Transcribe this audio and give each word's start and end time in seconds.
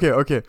okay, 0.00 0.12
okay. 0.12 0.42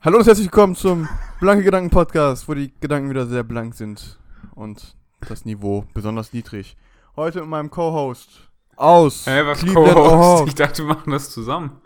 Hallo 0.00 0.18
und 0.18 0.26
herzlich 0.26 0.46
willkommen 0.46 0.74
zum 0.74 1.08
Blanke 1.38 1.62
Gedanken 1.62 1.90
Podcast, 1.90 2.48
wo 2.48 2.54
die 2.54 2.74
Gedanken 2.80 3.10
wieder 3.10 3.26
sehr 3.26 3.44
blank 3.44 3.76
sind 3.76 4.18
und 4.56 4.96
das 5.20 5.44
Niveau 5.44 5.84
besonders 5.94 6.32
niedrig. 6.32 6.76
Heute 7.14 7.42
mit 7.42 7.48
meinem 7.48 7.70
Co-Host 7.70 8.50
aus 8.74 9.26
Hä, 9.26 9.46
was 9.46 9.60
Cleveland, 9.60 9.94
Co-Host? 9.94 10.12
Ohio. 10.12 10.46
Ich 10.48 10.56
dachte, 10.56 10.82
wir 10.82 10.96
machen 10.96 11.12
das 11.12 11.30
zusammen. 11.30 11.80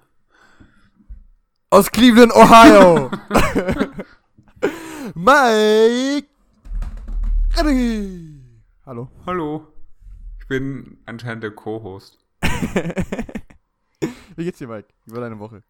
Aus 1.69 1.91
Cleveland, 1.91 2.33
Ohio. 2.35 3.11
Mike. 5.15 6.29
Hallo. 8.87 9.11
Hallo. 9.27 9.67
Ich 10.39 10.47
bin 10.47 10.97
anscheinend 11.05 11.43
der 11.43 11.51
Co-Host. 11.51 12.17
Wie 14.37 14.45
geht's 14.45 14.57
dir, 14.57 14.69
Mike? 14.69 14.89
Wie 15.05 15.13
war 15.13 15.21
deine 15.21 15.39
Woche? 15.39 15.63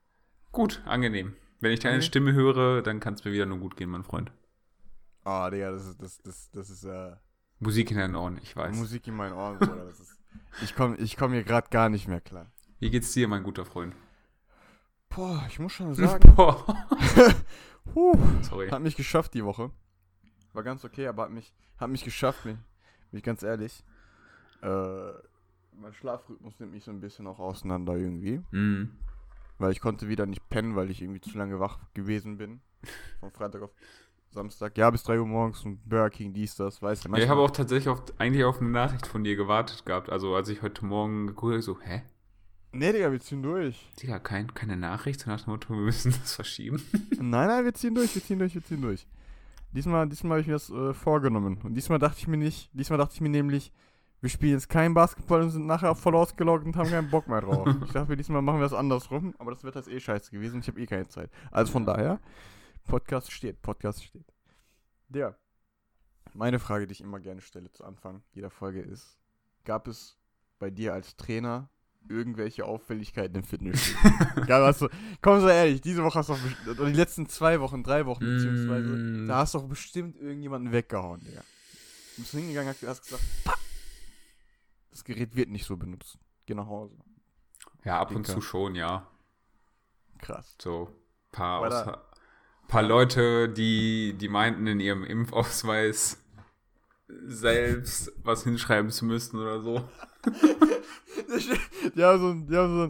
Gut, 0.53 0.83
angenehm. 0.85 1.35
Wenn 1.61 1.73
ich 1.73 1.81
deine 1.81 1.97
Okay. 1.97 2.07
Stimme 2.07 2.33
höre, 2.33 2.83
dann 2.83 3.01
kann 3.01 3.15
es 3.15 3.25
mir 3.25 3.33
wieder 3.33 3.47
nur 3.47 3.59
gut 3.59 3.77
gehen, 3.77 3.91
mein 3.91 4.03
Freund. 4.05 4.33
Ah, 5.25 5.51
Digga, 5.51 5.71
das 5.71 5.87
ist, 5.87 6.03
das, 6.03 6.19
das, 6.23 6.51
das 6.51 6.71
ist, 6.71 6.85
äh, 6.85 7.17
Musik 7.59 7.91
in 7.91 7.99
den 7.99 8.15
Ohren, 8.17 8.39
ich 8.43 8.57
weiß. 8.57 8.75
Musik 8.77 9.07
in 9.07 9.15
meinen 9.15 9.35
Ohren, 9.35 9.59
Bruder. 9.59 9.85
Das 9.85 10.01
ist, 10.01 10.19
ich 10.63 10.75
komme 10.75 10.97
ich 10.97 11.17
komm 11.19 11.33
hier 11.33 11.45
gerade 11.45 11.69
gar 11.69 11.91
nicht 11.91 12.09
mehr 12.09 12.23
klar. 12.23 12.51
Wie 12.79 12.89
geht's 12.91 13.13
dir, 13.13 13.29
mein 13.29 13.43
guter 13.43 13.67
Freund? 13.67 13.95
Boah, 15.11 15.45
ich 15.49 15.59
muss 15.59 15.73
schon 15.73 15.95
sagen, 15.95 16.35
Boah. 16.35 16.65
huh, 17.95 18.17
Sorry. 18.43 18.71
hat 18.71 18.81
mich 18.81 18.97
geschafft 18.97 19.35
die 19.35 19.45
Woche. 19.45 19.71
War 20.55 20.63
ganz 20.63 20.85
okay, 20.85 21.07
aber 21.07 21.25
hat 21.25 21.31
mich, 21.31 21.53
hat 21.77 21.91
mich 21.91 22.03
geschafft, 22.03 22.45
bin, 22.45 22.57
bin 23.11 23.19
ich 23.19 23.23
ganz 23.25 23.43
ehrlich. 23.43 23.85
Äh, 24.63 25.13
mein 25.73 25.93
Schlafrhythmus 25.93 26.59
nimmt 26.61 26.73
mich 26.73 26.85
so 26.85 26.91
ein 26.91 27.01
bisschen 27.01 27.27
auch 27.27 27.39
auseinander 27.39 27.95
irgendwie. 27.97 28.41
Mhm. 28.53 28.97
Weil 29.61 29.73
ich 29.73 29.81
konnte 29.81 30.09
wieder 30.09 30.25
nicht 30.25 30.49
pennen, 30.49 30.75
weil 30.75 30.91
ich 30.91 31.03
irgendwie 31.03 31.21
zu 31.21 31.37
lange 31.37 31.61
wach 31.61 31.79
gewesen 31.93 32.39
bin. 32.39 32.63
Von 33.21 33.31
Freitag 33.31 33.63
auf 33.63 33.71
Samstag. 34.31 34.79
Ja, 34.79 34.91
bis 34.91 35.03
3 35.03 35.21
Uhr 35.21 35.27
morgens 35.27 35.65
und 35.67 35.87
Burger 35.87 36.09
King, 36.09 36.33
dies, 36.33 36.55
das, 36.55 36.81
weißt 36.81 37.05
du. 37.05 37.11
Ja, 37.11 37.19
ich 37.19 37.29
habe 37.29 37.43
auch 37.43 37.51
tatsächlich 37.51 37.89
auf, 37.89 38.03
eigentlich 38.17 38.45
auf 38.45 38.61
eine 38.61 38.71
Nachricht 38.71 39.07
von 39.07 39.23
dir 39.23 39.37
gewartet 39.37 39.85
gehabt. 39.85 40.09
Also 40.09 40.35
als 40.35 40.49
ich 40.49 40.63
heute 40.63 40.85
Morgen 40.87 41.27
geguckt 41.27 41.53
habe, 41.53 41.63
so, 41.63 41.79
hä? 41.79 42.03
Nee, 42.73 42.93
Digga, 42.93 43.13
wir 43.13 43.21
ziehen 43.21 43.43
durch. 43.43 43.91
Digga, 44.01 44.19
kein, 44.19 44.55
keine 44.55 44.77
Nachricht, 44.79 45.21
so 45.21 45.31
nach 45.31 45.43
dem 45.43 45.51
Motto, 45.51 45.75
wir 45.75 45.83
müssen 45.83 46.13
das 46.13 46.35
verschieben. 46.37 46.83
Nein, 47.19 47.49
nein, 47.49 47.65
wir 47.65 47.75
ziehen 47.75 47.95
durch, 47.95 48.15
wir 48.15 48.23
ziehen 48.23 48.39
durch, 48.39 48.55
wir 48.55 48.65
ziehen 48.65 48.81
durch. 48.81 49.07
Diesmal, 49.73 50.09
diesmal 50.09 50.33
habe 50.33 50.41
ich 50.41 50.47
mir 50.47 50.55
das 50.55 50.71
äh, 50.71 50.95
vorgenommen. 50.95 51.59
Und 51.63 51.75
diesmal 51.75 51.99
dachte 51.99 52.19
ich 52.19 52.29
mir 52.29 52.39
nicht, 52.39 52.71
diesmal 52.73 52.99
dachte 52.99 53.15
ich 53.15 53.21
mir 53.21 53.29
nämlich, 53.29 53.73
wir 54.21 54.29
spielen 54.31 54.53
jetzt 54.53 54.69
kein 54.69 54.93
Basketball 54.95 55.43
und 55.43 55.51
sind 55.51 55.67
nachher 55.67 55.95
voll 55.95 56.15
ausgeloggt 56.15 56.65
und 56.67 56.77
haben 56.77 56.91
keinen 56.91 57.11
Bock 57.11 57.27
mehr 57.29 57.41
drauf. 57.41 57.67
ich 57.87 57.93
dachte 57.93 58.17
diesmal 58.17 58.43
machen 58.43 58.59
wir 58.59 58.65
das 58.65 58.73
andersrum, 58.75 59.35
aber 59.39 59.51
das 59.53 59.65
Wetter 59.65 59.81
ist 59.81 59.89
eh 59.89 60.01
scheiße 60.01 60.31
gewesen 60.31 60.57
und 60.57 60.61
ich 60.63 60.69
habe 60.69 60.81
eh 60.81 60.87
keine 60.87 61.09
Zeit. 61.09 61.31
Also 61.51 61.73
von 61.73 61.87
daher, 61.87 62.21
Podcast 62.87 63.31
steht, 63.33 63.63
Podcast 63.63 64.05
steht. 64.05 64.27
Der, 65.09 65.37
meine 66.35 66.59
Frage, 66.59 66.87
die 66.87 66.93
ich 66.93 67.01
immer 67.01 67.19
gerne 67.21 67.41
stelle 67.41 67.71
zu 67.73 67.85
Anfang 67.85 68.23
jeder 68.33 68.51
Folge 68.51 68.81
ist, 68.81 69.19
gab 69.65 69.89
es 69.89 70.17
bei 70.59 70.71
dir 70.71 70.93
als 70.93 71.17
Trainer 71.17 71.69
irgendwelche 72.09 72.65
Auffälligkeiten 72.65 73.37
im 73.37 73.45
Fitnessstudio? 73.45 74.47
Gab 74.47 74.63
hast 74.63 74.83
du, 74.83 74.89
komm 75.21 75.41
so 75.41 75.49
ehrlich, 75.49 75.81
diese 75.81 76.03
Woche 76.03 76.19
hast 76.19 76.29
du 76.31 76.35
doch, 76.67 76.79
oder 76.81 76.91
die 76.91 76.97
letzten 76.97 77.27
zwei 77.27 77.61
Wochen, 77.61 77.83
drei 77.83 78.07
Wochen 78.07 78.25
beziehungsweise, 78.25 78.89
Mm. 78.89 79.29
da 79.29 79.37
hast 79.39 79.55
du 79.55 79.59
doch 79.59 79.69
bestimmt 79.69 80.17
irgendjemanden 80.21 80.73
weggehauen, 80.73 81.21
Digga. 81.21 81.43
Du 82.17 82.23
bist 82.23 82.33
hingegangen, 82.33 82.69
hast 82.87 83.03
gesagt, 83.03 83.23
"Pa, 83.45 83.50
das 84.91 85.05
Gerät 85.05 85.37
wird 85.37 85.49
nicht 85.51 85.65
so 85.67 85.77
benutzt. 85.77 86.19
Geh 86.47 86.55
nach 86.55 86.67
Hause. 86.67 86.95
Ja, 87.85 88.01
ab 88.01 88.11
und 88.11 88.27
Dicker. 88.27 88.35
zu 88.39 88.41
schon, 88.43 88.75
ja. 88.75 89.07
Krass. 90.19 90.55
So 90.61 90.91
paar, 91.33 91.61
außer, 91.61 92.05
paar 92.69 92.83
Leute, 92.83 93.49
die, 93.49 94.15
die 94.19 94.29
meinten 94.29 94.67
in 94.67 94.81
ihrem 94.81 95.05
Impfausweis 95.05 96.19
selbst 97.09 98.13
was 98.23 98.45
hinschreiben 98.45 98.91
zu 98.91 99.05
müssen 99.05 99.39
oder 99.39 99.61
so. 99.61 99.89
Die 101.95 102.03
haben 102.05 102.19
so, 102.21 102.35
die 102.47 102.57
haben 102.57 102.77
so, 102.77 102.83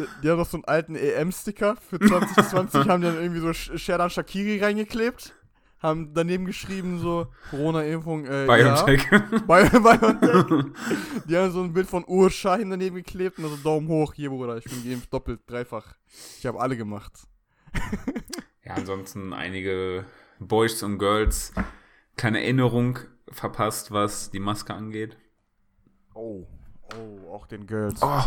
einen- 0.00 0.08
die, 0.22 0.28
haben 0.30 0.38
noch 0.38 0.48
so 0.48 0.56
einen 0.56 0.64
alten 0.64 0.96
EM-Sticker 0.96 1.76
für 1.76 1.98
2020, 1.98 2.88
haben 2.88 3.00
die 3.02 3.06
dann 3.06 3.16
irgendwie 3.20 3.40
so 3.40 3.48
Sh- 3.48 3.78
Sherdan 3.78 4.10
Shakiri 4.10 4.62
reingeklebt, 4.62 5.34
haben 5.78 6.14
daneben 6.14 6.46
geschrieben 6.46 6.98
so, 6.98 7.26
Corona-Impfung, 7.50 8.24
äh, 8.24 8.46
BioNTech. 8.46 9.06
ja. 9.10 9.42
Bei, 9.46 9.68
BioNTech. 9.68 10.72
Die 11.28 11.36
haben 11.36 11.52
so 11.52 11.62
ein 11.62 11.72
Bild 11.72 11.86
von 11.86 12.04
Urschein 12.06 12.70
daneben 12.70 12.96
geklebt 12.96 13.38
und 13.38 13.44
also 13.44 13.56
Daumen 13.56 13.88
hoch, 13.88 14.14
hier 14.14 14.30
Bruder, 14.30 14.56
ich 14.56 14.64
bin 14.64 14.82
geimpft, 14.82 15.12
doppelt, 15.12 15.40
dreifach. 15.46 15.94
Ich 16.38 16.46
habe 16.46 16.60
alle 16.60 16.76
gemacht. 16.76 17.12
Ja, 18.64 18.74
ansonsten 18.74 19.34
einige 19.34 20.06
Boys 20.38 20.82
und 20.82 20.98
Girls 20.98 21.52
keine 22.16 22.40
Erinnerung 22.42 22.98
verpasst, 23.28 23.90
was 23.90 24.30
die 24.30 24.40
Maske 24.40 24.72
angeht. 24.72 25.18
Oh, 26.14 26.46
oh, 26.96 27.34
auch 27.34 27.46
den 27.46 27.66
Girls. 27.66 28.00
Oh. 28.02 28.24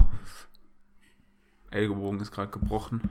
Ellbogen 1.72 2.20
ist 2.20 2.32
gerade 2.32 2.52
gebrochen. 2.52 3.02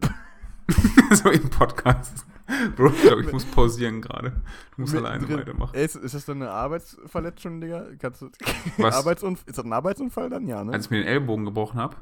so 1.12 1.30
im 1.30 1.50
Podcast. 1.50 2.24
Bro, 2.76 2.88
ich 2.88 3.02
glaube, 3.02 3.22
ich 3.22 3.32
muss 3.32 3.44
pausieren 3.44 4.00
gerade. 4.00 4.30
Du 4.74 4.80
musst 4.82 4.94
alleine 4.94 5.28
weitermachen. 5.28 5.74
Ist, 5.74 5.96
ist 5.96 6.14
das 6.14 6.24
dann 6.24 6.42
eine 6.42 6.50
Arbeitsverletzung, 6.50 7.60
Digga? 7.60 7.86
Kannst 7.98 8.22
du, 8.22 8.30
Was? 8.78 8.96
Arbeitsunfall, 8.96 9.44
ist 9.48 9.58
das 9.58 9.64
ein 9.64 9.72
Arbeitsunfall 9.72 10.30
dann? 10.30 10.46
Ja, 10.46 10.64
ne? 10.64 10.72
Als 10.72 10.86
ich 10.86 10.90
mir 10.90 10.98
den 10.98 11.06
Ellbogen 11.06 11.44
gebrochen 11.44 11.78
habe, 11.80 11.96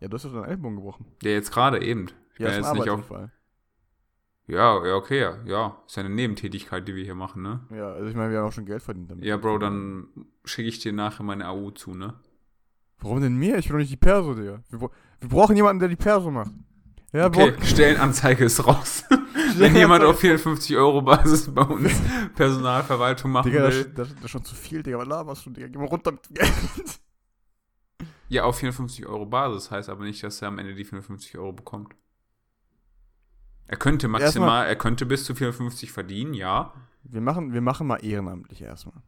ja, 0.00 0.08
du 0.08 0.14
hast 0.16 0.24
doch 0.24 0.32
deinen 0.32 0.44
Ellbogen 0.46 0.76
gebrochen. 0.76 1.06
ja 1.22 1.30
jetzt 1.30 1.52
gerade 1.52 1.82
eben. 1.82 2.06
Ich 2.34 2.40
Ja, 2.40 2.48
ist 2.48 2.56
ein 2.56 2.62
jetzt 2.64 2.72
nicht 2.74 2.82
auf. 2.90 2.98
Arbeitsunfall. 3.00 3.30
Ja, 4.48 4.84
ja, 4.84 4.94
okay, 4.96 5.20
ja. 5.20 5.36
Ja, 5.44 5.76
ist 5.86 5.96
ja 5.96 6.02
eine 6.02 6.12
Nebentätigkeit, 6.12 6.86
die 6.88 6.94
wir 6.96 7.04
hier 7.04 7.14
machen, 7.14 7.42
ne? 7.42 7.60
Ja, 7.70 7.92
also 7.92 8.08
ich 8.08 8.16
meine, 8.16 8.32
wir 8.32 8.40
haben 8.40 8.48
auch 8.48 8.52
schon 8.52 8.66
Geld 8.66 8.82
verdient 8.82 9.10
damit. 9.10 9.24
Ja, 9.24 9.36
Bro, 9.36 9.58
dann 9.58 10.08
schicke 10.44 10.68
ich 10.68 10.80
dir 10.80 10.92
nachher 10.92 11.22
meine 11.22 11.46
AU 11.48 11.70
zu, 11.70 11.94
ne? 11.94 12.14
Warum 12.98 13.20
denn 13.20 13.36
mir? 13.36 13.56
Ich 13.58 13.66
bin 13.66 13.74
doch 13.74 13.78
nicht 13.80 13.92
die 13.92 13.96
Perso, 13.96 14.34
Digga. 14.34 14.60
Wir, 14.70 14.80
wir 14.80 15.28
brauchen 15.28 15.54
jemanden, 15.56 15.80
der 15.80 15.88
die 15.88 15.96
Perso 15.96 16.30
macht. 16.30 16.50
Ja, 17.12 17.26
Okay, 17.26 17.52
Stellenanzeige 17.62 18.44
ist 18.44 18.66
raus. 18.66 19.04
Wenn 19.58 19.74
jemand 19.76 20.04
auf 20.04 20.18
54 20.20 20.76
Euro 20.76 21.02
Basis 21.02 21.52
bei 21.52 21.62
uns 21.62 21.92
Personalverwaltung 22.34 23.30
machen 23.30 23.50
Digga, 23.50 23.64
will. 23.68 23.84
das, 23.94 24.08
das 24.14 24.24
ist 24.24 24.30
schon 24.30 24.44
zu 24.44 24.54
viel, 24.54 24.82
Digga. 24.82 24.98
Was 24.98 25.06
laberst 25.08 25.46
du, 25.46 25.50
Digga? 25.50 25.68
Geh 25.68 25.78
mal 25.78 25.86
runter 25.86 26.12
mit 26.12 26.28
dem 26.28 26.34
Geld. 26.34 27.00
Ja, 28.28 28.44
auf 28.44 28.56
54 28.58 29.06
Euro 29.06 29.26
Basis 29.26 29.70
heißt 29.70 29.88
aber 29.90 30.04
nicht, 30.04 30.22
dass 30.22 30.40
er 30.40 30.48
am 30.48 30.58
Ende 30.58 30.74
die 30.74 30.84
54 30.84 31.36
Euro 31.38 31.52
bekommt. 31.52 31.94
Er 33.66 33.76
könnte 33.76 34.08
maximal, 34.08 34.26
Erstmal- 34.48 34.66
er 34.66 34.76
könnte 34.76 35.06
bis 35.06 35.24
zu 35.24 35.34
54 35.34 35.92
verdienen, 35.92 36.34
ja. 36.34 36.72
Wir 37.04 37.20
machen, 37.20 37.52
wir 37.52 37.60
machen 37.60 37.86
mal 37.86 37.96
ehrenamtlich 38.04 38.62
erstmal. 38.62 39.02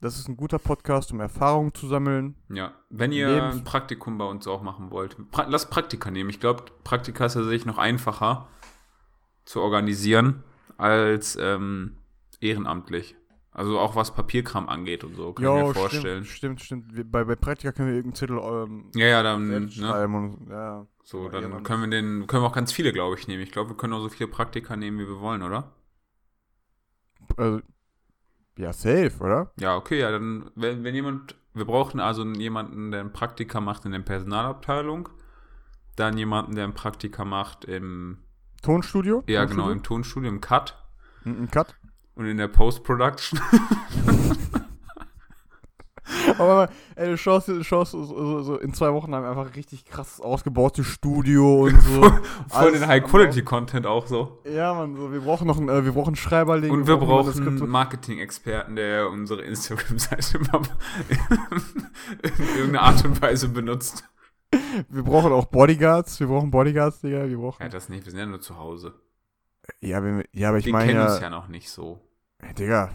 Das 0.00 0.18
ist 0.18 0.28
ein 0.28 0.36
guter 0.36 0.58
Podcast, 0.58 1.12
um 1.12 1.20
Erfahrungen 1.20 1.74
zu 1.74 1.86
sammeln. 1.86 2.34
Ja, 2.48 2.72
wenn 2.88 3.12
ihr 3.12 3.28
Lebens- 3.28 3.56
ein 3.56 3.64
Praktikum 3.64 4.16
bei 4.16 4.24
uns 4.24 4.46
auch 4.46 4.62
machen 4.62 4.90
wollt, 4.90 5.16
pra 5.30 5.44
lasst 5.46 5.70
Praktika 5.70 6.10
nehmen. 6.10 6.30
Ich 6.30 6.40
glaube, 6.40 6.64
Praktika 6.84 7.26
ist 7.26 7.34
tatsächlich 7.34 7.66
noch 7.66 7.78
einfacher 7.78 8.48
zu 9.44 9.60
organisieren 9.60 10.42
als 10.76 11.36
ähm, 11.40 11.96
ehrenamtlich. 12.40 13.16
Also 13.52 13.78
auch 13.80 13.96
was 13.96 14.14
Papierkram 14.14 14.68
angeht 14.68 15.02
und 15.02 15.16
so, 15.16 15.32
kann 15.32 15.44
ich 15.44 15.64
mir 15.66 15.74
vorstellen. 15.74 16.24
Stimmt, 16.24 16.60
stimmt, 16.60 16.86
stimmt. 16.86 17.10
Bei, 17.10 17.24
bei 17.24 17.34
Praktika 17.34 17.72
können 17.72 17.88
wir 17.88 17.96
irgendeinen 17.96 18.14
Zettel 18.14 18.38
ähm, 18.38 18.90
Ja, 18.94 19.06
ja, 19.06 19.22
dann, 19.24 19.48
ne, 19.48 19.70
schreiben 19.70 20.14
und 20.14 20.48
ja. 20.48 20.86
so, 21.02 21.28
dann 21.28 21.62
können 21.64 21.82
wir 21.82 21.90
den, 21.90 22.26
können 22.28 22.44
wir 22.44 22.46
auch 22.46 22.54
ganz 22.54 22.72
viele, 22.72 22.92
glaube 22.92 23.16
ich, 23.18 23.26
nehmen. 23.26 23.42
Ich 23.42 23.50
glaube, 23.50 23.70
wir 23.70 23.76
können 23.76 23.92
auch 23.92 24.00
so 24.00 24.08
viele 24.08 24.28
Praktika 24.28 24.76
nehmen, 24.76 25.00
wie 25.00 25.08
wir 25.08 25.20
wollen, 25.20 25.42
oder? 25.42 25.72
Also, 27.36 27.60
ja, 28.56 28.72
safe, 28.72 29.12
oder? 29.18 29.52
Ja, 29.58 29.76
okay, 29.76 29.98
ja, 29.98 30.12
dann, 30.12 30.50
wenn, 30.54 30.84
wenn 30.84 30.94
jemand, 30.94 31.34
wir 31.52 31.64
brauchen 31.64 31.98
also 31.98 32.24
jemanden, 32.24 32.92
der 32.92 33.00
ein 33.00 33.12
Praktika 33.12 33.60
macht 33.60 33.84
in 33.84 33.92
der 33.92 33.98
Personalabteilung, 33.98 35.08
dann 35.96 36.16
jemanden, 36.16 36.54
der 36.54 36.64
ein 36.64 36.74
Praktika 36.74 37.24
macht 37.24 37.64
im, 37.64 38.18
Tonstudio? 38.62 39.22
ja, 39.26 39.44
genau, 39.44 39.64
Tonstudio? 39.64 39.72
im 39.72 39.82
Tonstudio, 39.82 40.30
im 40.30 40.40
Cut 40.40 40.76
ein 41.24 41.50
Cut. 41.50 41.74
und 42.14 42.26
in 42.26 42.36
der 42.36 42.48
Post-Production. 42.48 43.40
Aber 46.38 46.68
ey, 46.96 47.10
du 47.10 47.16
schaust, 47.16 47.48
du 47.48 47.62
schaust 47.62 47.92
so, 47.92 48.42
so, 48.42 48.58
in 48.58 48.74
zwei 48.74 48.92
Wochen 48.92 49.14
haben 49.14 49.22
wir 49.22 49.30
einfach 49.30 49.46
ein 49.46 49.52
richtig 49.52 49.84
krass 49.84 50.20
ausgebautes 50.20 50.86
Studio 50.86 51.66
und 51.66 51.80
so. 51.80 52.02
Voll 52.48 52.72
den 52.72 52.86
High-Quality-Content 52.86 53.86
auch 53.86 54.06
so. 54.06 54.40
Ja, 54.44 54.74
man, 54.74 54.96
so, 54.96 55.12
wir 55.12 55.20
brauchen 55.20 55.46
noch 55.46 55.58
einen, 55.58 55.68
äh, 55.68 55.84
wir 55.84 55.92
brauchen 55.92 56.08
einen 56.08 56.16
Schreiberling. 56.16 56.70
Und 56.70 56.86
wir 56.86 56.94
jemanden, 56.94 57.14
brauchen 57.14 57.26
das 57.26 57.36
einen 57.36 57.68
Marketing-Experten, 57.68 58.74
der 58.76 59.08
unsere 59.08 59.42
Instagram-Seite 59.42 60.38
in 62.22 62.56
irgendeiner 62.56 62.82
Art 62.82 63.04
und 63.04 63.20
Weise 63.22 63.48
benutzt. 63.48 64.04
Wir 64.88 65.02
brauchen 65.04 65.32
auch 65.32 65.46
Bodyguards. 65.46 66.18
Wir 66.20 66.26
brauchen 66.26 66.50
Bodyguards, 66.50 67.00
Digga. 67.00 67.28
Wir 67.28 67.36
brauchen. 67.38 67.62
Ja, 67.62 67.68
das 67.68 67.88
nicht, 67.88 68.04
wir 68.04 68.10
sind 68.10 68.20
ja 68.20 68.26
nur 68.26 68.40
zu 68.40 68.56
Hause. 68.56 68.94
Ja, 69.80 70.02
wir, 70.02 70.24
ja 70.32 70.48
aber 70.48 70.58
ich 70.58 70.66
wir 70.66 70.72
meine 70.72 70.86
kennen 70.92 71.04
ja, 71.04 71.12
uns 71.12 71.20
ja 71.20 71.30
noch 71.30 71.48
nicht 71.48 71.70
so. 71.70 72.00
Ey, 72.38 72.54
Digga, 72.54 72.90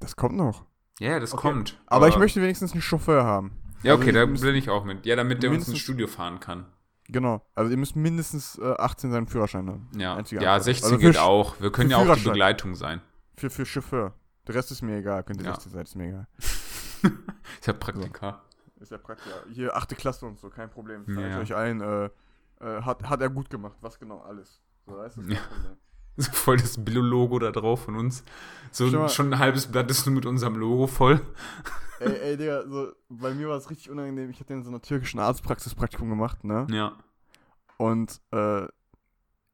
das 0.00 0.16
kommt 0.16 0.36
noch. 0.36 0.64
Ja, 1.00 1.10
ja, 1.12 1.20
das 1.20 1.34
Okay. 1.34 1.42
kommt. 1.48 1.80
Aber 1.86 2.08
ich 2.08 2.16
möchte 2.16 2.40
wenigstens 2.40 2.72
einen 2.72 2.82
Chauffeur 2.82 3.24
haben. 3.24 3.52
Ja, 3.82 3.94
okay, 3.94 4.06
Also, 4.08 4.12
da 4.12 4.32
wir 4.32 4.40
bin 4.40 4.54
ich 4.54 4.70
auch 4.70 4.84
mit. 4.84 5.04
Ja, 5.04 5.16
damit 5.16 5.42
der 5.42 5.50
uns 5.50 5.68
ins 5.68 5.78
Studio 5.78 6.06
fahren 6.06 6.40
kann. 6.40 6.66
Genau. 7.08 7.42
Also 7.54 7.70
ihr 7.70 7.76
müsst 7.76 7.96
mindestens 7.96 8.58
äh, 8.58 8.74
18 8.78 9.10
sein 9.10 9.26
Führerschein 9.26 9.68
haben. 9.68 9.90
Ja, 9.94 10.14
Einzige 10.14 10.42
ja 10.42 10.54
Antwort. 10.54 10.64
16 10.64 10.84
Also 10.92 10.98
geht 10.98 11.18
auch. 11.18 11.60
Wir 11.60 11.70
können 11.70 11.90
ja 11.90 11.98
auch 11.98 12.14
die. 12.16 12.24
Begleitung 12.24 12.74
sein. 12.76 13.02
Für, 13.36 13.50
für 13.50 13.66
Chauffeur. 13.66 14.14
Der 14.46 14.54
Rest 14.54 14.70
ist 14.70 14.80
mir 14.80 14.96
egal. 14.98 15.22
Könnt 15.24 15.40
ihr 15.40 15.46
Ja. 15.46 15.54
16 15.54 15.72
sein, 15.72 15.82
ist 15.82 15.96
mir 15.96 16.08
egal. 16.08 16.26
Ich 17.60 17.68
habe 17.68 17.78
Praktika. 17.78 18.42
Ist 18.84 18.90
ja 18.90 18.98
praktisch. 18.98 19.32
Hier, 19.50 19.74
achte 19.74 19.94
Klasse 19.94 20.26
und 20.26 20.38
so, 20.38 20.50
kein 20.50 20.68
Problem. 20.68 21.06
Ja. 21.08 21.14
Trage 21.14 21.28
ich 21.28 21.38
euch 21.38 21.54
ein. 21.54 21.80
Äh, 21.80 22.10
äh, 22.60 22.82
hat, 22.82 23.02
hat 23.08 23.22
er 23.22 23.30
gut 23.30 23.48
gemacht. 23.48 23.78
Was 23.80 23.98
genau? 23.98 24.20
Alles. 24.20 24.60
So, 24.84 24.98
weißt 24.98 25.16
du? 25.16 25.22
Ja. 25.22 25.38
So 26.16 26.30
voll 26.30 26.58
das 26.58 26.76
Billo-Logo 26.84 27.40
da 27.40 27.50
drauf 27.50 27.86
von 27.86 27.96
uns. 27.96 28.22
So 28.70 28.86
mal. 28.86 29.08
schon 29.08 29.32
ein 29.32 29.40
halbes 29.40 29.66
Blatt 29.66 29.90
ist 29.90 30.06
nur 30.06 30.14
mit 30.14 30.26
unserem 30.26 30.54
Logo 30.54 30.86
voll. 30.86 31.20
ey, 31.98 32.16
ey, 32.20 32.36
Digga, 32.36 32.68
so, 32.68 32.92
bei 33.08 33.34
mir 33.34 33.48
war 33.48 33.56
es 33.56 33.68
richtig 33.68 33.90
unangenehm. 33.90 34.30
Ich 34.30 34.38
hatte 34.38 34.52
in 34.52 34.62
so 34.62 34.70
einer 34.70 34.80
türkischen 34.80 35.18
Arztpraxis 35.18 35.74
Praktikum 35.74 36.10
gemacht, 36.10 36.44
ne? 36.44 36.68
Ja. 36.70 36.92
Und, 37.78 38.20
äh, 38.30 38.68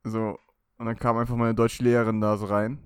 so, 0.05 0.39
und 0.77 0.85
dann 0.85 0.97
kam 0.99 1.17
einfach 1.17 1.35
meine 1.35 1.55
deutsche 1.55 1.83
Lehrerin 1.83 2.21
da 2.21 2.37
so 2.37 2.45
rein. 2.45 2.77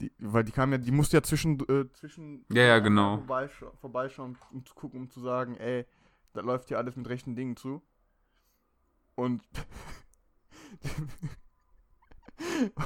Die, 0.00 0.12
weil 0.18 0.44
die 0.44 0.52
kam 0.52 0.72
ja, 0.72 0.78
die 0.78 0.90
musste 0.90 1.16
ja 1.16 1.22
zwischen, 1.22 1.60
äh, 1.68 1.90
zwischen 1.92 2.44
Ja, 2.50 2.62
ja, 2.62 2.78
genau. 2.78 3.18
vorbeischa 3.18 3.70
vorbeischauen, 3.80 4.38
um 4.52 4.64
zu 4.64 4.74
gucken, 4.74 5.00
um 5.00 5.10
zu 5.10 5.20
sagen, 5.20 5.56
ey, 5.56 5.86
da 6.32 6.40
läuft 6.40 6.68
hier 6.68 6.78
alles 6.78 6.96
mit 6.96 7.08
rechten 7.08 7.36
Dingen 7.36 7.56
zu. 7.56 7.82
Und 9.14 9.42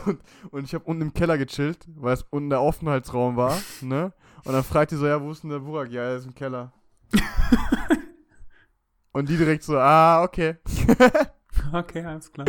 und, 0.06 0.20
und 0.50 0.64
ich 0.64 0.74
habe 0.74 0.84
unten 0.84 1.02
im 1.02 1.14
Keller 1.14 1.38
gechillt, 1.38 1.86
weil 1.94 2.14
es 2.14 2.24
unten 2.30 2.50
der 2.50 2.60
Aufenthaltsraum 2.60 3.36
war, 3.36 3.56
ne? 3.80 4.12
Und 4.44 4.52
dann 4.52 4.64
fragt 4.64 4.92
die 4.92 4.96
so, 4.96 5.06
ja, 5.06 5.20
wo 5.20 5.32
ist 5.32 5.42
denn 5.42 5.50
der 5.50 5.58
Burak? 5.58 5.90
Ja, 5.90 6.02
er 6.02 6.16
ist 6.16 6.26
im 6.26 6.34
Keller. 6.34 6.72
und 9.12 9.28
die 9.28 9.36
direkt 9.36 9.64
so, 9.64 9.78
ah, 9.78 10.22
okay. 10.22 10.56
Okay, 11.72 12.04
alles 12.04 12.32
klar. 12.32 12.46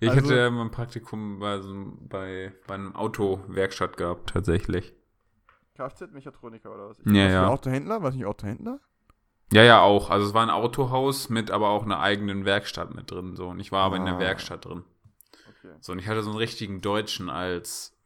Ich 0.00 0.08
Also- 0.10 0.22
hatte 0.22 0.50
mein 0.50 0.70
Praktikum 0.70 1.38
bei, 1.38 1.60
so, 1.60 1.92
bei, 2.00 2.52
bei 2.66 2.74
einem 2.74 2.94
Autowerkstatt 2.96 3.96
gehabt, 3.96 4.30
tatsächlich. 4.30 4.92
Kfz-Mechatroniker 5.76 6.72
oder 6.72 6.88
was? 6.90 6.98
Ja, 7.04 7.04
was 7.26 7.32
ja. 7.32 7.44
Für 7.44 7.50
Autohändler? 7.50 8.02
War 8.02 8.10
nicht 8.12 8.24
Autohändler? 8.26 8.80
Ja, 9.52 9.62
ja, 9.62 9.80
auch. 9.82 10.10
Also 10.10 10.26
es 10.26 10.34
war 10.34 10.42
ein 10.42 10.50
Autohaus 10.50 11.28
mit 11.28 11.50
aber 11.50 11.68
auch 11.68 11.84
einer 11.84 12.00
eigenen 12.00 12.44
Werkstatt 12.44 12.94
mit 12.94 13.10
drin. 13.10 13.36
So. 13.36 13.48
Und 13.48 13.60
ich 13.60 13.72
war 13.72 13.82
aber 13.84 13.96
in 13.96 14.04
der 14.04 14.14
Ah. 14.14 14.18
Werkstatt 14.20 14.64
drin. 14.64 14.84
Okay. 15.48 15.74
So, 15.80 15.92
und 15.92 15.98
ich 15.98 16.06
hatte 16.08 16.22
so 16.22 16.30
einen 16.30 16.38
richtigen 16.38 16.80
Deutschen 16.80 17.28
als 17.28 17.96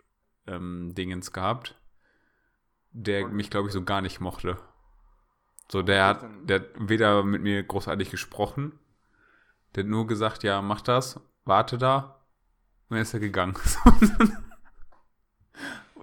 ähm, 0.46 0.94
Dingens 0.94 1.32
gehabt, 1.32 1.75
der 2.93 3.26
Und- 3.26 3.34
mich, 3.34 3.50
glaube 3.50 3.69
ich, 3.69 3.75
so 3.75 3.82
gar 3.84 4.00
nicht 4.00 4.20
mochte. 4.20 4.56
So, 5.70 5.82
der 5.82 6.06
hat, 6.06 6.25
der 6.44 6.61
hat 6.61 6.66
weder 6.78 7.22
mit 7.22 7.43
mir 7.43 7.62
großartig 7.62 8.11
gesprochen, 8.11 8.72
der 9.75 9.85
hat 9.85 9.91
nur 9.91 10.06
gesagt, 10.06 10.43
ja, 10.43 10.62
mach 10.62 10.81
das, 10.81 11.20
warte 11.44 11.79
da, 11.79 12.19
und 12.88 12.94
dann 12.97 13.03
ist 13.03 13.15
er 13.15 13.20
gegangen. 13.20 13.55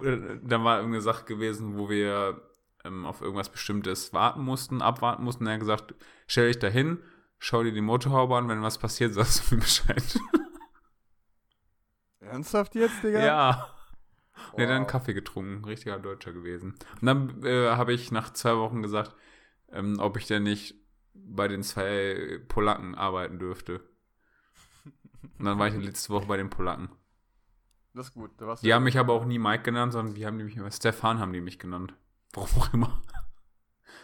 Dann 0.02 0.62
war 0.62 0.76
irgendeine 0.76 1.00
Sache 1.00 1.24
gewesen, 1.24 1.78
wo 1.78 1.88
wir 1.88 2.42
ähm, 2.84 3.06
auf 3.06 3.22
irgendwas 3.22 3.48
Bestimmtes 3.48 4.12
warten 4.12 4.42
mussten, 4.42 4.82
abwarten 4.82 5.24
mussten. 5.24 5.44
Und 5.44 5.48
er 5.48 5.54
hat 5.54 5.60
gesagt, 5.60 5.94
stell 6.26 6.48
dich 6.48 6.58
da 6.58 6.68
hin, 6.68 7.02
schau 7.38 7.62
dir 7.62 7.72
die 7.72 7.80
Motorhaube 7.80 8.36
an, 8.36 8.48
wenn 8.48 8.62
was 8.62 8.78
passiert, 8.78 9.14
sagst 9.14 9.50
du 9.50 9.54
mir 9.54 9.62
Bescheid. 9.62 10.20
Ernsthaft 12.20 12.74
jetzt, 12.74 13.02
Digga? 13.02 13.24
Ja. 13.24 13.74
Und 14.52 14.58
er 14.58 14.64
hat 14.64 14.68
dann 14.68 14.76
einen 14.76 14.84
Wow. 14.84 14.90
Kaffee 14.90 15.14
getrunken, 15.14 15.64
richtiger 15.64 15.98
Deutscher 15.98 16.32
gewesen. 16.32 16.74
Und 17.00 17.06
dann 17.06 17.42
äh, 17.42 17.70
habe 17.70 17.94
ich 17.94 18.12
nach 18.12 18.32
zwei 18.32 18.56
Wochen 18.58 18.82
gesagt, 18.82 19.14
ähm, 19.72 19.96
ob 19.98 20.18
ich 20.18 20.26
denn 20.26 20.42
nicht 20.42 20.74
bei 21.26 21.48
den 21.48 21.62
zwei 21.62 22.40
Polacken 22.48 22.94
arbeiten 22.94 23.38
dürfte. 23.38 23.80
Und 25.38 25.44
dann 25.44 25.58
war 25.58 25.68
ich 25.68 25.74
letzte 25.84 26.10
Woche 26.10 26.26
bei 26.26 26.36
den 26.36 26.50
Polacken. 26.50 26.88
Das 27.94 28.08
ist 28.08 28.14
gut. 28.14 28.30
Da 28.38 28.46
warst 28.46 28.62
Die 28.64 28.74
haben 28.74 28.84
mich 28.84 28.98
aber 28.98 29.14
auch 29.14 29.24
nie 29.24 29.38
Mike 29.38 29.62
genannt, 29.64 29.92
sondern 29.92 30.14
die 30.14 30.26
haben 30.26 30.36
mich 30.36 30.56
immer 30.56 30.70
Stefan 30.70 31.18
haben 31.18 31.32
die 31.32 31.40
mich 31.40 31.58
genannt. 31.58 31.94
Warum 32.34 32.48
auch 32.60 32.72
immer. 32.74 33.02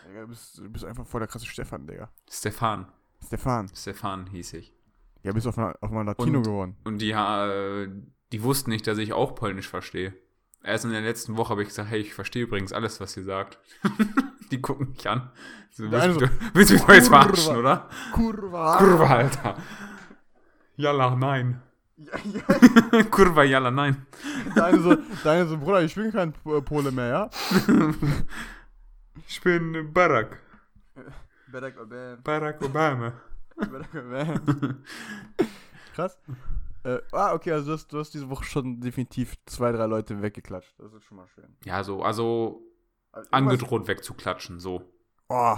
Digga, 0.09 0.23
du, 0.23 0.29
bist, 0.29 0.59
du 0.59 0.69
bist 0.71 0.85
einfach 0.85 1.07
voll 1.07 1.21
der 1.21 1.29
krasse 1.29 1.47
Stefan, 1.47 1.87
Digga. 1.87 2.11
Stefan. 2.31 2.91
Stefan. 3.25 3.69
Stefan 3.75 4.27
hieß 4.29 4.55
ich. 4.55 4.75
Ja, 5.23 5.33
bist 5.33 5.47
auf 5.47 5.57
mal, 5.57 5.77
auf 5.81 5.91
mal 5.91 6.03
Latino 6.05 6.39
Und- 6.39 6.45
geworden. 6.45 6.77
Und 6.85 6.99
die, 6.99 7.11
äh, 7.13 7.89
die 8.33 8.43
wussten 8.43 8.71
nicht, 8.71 8.87
dass 8.87 8.99
ich 8.99 9.13
auch 9.13 9.35
Polnisch 9.35 9.69
verstehe. 9.69 10.15
Erst 10.65 10.85
in 10.85 10.93
der 10.93 11.01
letzten 11.01 11.37
Woche 11.37 11.51
habe 11.51 11.63
ich 11.63 11.69
gesagt, 11.69 11.91
hey, 11.91 12.01
ich 12.01 12.15
verstehe 12.15 12.45
übrigens 12.45 12.73
alles, 12.73 13.01
was 13.01 13.17
ihr 13.17 13.25
sagt. 13.25 13.59
die 14.51 14.61
gucken 14.61 14.91
mich 14.91 15.09
an. 15.09 15.31
So, 15.71 15.91
willst, 15.91 16.05
eine 16.05 16.15
du, 16.15 16.29
willst 16.55 16.71
du 16.71 16.75
mich 16.75 16.83
doch 16.83 16.95
jetzt 16.95 17.09
verarschen, 17.09 17.57
oder? 17.57 17.89
Kurva. 18.13 18.77
Kurva, 18.79 19.07
Alter. 19.07 19.57
Jalla, 20.77 21.17
nein. 21.17 21.63
Ja, 21.97 22.13
ja. 22.93 23.03
Kurva, 23.05 23.43
jalla, 23.43 23.71
nein. 23.71 24.07
Deine 24.55 24.81
so, 24.81 24.97
deine 25.25 25.47
so, 25.47 25.59
Bruder, 25.59 25.83
ich 25.83 25.95
bin 25.95 26.13
kein 26.13 26.33
Pole 26.33 26.93
mehr, 26.93 27.09
ja? 27.09 27.31
Ich 29.27 29.41
bin 29.41 29.93
Barack. 29.93 30.39
Barack 31.53 31.79
Obama. 31.79 32.17
Barack 32.25 32.63
Obama. 32.63 33.13
Barack 33.57 33.95
Obama. 33.95 34.41
Krass. 35.95 36.19
Äh, 36.85 36.99
ah, 37.13 37.33
okay, 37.35 37.53
also 37.53 37.67
du 37.67 37.73
hast, 37.73 37.93
du 37.93 37.99
hast 37.99 38.13
diese 38.15 38.29
Woche 38.29 38.45
schon 38.45 38.81
definitiv 38.81 39.37
zwei, 39.47 39.73
drei 39.73 39.87
Leute 39.87 40.21
weggeklatscht. 40.21 40.75
Das 40.79 40.93
ist 40.93 41.05
schon 41.05 41.17
mal 41.17 41.29
schön. 41.29 41.57
Ja, 41.65 41.85
so, 41.85 42.03
also 42.03 42.63
Also 43.13 43.31
angedroht 43.31 43.87
wegzuklatschen, 43.87 44.59
so. 44.59 44.93
Oh. 45.29 45.57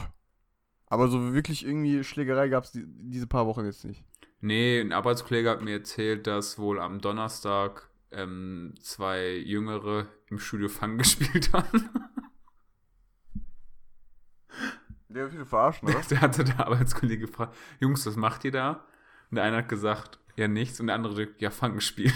Aber 0.86 1.08
so 1.08 1.32
wirklich 1.32 1.64
irgendwie 1.64 2.04
Schlägerei 2.04 2.48
gab 2.48 2.64
es 2.64 2.72
die, 2.72 2.84
diese 2.86 3.26
paar 3.26 3.46
Wochen 3.46 3.64
jetzt 3.64 3.84
nicht. 3.84 4.04
Nee, 4.40 4.80
ein 4.80 4.92
Arbeitskollege 4.92 5.48
hat 5.48 5.62
mir 5.62 5.72
erzählt, 5.78 6.26
dass 6.26 6.58
wohl 6.58 6.78
am 6.78 7.00
Donnerstag 7.00 7.88
ähm, 8.10 8.74
zwei 8.80 9.30
Jüngere 9.36 10.06
im 10.26 10.38
Studio 10.38 10.68
Fang 10.68 10.98
gespielt 10.98 11.52
haben. 11.54 11.88
Der 15.08 15.32
will 15.32 15.46
verarschen, 15.46 15.88
oder? 15.88 16.00
Der 16.10 16.20
hatte 16.20 16.44
der 16.44 16.60
Arbeitskollege 16.60 17.26
gefragt, 17.26 17.56
Jungs, 17.80 18.04
was 18.04 18.16
macht 18.16 18.44
ihr 18.44 18.50
da? 18.50 18.84
Und 19.30 19.36
der 19.36 19.44
eine 19.44 19.58
hat 19.58 19.68
gesagt, 19.68 20.18
ja 20.36 20.48
nichts. 20.48 20.80
Und 20.80 20.86
der 20.88 20.96
andere, 20.96 21.14
sagt, 21.14 21.40
ja, 21.40 21.50
Fang 21.50 21.74
gespielt. 21.74 22.14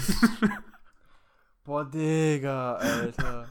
Boah, 1.63 1.85
Digga, 1.85 2.75
Alter. 2.75 3.47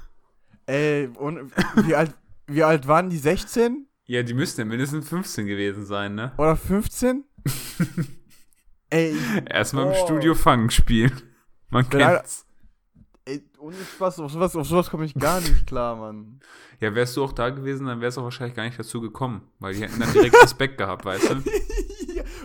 Ey, 0.67 1.09
und 1.15 1.51
wie 1.87 1.95
alt, 1.95 2.15
wie 2.47 2.63
alt 2.63 2.87
waren 2.87 3.11
die? 3.11 3.19
16? 3.19 3.87
ja, 4.07 4.23
die 4.23 4.35
müssten 4.35 4.63
ja 4.63 4.65
mindestens 4.65 5.09
15 5.09 5.47
gewesen 5.47 5.85
sein, 5.85 6.15
ne? 6.15 6.33
Oder 6.39 6.57
15? 6.57 7.25
Ey, 8.91 9.15
Erstmal 9.47 9.89
im. 9.89 9.95
Studio 9.95 10.35
Fang 10.35 10.71
spielen. 10.71 11.13
Man 11.69 11.87
bin 11.87 12.01
kennt's. 12.01 12.47
ey, 13.27 13.45
ohne 13.59 13.77
Spaß, 13.77 14.21
auf 14.21 14.33
sowas, 14.33 14.57
auf 14.57 14.67
sowas 14.67 14.89
komme 14.89 15.05
ich 15.05 15.15
gar 15.15 15.41
nicht 15.41 15.67
klar, 15.67 15.97
Mann. 15.97 16.41
Ja, 16.81 16.95
wärst 16.95 17.17
du 17.17 17.25
auch 17.25 17.33
da 17.33 17.51
gewesen, 17.51 17.87
dann 17.87 18.01
wärst 18.01 18.17
du 18.17 18.23
auch 18.23 18.25
wahrscheinlich 18.25 18.57
gar 18.57 18.65
nicht 18.65 18.79
dazu 18.79 19.01
gekommen. 19.03 19.43
Weil 19.59 19.75
die 19.75 19.83
hätten 19.83 20.01
dann 20.01 20.13
direkt 20.13 20.35
Respekt 20.43 20.79
gehabt, 20.79 21.05
weißt 21.05 21.31
du? 21.31 21.43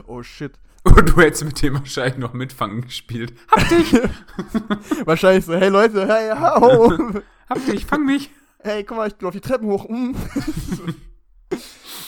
oh 0.07 0.21
shit. 0.21 0.59
Und 0.83 1.09
du 1.09 1.21
hättest 1.21 1.45
mit 1.45 1.61
dem 1.61 1.75
wahrscheinlich 1.75 2.17
noch 2.17 2.33
mitfangen 2.33 2.81
gespielt. 2.81 3.33
Hab 3.49 3.67
dich, 3.69 3.93
Wahrscheinlich 5.05 5.45
so, 5.45 5.53
hey 5.53 5.69
Leute, 5.69 6.07
hey, 6.07 6.31
hau. 6.37 6.91
hab 7.49 7.65
dich, 7.65 7.85
fang 7.85 8.05
mich. 8.05 8.29
hey, 8.59 8.83
guck 8.83 8.97
mal, 8.97 9.07
ich 9.07 9.19
laufe 9.21 9.39
die 9.39 9.47
Treppen 9.47 9.67
hoch. 9.67 9.87
Mm. 9.87 10.11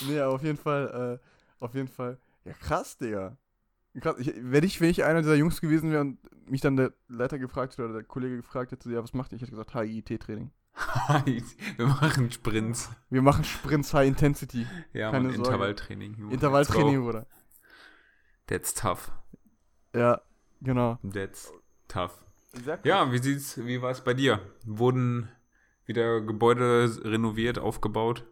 nee, 0.10 0.22
auf 0.22 0.44
jeden 0.44 0.58
Fall, 0.58 1.20
äh, 1.22 1.64
auf 1.64 1.74
jeden 1.74 1.88
Fall. 1.88 2.20
Ja, 2.44 2.54
krass, 2.54 2.98
Digga. 2.98 3.38
Krass. 4.00 4.18
Ich, 4.20 4.34
wenn, 4.38 4.64
ich, 4.64 4.82
wenn 4.82 4.90
ich 4.90 5.06
einer 5.06 5.22
dieser 5.22 5.36
Jungs 5.36 5.62
gewesen 5.62 5.92
wäre 5.92 6.02
und 6.02 6.18
mich 6.50 6.60
dann 6.60 6.76
der 6.76 6.92
Leiter 7.08 7.40
gefragt 7.40 7.74
hätte 7.74 7.86
oder 7.86 7.94
der 7.94 8.04
Kollege 8.04 8.36
gefragt 8.36 8.74
hätte, 8.74 8.92
ja, 8.92 9.02
was 9.02 9.14
macht 9.14 9.32
ihr? 9.32 9.38
Ich 9.38 9.42
hätte 9.42 9.52
gesagt, 9.52 9.74
HIIT-Training. 9.74 10.52
Wir 11.78 11.88
machen 11.88 12.30
Sprints. 12.30 12.90
Wir 13.10 13.22
machen 13.22 13.46
Sprints 13.46 13.94
High 13.94 14.10
Intensity. 14.10 14.68
Ja, 14.92 15.12
Keine 15.12 15.30
Sorge. 15.30 15.38
Intervalltraining. 15.38 16.16
Junge. 16.16 16.34
Intervalltraining, 16.34 17.02
Bruder. 17.02 17.26
That's 18.48 18.74
tough. 18.74 19.12
Ja, 19.94 20.22
genau. 20.62 21.00
That's 21.04 21.52
tough. 21.88 22.24
Krass. 22.64 22.80
Ja, 22.84 23.12
wie 23.12 23.18
sieht's, 23.18 23.58
wie 23.66 23.82
war 23.82 23.92
es 23.92 24.02
bei 24.02 24.14
dir? 24.14 24.40
Wurden 24.66 25.30
wieder 25.86 26.22
Gebäude 26.22 26.90
renoviert, 27.04 27.60
aufgebaut? 27.60 28.26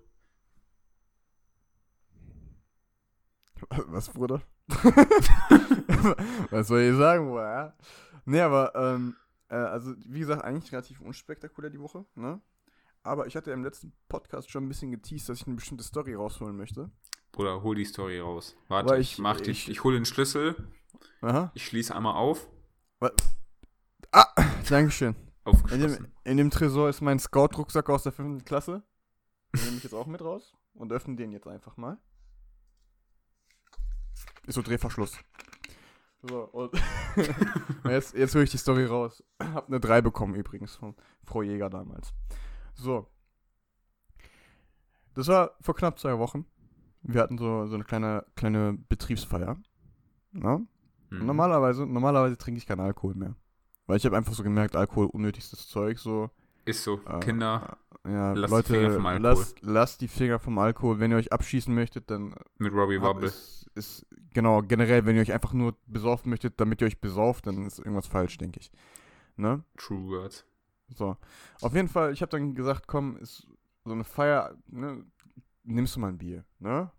Was, 3.87 4.09
Bruder? 4.09 4.41
Was 6.49 6.67
soll 6.67 6.81
ich 6.81 6.97
sagen, 6.97 7.27
Bruder? 7.27 7.75
Nee, 8.25 8.41
aber, 8.41 8.73
ähm, 8.75 9.15
äh, 9.49 9.55
also, 9.55 9.93
wie 10.05 10.19
gesagt, 10.19 10.43
eigentlich 10.43 10.71
relativ 10.71 11.01
unspektakulär 11.01 11.69
die 11.69 11.79
Woche, 11.79 12.05
ne? 12.15 12.41
Aber 13.03 13.27
ich 13.27 13.35
hatte 13.35 13.51
im 13.51 13.63
letzten 13.63 13.91
Podcast 14.07 14.49
schon 14.49 14.65
ein 14.65 14.69
bisschen 14.69 14.91
geteased, 14.91 15.27
dass 15.27 15.41
ich 15.41 15.47
eine 15.47 15.57
bestimmte 15.57 15.83
Story 15.83 16.13
rausholen 16.13 16.55
möchte. 16.55 16.89
Oder 17.37 17.63
hol 17.63 17.75
die 17.75 17.85
Story 17.85 18.19
raus. 18.19 18.55
Warte, 18.67 18.89
Weil 18.91 19.01
ich, 19.01 19.13
ich- 19.13 19.19
mach 19.19 19.41
dich. 19.41 19.63
ich- 19.67 19.69
Ich 19.69 19.83
hole 19.83 19.97
den 19.97 20.05
Schlüssel, 20.05 20.55
Aha. 21.21 21.51
ich 21.55 21.65
schließe 21.65 21.95
einmal 21.95 22.15
auf. 22.15 22.47
Ah, 24.11 24.27
Dankeschön. 24.69 25.15
In 25.71 25.81
dem, 25.81 26.07
in 26.23 26.37
dem 26.37 26.49
Tresor 26.51 26.87
ist 26.89 27.01
mein 27.01 27.19
Scout-Rucksack 27.19 27.89
aus 27.89 28.03
der 28.03 28.11
5. 28.11 28.45
Klasse. 28.45 28.83
Den 29.55 29.63
nehme 29.65 29.77
ich 29.77 29.83
jetzt 29.83 29.93
auch 29.93 30.05
mit 30.07 30.21
raus 30.21 30.55
und 30.73 30.91
öffne 30.93 31.15
den 31.15 31.31
jetzt 31.31 31.47
einfach 31.47 31.75
mal. 31.77 31.97
Ist 34.45 34.55
so 34.55 34.61
Drehverschluss. 34.61 35.17
So, 36.21 36.43
und 36.43 36.73
jetzt, 37.85 38.13
jetzt 38.13 38.35
höre 38.35 38.43
ich 38.43 38.51
die 38.51 38.57
Story 38.57 38.85
raus. 38.85 39.23
Hab 39.41 39.67
eine 39.67 39.79
3 39.79 40.01
bekommen 40.01 40.35
übrigens 40.35 40.75
von 40.75 40.95
Frau 41.23 41.41
Jäger 41.41 41.69
damals. 41.69 42.13
So. 42.75 43.09
Das 45.15 45.27
war 45.27 45.55
vor 45.61 45.75
knapp 45.75 45.99
zwei 45.99 46.17
Wochen. 46.19 46.45
Wir 47.03 47.21
hatten 47.21 47.37
so, 47.37 47.65
so 47.67 47.75
eine 47.75 47.83
kleine, 47.83 48.25
kleine 48.35 48.77
Betriebsfeier. 48.89 49.57
Na? 50.31 50.57
Mhm. 51.09 51.25
Normalerweise, 51.25 51.85
normalerweise 51.85 52.37
trinke 52.37 52.57
ich 52.57 52.65
keinen 52.65 52.79
Alkohol 52.79 53.13
mehr. 53.15 53.35
Weil 53.85 53.97
ich 53.97 54.05
habe 54.05 54.15
einfach 54.17 54.33
so 54.33 54.43
gemerkt, 54.43 54.75
Alkohol 54.75 55.07
unnötigstes 55.07 55.67
Zeug, 55.67 55.99
so. 55.99 56.29
Ist 56.65 56.83
so. 56.83 57.01
Äh, 57.05 57.19
Kinder 57.19 57.77
Ja, 58.05 58.31
Lasst 58.31 58.51
die 58.51 58.55
Leute, 58.55 58.73
Finger 58.73 58.91
vom 58.91 59.05
Alkohol. 59.05 59.29
lasst, 59.29 59.61
lasst 59.61 60.01
die 60.01 60.07
Finger 60.07 60.39
vom 60.39 60.57
Alkohol. 60.57 60.99
Wenn 60.99 61.11
ihr 61.11 61.17
euch 61.17 61.33
abschießen 61.33 61.73
möchtet, 61.75 62.09
dann 62.09 62.33
mit 62.57 62.73
Robbie 62.73 63.01
Wobble. 63.01 63.27
ist, 63.27 63.69
ist 63.75 64.05
genau 64.33 64.61
generell, 64.61 65.05
wenn 65.05 65.17
ihr 65.17 65.21
euch 65.21 65.33
einfach 65.33 65.51
nur 65.53 65.75
besaufen 65.87 66.29
möchtet, 66.29 66.59
damit 66.61 66.79
ihr 66.81 66.87
euch 66.87 67.01
besauft, 67.01 67.47
dann 67.47 67.65
ist 67.65 67.79
irgendwas 67.79 68.07
falsch, 68.07 68.37
denke 68.37 68.61
ich. 68.61 68.71
Ne? 69.35 69.63
True 69.77 70.07
Words. 70.09 70.45
So. 70.95 71.17
Auf 71.61 71.75
jeden 71.75 71.89
Fall, 71.89 72.13
ich 72.13 72.21
habe 72.21 72.29
dann 72.29 72.55
gesagt, 72.55 72.87
komm, 72.87 73.17
ist 73.17 73.45
so 73.83 73.91
eine 73.91 74.03
Feier, 74.05 74.55
ne? 74.67 75.03
Nimmst 75.63 75.95
du 75.95 75.99
mal 75.99 76.09
ein 76.09 76.17
Bier, 76.17 76.45
ne? 76.59 76.91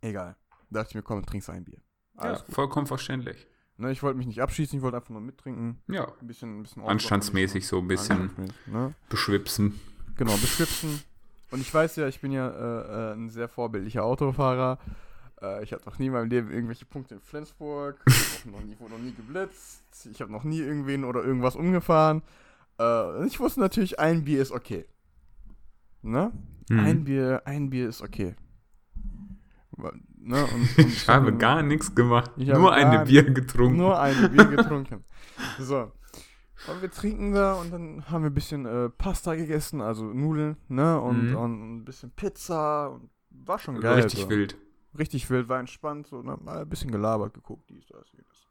Egal. 0.00 0.36
Da 0.70 0.80
dachte 0.80 0.90
ich 0.90 0.94
mir, 0.94 1.02
komm, 1.02 1.24
trinkst 1.24 1.48
ein 1.50 1.64
Bier. 1.64 1.80
Alles 2.16 2.40
ja, 2.40 2.46
gut. 2.46 2.54
vollkommen 2.54 2.86
verständlich. 2.86 3.46
Ne, 3.78 3.90
ich 3.90 4.02
wollte 4.02 4.18
mich 4.18 4.26
nicht 4.26 4.42
abschießen, 4.42 4.78
ich 4.78 4.82
wollte 4.82 4.98
einfach 4.98 5.10
nur 5.10 5.20
mittrinken. 5.20 5.82
Ja, 5.88 6.12
Ein 6.20 6.26
bisschen, 6.26 6.58
ein 6.58 6.62
bisschen 6.62 6.82
Anstandsmäßig 6.82 7.66
so 7.66 7.78
ein 7.78 7.88
bisschen 7.88 8.30
ne? 8.66 8.94
beschwipsen. 9.08 9.80
Genau, 10.16 10.36
beschwipsen. 10.36 11.02
Und 11.50 11.60
ich 11.60 11.72
weiß 11.72 11.96
ja, 11.96 12.06
ich 12.06 12.20
bin 12.20 12.32
ja 12.32 12.48
äh, 12.48 13.12
äh, 13.12 13.14
ein 13.14 13.30
sehr 13.30 13.48
vorbildlicher 13.48 14.04
Autofahrer. 14.04 14.78
Äh, 15.40 15.64
ich 15.64 15.72
habe 15.72 15.82
noch 15.84 15.98
nie 15.98 16.06
in 16.06 16.12
meinem 16.12 16.28
Leben 16.28 16.50
irgendwelche 16.50 16.84
Punkte 16.84 17.14
in 17.14 17.20
Flensburg. 17.20 18.00
Ich 18.06 18.44
noch 18.46 18.60
nie, 18.62 18.78
wurde 18.78 18.94
noch 18.94 19.00
nie 19.00 19.12
geblitzt. 19.12 20.06
Ich 20.10 20.20
habe 20.20 20.32
noch 20.32 20.44
nie 20.44 20.60
irgendwen 20.60 21.04
oder 21.04 21.22
irgendwas 21.24 21.56
umgefahren. 21.56 22.22
Äh, 22.78 23.26
ich 23.26 23.40
wusste 23.40 23.60
natürlich, 23.60 23.98
ein 23.98 24.24
Bier 24.24 24.42
ist 24.42 24.52
okay. 24.52 24.86
Ne? 26.02 26.32
Mhm. 26.68 26.78
Ein 26.80 27.04
Bier, 27.04 27.42
ein 27.44 27.70
Bier 27.70 27.88
ist 27.88 28.02
okay. 28.02 28.34
Ne? 30.18 30.44
Und, 30.44 30.52
und 30.52 30.78
Ich 30.86 31.08
habe 31.08 31.36
gar 31.36 31.62
nichts 31.62 31.94
gemacht. 31.94 32.36
Nur 32.36 32.74
nicht- 32.76 33.04
Bier 33.06 33.24
getrunken. 33.24 33.76
nur 33.76 33.98
ein 34.00 34.30
Bier 34.32 34.44
getrunken. 34.56 35.04
So. 35.58 35.92
Und 36.68 36.80
wir 36.80 36.90
trinken 36.90 37.32
da 37.32 37.54
und 37.54 37.72
dann 37.72 38.04
haben 38.08 38.22
wir 38.22 38.30
ein 38.30 38.34
bisschen 38.34 38.66
äh, 38.66 38.88
Pasta 38.88 39.34
gegessen, 39.34 39.80
also 39.80 40.04
Nudeln, 40.04 40.56
ne? 40.68 41.00
Und, 41.00 41.30
Mhm. 41.30 41.36
und 41.36 41.76
ein 41.78 41.84
bisschen 41.84 42.12
Pizza. 42.12 42.90
Und 42.90 43.10
war 43.30 43.58
schon 43.58 43.80
geil. 43.80 43.94
Richtig 44.02 44.20
so. 44.20 44.30
wild. 44.30 44.56
Richtig 44.96 45.28
wild, 45.30 45.48
war 45.48 45.58
entspannt, 45.58 46.06
so, 46.06 46.22
ne? 46.22 46.36
Mal 46.40 46.58
ein 46.62 46.68
bisschen 46.68 46.92
gelabert, 46.92 47.34
geguckt, 47.34 47.68
dies, 47.70 47.86
das, 47.88 48.12
jenes. 48.12 48.46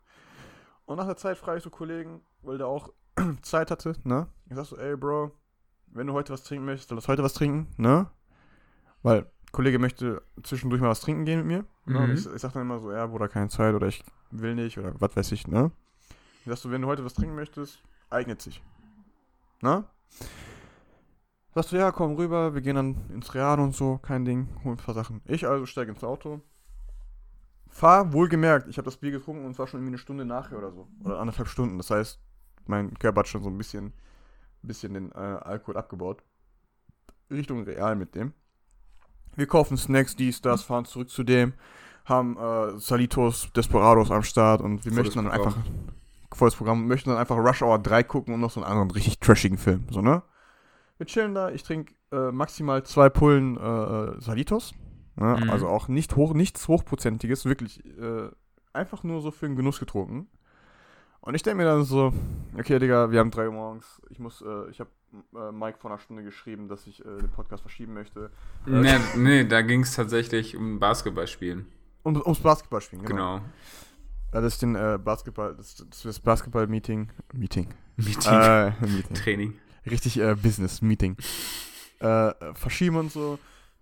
Und 0.85 0.97
nach 0.97 1.05
der 1.05 1.15
Zeit 1.15 1.37
frage 1.37 1.59
ich 1.59 1.63
so 1.63 1.69
Kollegen, 1.69 2.19
weil 2.41 2.57
der 2.57 2.67
auch 2.67 2.89
Zeit 3.43 3.71
hatte, 3.71 3.93
ne? 4.03 4.27
Ich 4.49 4.55
sag 4.57 4.65
so, 4.65 4.75
ey 4.77 4.97
Bro, 4.97 5.31
wenn 5.93 6.07
du 6.07 6.13
heute 6.13 6.33
was 6.33 6.43
trinken 6.43 6.65
möchtest, 6.65 6.91
dann 6.91 6.97
lass 6.97 7.07
heute 7.07 7.23
was 7.23 7.33
trinken, 7.33 7.67
ne? 7.77 8.07
Weil 9.03 9.25
Kollege 9.51 9.79
möchte 9.79 10.21
zwischendurch 10.43 10.81
mal 10.81 10.89
was 10.89 11.01
trinken 11.01 11.25
gehen 11.25 11.39
mit 11.39 11.47
mir. 11.47 11.65
Ne? 11.85 11.99
Und 12.03 12.09
Mhm. 12.09 12.13
ich, 12.15 12.25
ich 12.25 12.41
sag 12.41 12.53
dann 12.53 12.61
immer 12.61 12.79
so, 12.79 12.91
ja, 12.91 13.05
Bruder, 13.05 13.27
keine 13.27 13.49
Zeit 13.49 13.73
oder 13.75 13.87
ich 13.87 14.03
will 14.29 14.55
nicht 14.55 14.77
oder 14.77 14.93
was 14.99 15.15
weiß 15.15 15.31
ich, 15.33 15.47
ne? 15.47 15.71
Ich 16.43 16.47
sag 16.47 16.57
so, 16.57 16.71
wenn 16.71 16.81
du 16.81 16.87
heute 16.87 17.03
was 17.03 17.13
trinken 17.13 17.35
möchtest, 17.35 17.81
eignet 18.09 18.41
sich. 18.41 18.63
Ne? 19.61 19.83
Sagst 21.53 21.71
du, 21.73 21.75
ja, 21.75 21.91
komm 21.91 22.15
rüber, 22.15 22.53
wir 22.53 22.61
gehen 22.61 22.75
dann 22.75 23.09
ins 23.09 23.33
Real 23.33 23.59
und 23.59 23.75
so, 23.75 23.97
kein 23.97 24.23
Ding, 24.23 24.47
holen 24.63 24.77
ein 24.77 24.83
paar 24.83 24.95
Sachen. 24.95 25.21
Ich 25.25 25.45
also 25.45 25.65
steige 25.65 25.91
ins 25.91 26.03
Auto, 26.03 26.41
fahr, 27.67 28.13
wohlgemerkt, 28.13 28.69
ich 28.69 28.77
habe 28.77 28.85
das 28.85 28.97
Bier 28.97 29.11
getrunken 29.11 29.45
und 29.45 29.53
zwar 29.55 29.67
schon 29.67 29.79
irgendwie 29.79 29.91
eine 29.91 29.97
Stunde 29.97 30.23
nachher 30.23 30.57
oder 30.57 30.71
so. 30.71 30.87
Oder 31.03 31.19
anderthalb 31.19 31.49
Stunden. 31.49 31.77
Das 31.77 31.89
heißt, 31.89 32.21
mein 32.67 32.93
Körper 32.97 33.19
hat 33.19 33.27
schon 33.27 33.43
so 33.43 33.49
ein 33.49 33.57
bisschen, 33.57 33.93
bisschen 34.61 34.93
den 34.93 35.11
äh, 35.11 35.17
Alkohol 35.17 35.77
abgebaut. 35.77 36.23
Richtung 37.29 37.63
Real 37.63 37.95
mit 37.95 38.15
dem. 38.15 38.33
Wir 39.35 39.47
kaufen 39.47 39.77
Snacks, 39.77 40.15
dies, 40.15 40.41
das, 40.41 40.63
fahren 40.63 40.85
zurück 40.85 41.09
zu 41.09 41.23
dem, 41.23 41.53
haben 42.05 42.37
äh, 42.37 42.77
Salitos, 42.79 43.51
Desperados 43.53 44.11
am 44.11 44.23
Start 44.23 44.61
und 44.61 44.83
wir 44.83 44.91
Volles 44.91 45.15
möchten 45.15 45.23
dann 45.23 45.33
Programm. 45.33 45.53
einfach 45.53 45.71
volles 46.33 46.55
Programm, 46.55 46.87
möchten 46.87 47.09
dann 47.09 47.19
einfach 47.19 47.37
Rush 47.37 47.61
Hour 47.61 47.79
3 47.79 48.03
gucken 48.03 48.33
und 48.33 48.41
noch 48.41 48.51
so 48.51 48.61
einen 48.61 48.69
anderen 48.69 48.91
richtig 48.91 49.19
trashigen 49.19 49.57
Film, 49.57 49.85
so, 49.89 50.01
ne? 50.01 50.21
Wir 50.97 51.07
chillen 51.07 51.33
da, 51.33 51.49
ich 51.49 51.63
trinke 51.63 51.93
äh, 52.11 52.31
maximal 52.31 52.83
zwei 52.83 53.09
Pullen 53.09 53.57
äh, 53.57 53.61
äh, 53.61 54.21
Salitos, 54.21 54.73
ne? 55.15 55.37
Mhm. 55.41 55.49
also 55.49 55.67
auch 55.67 55.87
nicht 55.87 56.15
hoch, 56.15 56.33
nichts 56.33 56.67
hochprozentiges, 56.67 57.45
wirklich 57.45 57.85
äh, 57.85 58.29
einfach 58.73 59.03
nur 59.03 59.21
so 59.21 59.31
für 59.31 59.47
den 59.47 59.55
Genuss 59.55 59.79
getrunken. 59.79 60.27
Und 61.21 61.35
ich 61.35 61.43
denke 61.43 61.57
mir 61.57 61.65
dann 61.65 61.83
so, 61.83 62.13
okay, 62.57 62.79
Digga, 62.79 63.11
wir 63.11 63.19
haben 63.19 63.29
drei 63.29 63.45
Uhr 63.47 63.53
morgens, 63.53 64.01
ich 64.09 64.17
muss, 64.17 64.41
äh, 64.41 64.69
ich 64.71 64.79
habe 64.79 64.89
äh, 65.35 65.51
Mike 65.51 65.77
vor 65.79 65.91
einer 65.91 65.99
Stunde 65.99 66.23
geschrieben, 66.23 66.67
dass 66.67 66.87
ich 66.87 66.99
äh, 67.05 67.17
den 67.19 67.29
Podcast 67.29 67.61
verschieben 67.61 67.93
möchte. 67.93 68.31
Nee, 68.65 68.97
nee, 69.15 69.43
da 69.43 69.61
ging 69.61 69.81
es 69.83 69.95
tatsächlich 69.95 70.57
um 70.57 70.79
Basketballspielen. 70.79 71.67
Um, 72.03 72.19
ums 72.21 72.39
Basketballspielen, 72.39 73.05
genau. 73.05 73.37
Genau. 73.37 73.45
Ja, 74.33 74.41
das 74.41 74.53
ist 74.53 74.61
den 74.63 74.75
äh, 74.75 74.97
Basketball, 75.03 75.55
das, 75.55 75.75
das 75.75 76.01
das 76.01 76.19
Basketball-Meeting. 76.19 77.11
Meeting. 77.33 77.67
Meeting. 77.97 78.31
Äh, 78.31 78.71
Meeting. 78.81 79.15
Training. 79.15 79.53
Richtig 79.85 80.19
äh, 80.19 80.35
Business-Meeting. 80.35 81.17
äh, 82.01 82.29
äh, 82.29 82.55
verschieben 82.55 82.95
und 82.95 83.11
so. 83.11 83.37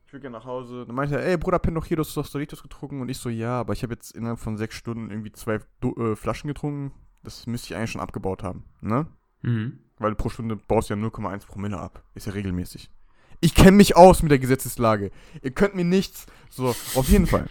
Ich 0.08 0.12
will 0.12 0.20
gerne 0.20 0.38
nach 0.38 0.46
Hause. 0.46 0.86
Dann 0.86 0.96
meinte 0.96 1.16
er, 1.16 1.26
ey 1.26 1.38
Bruder, 1.38 1.60
penn 1.60 1.76
doch 1.76 1.86
hier, 1.86 1.96
du 1.96 2.04
hast 2.04 2.18
doch 2.18 2.28
Doritos 2.28 2.64
getrunken. 2.64 3.00
Und 3.00 3.10
ich 3.10 3.20
so, 3.20 3.30
ja, 3.30 3.60
aber 3.60 3.74
ich 3.74 3.84
habe 3.84 3.94
jetzt 3.94 4.12
innerhalb 4.12 4.40
von 4.40 4.58
sechs 4.58 4.76
Stunden 4.76 5.10
irgendwie 5.12 5.32
zwei 5.32 5.60
Do 5.80 5.96
äh, 5.96 6.16
Flaschen 6.16 6.48
getrunken. 6.48 6.92
Das 7.24 7.48
müsste 7.48 7.68
ich 7.68 7.76
eigentlich 7.76 7.92
schon 7.92 8.02
abgebaut 8.02 8.44
haben, 8.44 8.64
ne? 8.82 9.08
Mhm. 9.42 9.80
Weil 9.98 10.16
pro 10.16 10.30
Stunde 10.30 10.56
baust 10.56 10.90
du 10.90 10.94
ja 10.94 11.00
0,1 11.00 11.46
Promille 11.46 11.78
ab. 11.78 12.04
Ist 12.16 12.28
ja 12.28 12.34
regelmäßig. 12.34 12.90
Ich 13.42 13.56
kenne 13.56 13.74
mich 13.74 13.96
aus 13.96 14.22
mit 14.22 14.32
der 14.32 14.40
Gesetzeslage. 14.40 15.12
Ihr 15.42 15.52
könnt 15.52 15.76
mir 15.76 15.86
nichts. 15.86 16.26
So, 16.50 16.68
auf 16.68 17.10
jeden 17.10 17.28
Fall. 17.28 17.48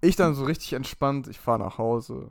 Ich 0.00 0.16
dann 0.16 0.34
so 0.34 0.44
richtig 0.44 0.74
entspannt. 0.74 1.28
Ich 1.28 1.38
fahre 1.38 1.58
nach 1.58 1.78
Hause. 1.78 2.30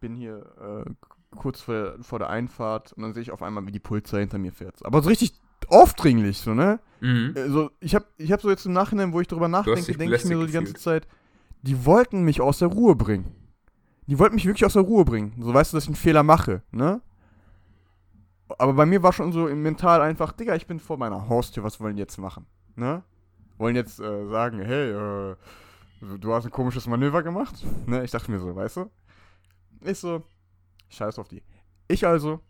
Bin 0.00 0.14
hier 0.14 0.84
äh, 0.86 0.90
kurz 1.36 1.60
vor, 1.60 1.96
vor 2.00 2.18
der 2.18 2.30
Einfahrt. 2.30 2.92
Und 2.92 3.02
dann 3.02 3.14
sehe 3.14 3.22
ich 3.22 3.30
auf 3.30 3.42
einmal, 3.42 3.66
wie 3.66 3.72
die 3.72 3.80
Polizei 3.80 4.20
hinter 4.20 4.38
mir 4.38 4.52
fährt. 4.52 4.84
Aber 4.84 5.02
so 5.02 5.08
richtig 5.08 5.34
aufdringlich, 5.68 6.38
so, 6.38 6.54
ne? 6.54 6.80
Mhm. 7.00 7.34
Also, 7.36 7.70
ich 7.80 7.94
habe 7.94 8.06
ich 8.18 8.32
hab 8.32 8.40
so 8.42 8.50
jetzt 8.50 8.66
im 8.66 8.72
Nachhinein, 8.72 9.12
wo 9.12 9.20
ich 9.20 9.28
drüber 9.28 9.48
nachdenke, 9.48 9.96
denke 9.96 10.16
ich 10.16 10.24
mir 10.24 10.36
so 10.36 10.46
die 10.46 10.52
ganze 10.52 10.74
Zeit, 10.74 11.06
die 11.62 11.84
wollten 11.84 12.22
mich 12.22 12.40
aus 12.40 12.58
der 12.58 12.68
Ruhe 12.68 12.94
bringen. 12.94 13.32
Die 14.06 14.18
wollten 14.18 14.34
mich 14.34 14.46
wirklich 14.46 14.64
aus 14.64 14.74
der 14.74 14.82
Ruhe 14.82 15.04
bringen. 15.04 15.34
So 15.40 15.52
weißt 15.52 15.72
du, 15.72 15.76
dass 15.76 15.84
ich 15.84 15.88
einen 15.88 15.96
Fehler 15.96 16.22
mache, 16.22 16.62
ne? 16.70 17.00
Aber 18.58 18.74
bei 18.74 18.86
mir 18.86 19.02
war 19.02 19.12
schon 19.12 19.32
so 19.32 19.48
im 19.48 19.62
Mental 19.62 20.00
einfach, 20.02 20.32
Digga, 20.32 20.54
ich 20.54 20.66
bin 20.66 20.78
vor 20.78 20.98
meiner 20.98 21.28
Haustür, 21.28 21.64
was 21.64 21.80
wollen 21.80 21.96
die 21.96 22.00
jetzt 22.00 22.18
machen? 22.18 22.46
Ne? 22.76 23.02
Wollen 23.56 23.74
jetzt 23.74 24.00
äh, 24.00 24.26
sagen, 24.28 24.60
hey, 24.60 24.90
äh, 24.90 25.36
du 26.20 26.34
hast 26.34 26.44
ein 26.44 26.50
komisches 26.50 26.86
Manöver 26.86 27.22
gemacht? 27.22 27.54
Ne? 27.86 28.04
Ich 28.04 28.10
dachte 28.10 28.30
mir 28.30 28.38
so, 28.38 28.54
weißt 28.54 28.76
du? 28.76 28.90
Ich 29.80 29.98
so, 29.98 30.22
scheiß 30.88 31.18
auf 31.18 31.28
die. 31.28 31.42
Ich 31.88 32.06
also, 32.06 32.40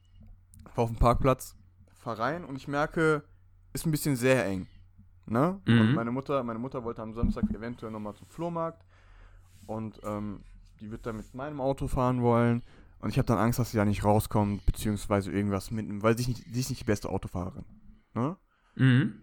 fahr 0.75 0.85
auf 0.85 0.91
den 0.91 0.99
Parkplatz, 0.99 1.57
fahr 1.93 2.19
rein 2.19 2.45
und 2.45 2.57
ich 2.57 2.69
merke, 2.69 3.23
ist 3.73 3.87
ein 3.87 3.91
bisschen 3.91 4.17
sehr 4.17 4.45
eng. 4.47 4.67
Ne? 5.27 5.61
Mhm. 5.67 5.81
Und 5.81 5.95
meine 5.95 6.11
Mutter, 6.11 6.43
meine 6.43 6.59
Mutter 6.59 6.85
wollte 6.85 7.03
am 7.03 7.15
Samstag 7.15 7.45
eventuell 7.51 7.93
nochmal 7.93 8.15
zum 8.15 8.27
Flohmarkt 8.27 8.85
und 9.67 10.01
ähm, 10.05 10.41
die 10.81 10.91
wird 10.91 11.07
dann 11.07 11.17
mit 11.17 11.35
meinem 11.35 11.61
Auto 11.61 11.89
fahren 11.89 12.23
wollen 12.23 12.63
und 13.05 13.11
ich 13.11 13.19
habe 13.19 13.27
dann 13.27 13.39
Angst, 13.39 13.59
dass 13.59 13.71
sie 13.71 13.77
da 13.77 13.85
nicht 13.85 14.03
rauskommt, 14.03 14.65
beziehungsweise 14.65 15.31
irgendwas 15.31 15.71
mitnimmt, 15.71 16.03
weil 16.03 16.17
sie 16.17 16.23
ist 16.23 16.29
nicht, 16.29 16.45
sie 16.51 16.61
ist 16.61 16.71
nicht 16.71 16.81
die 16.81 16.87
beste 16.87 17.11
Autofahrerin. 17.11 17.67
Ne? 18.15 18.37
Mhm. 18.77 19.21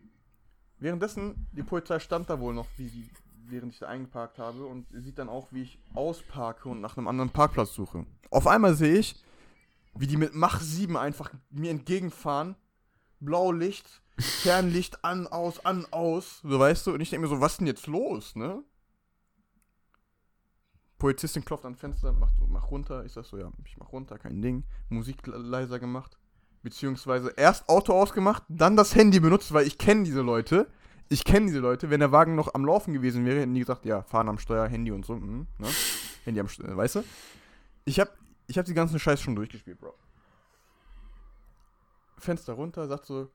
Währenddessen, 0.78 1.48
die 1.52 1.64
Polizei 1.64 2.00
stand 2.00 2.30
da 2.30 2.40
wohl 2.40 2.54
noch, 2.54 2.68
wie 2.78 2.88
sie, 2.88 3.10
während 3.48 3.74
ich 3.74 3.80
da 3.80 3.88
eingeparkt 3.88 4.38
habe 4.38 4.66
und 4.66 4.86
sieht 4.92 5.18
dann 5.18 5.30
auch, 5.30 5.52
wie 5.52 5.64
ich 5.64 5.80
ausparke 5.94 6.70
und 6.70 6.80
nach 6.80 6.96
einem 6.96 7.08
anderen 7.08 7.32
Parkplatz 7.32 7.74
suche. 7.74 8.06
Auf 8.30 8.48
einmal 8.48 8.76
sehe 8.76 8.98
ich, 9.00 9.16
wie 9.96 10.08
die 10.08 10.18
mit 10.18 10.36
Mach 10.36 10.62
7 10.62 10.96
einfach 10.96 11.32
mir 11.50 11.72
entgegenfahren. 11.72 12.56
Blaulicht, 13.20 14.02
Fernlicht 14.20 15.04
an, 15.04 15.28
aus, 15.28 15.66
an, 15.66 15.86
aus. 15.92 16.40
So 16.44 16.60
weißt 16.60 16.88
du, 16.88 16.94
und 16.94 17.02
ich 17.02 17.10
denke 17.10 17.28
mir 17.28 17.36
so, 17.36 17.42
was 17.42 17.54
ist 17.54 17.62
denn 17.62 17.68
jetzt 17.68 17.88
los, 17.88 18.36
ne? 18.36 18.64
Polizistin 21.02 21.44
klopft 21.44 21.66
an 21.66 21.76
Fenster, 21.76 22.14
macht 22.14 22.34
mach 22.48 22.70
runter. 22.70 23.04
Ich 23.06 23.14
sag 23.14 23.26
so, 23.26 23.36
ja, 23.36 23.52
ich 23.66 23.76
mach 23.76 23.92
runter, 23.92 24.20
kein 24.20 24.40
Ding. 24.40 24.64
Musik 24.90 25.26
le- 25.26 25.38
leiser 25.38 25.80
gemacht. 25.80 26.16
Beziehungsweise 26.62 27.34
erst 27.38 27.68
Auto 27.68 27.94
ausgemacht, 27.94 28.44
dann 28.50 28.78
das 28.78 28.94
Handy 28.94 29.20
benutzt, 29.20 29.52
weil 29.52 29.66
ich 29.66 29.80
kenne 29.80 30.04
diese 30.04 30.22
Leute. 30.22 30.68
Ich 31.10 31.24
kenne 31.24 31.48
diese 31.48 31.58
Leute. 31.58 31.90
Wenn 31.90 32.02
der 32.02 32.12
Wagen 32.12 32.36
noch 32.36 32.54
am 32.54 32.66
Laufen 32.66 32.94
gewesen 32.94 33.26
wäre, 33.26 33.40
hätten 33.40 33.56
die 33.56 33.62
gesagt, 33.62 33.84
ja, 33.86 34.04
fahren 34.04 34.30
am 34.30 34.38
Steuer, 34.38 34.68
Handy 34.68 34.92
und 34.92 35.04
so. 35.04 35.16
mhm, 35.16 35.48
ne? 35.58 35.68
Handy 36.24 36.40
am 36.40 36.48
Steuer, 36.48 36.78
weißt 36.78 36.98
du? 36.98 37.04
Ich 37.86 38.00
hab, 38.00 38.16
ich 38.46 38.60
hab 38.60 38.66
die 38.66 38.76
ganzen 38.76 39.00
Scheiß 39.00 39.20
schon 39.22 39.36
durchgespielt, 39.36 39.80
Bro. 39.80 39.96
Fenster 42.20 42.54
runter, 42.54 42.88
sagt 42.88 43.08
so, 43.08 43.28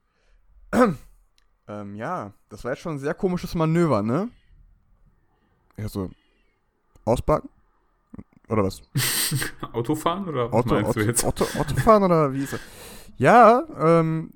ähm, 1.67 1.97
ja, 1.97 2.33
das 2.49 2.63
war 2.63 2.71
jetzt 2.71 2.83
schon 2.83 2.93
ein 2.95 2.99
sehr 3.01 3.15
komisches 3.15 3.57
Manöver, 3.57 4.05
ne? 4.05 4.29
Ja, 5.77 5.89
so, 5.89 6.11
auspacken? 7.05 7.49
Oder 8.49 8.65
was? 8.65 8.81
Autofahren 9.73 10.27
oder 10.29 10.47
was 10.47 10.53
Auto, 10.53 10.75
meinst 10.75 10.91
Auto, 10.91 11.01
du 11.01 11.07
jetzt? 11.07 11.25
Auto, 11.25 11.45
Autofahren 11.59 12.03
oder 12.05 12.33
wie 12.33 12.43
ist 12.45 12.53
das? 12.53 12.61
Ja, 13.19 13.65
ähm, 13.79 14.31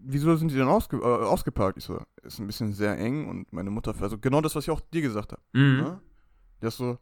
wieso 0.00 0.34
sind 0.36 0.50
die 0.50 0.56
denn 0.56 0.66
ausge, 0.68 0.96
äh, 0.96 1.02
ausgeparkt? 1.02 1.78
Ich 1.78 1.84
so, 1.84 2.00
ist 2.22 2.38
ein 2.40 2.46
bisschen 2.46 2.72
sehr 2.72 2.98
eng 2.98 3.28
und 3.28 3.52
meine 3.52 3.70
Mutter, 3.70 3.94
also 4.00 4.18
genau 4.18 4.40
das, 4.40 4.54
was 4.54 4.64
ich 4.64 4.70
auch 4.70 4.80
dir 4.80 5.02
gesagt 5.02 5.32
habe. 5.32 5.42
Mhm. 5.52 5.76
Ne? 5.76 6.00
Der 6.60 6.68
ist 6.68 6.78
so, 6.78 6.98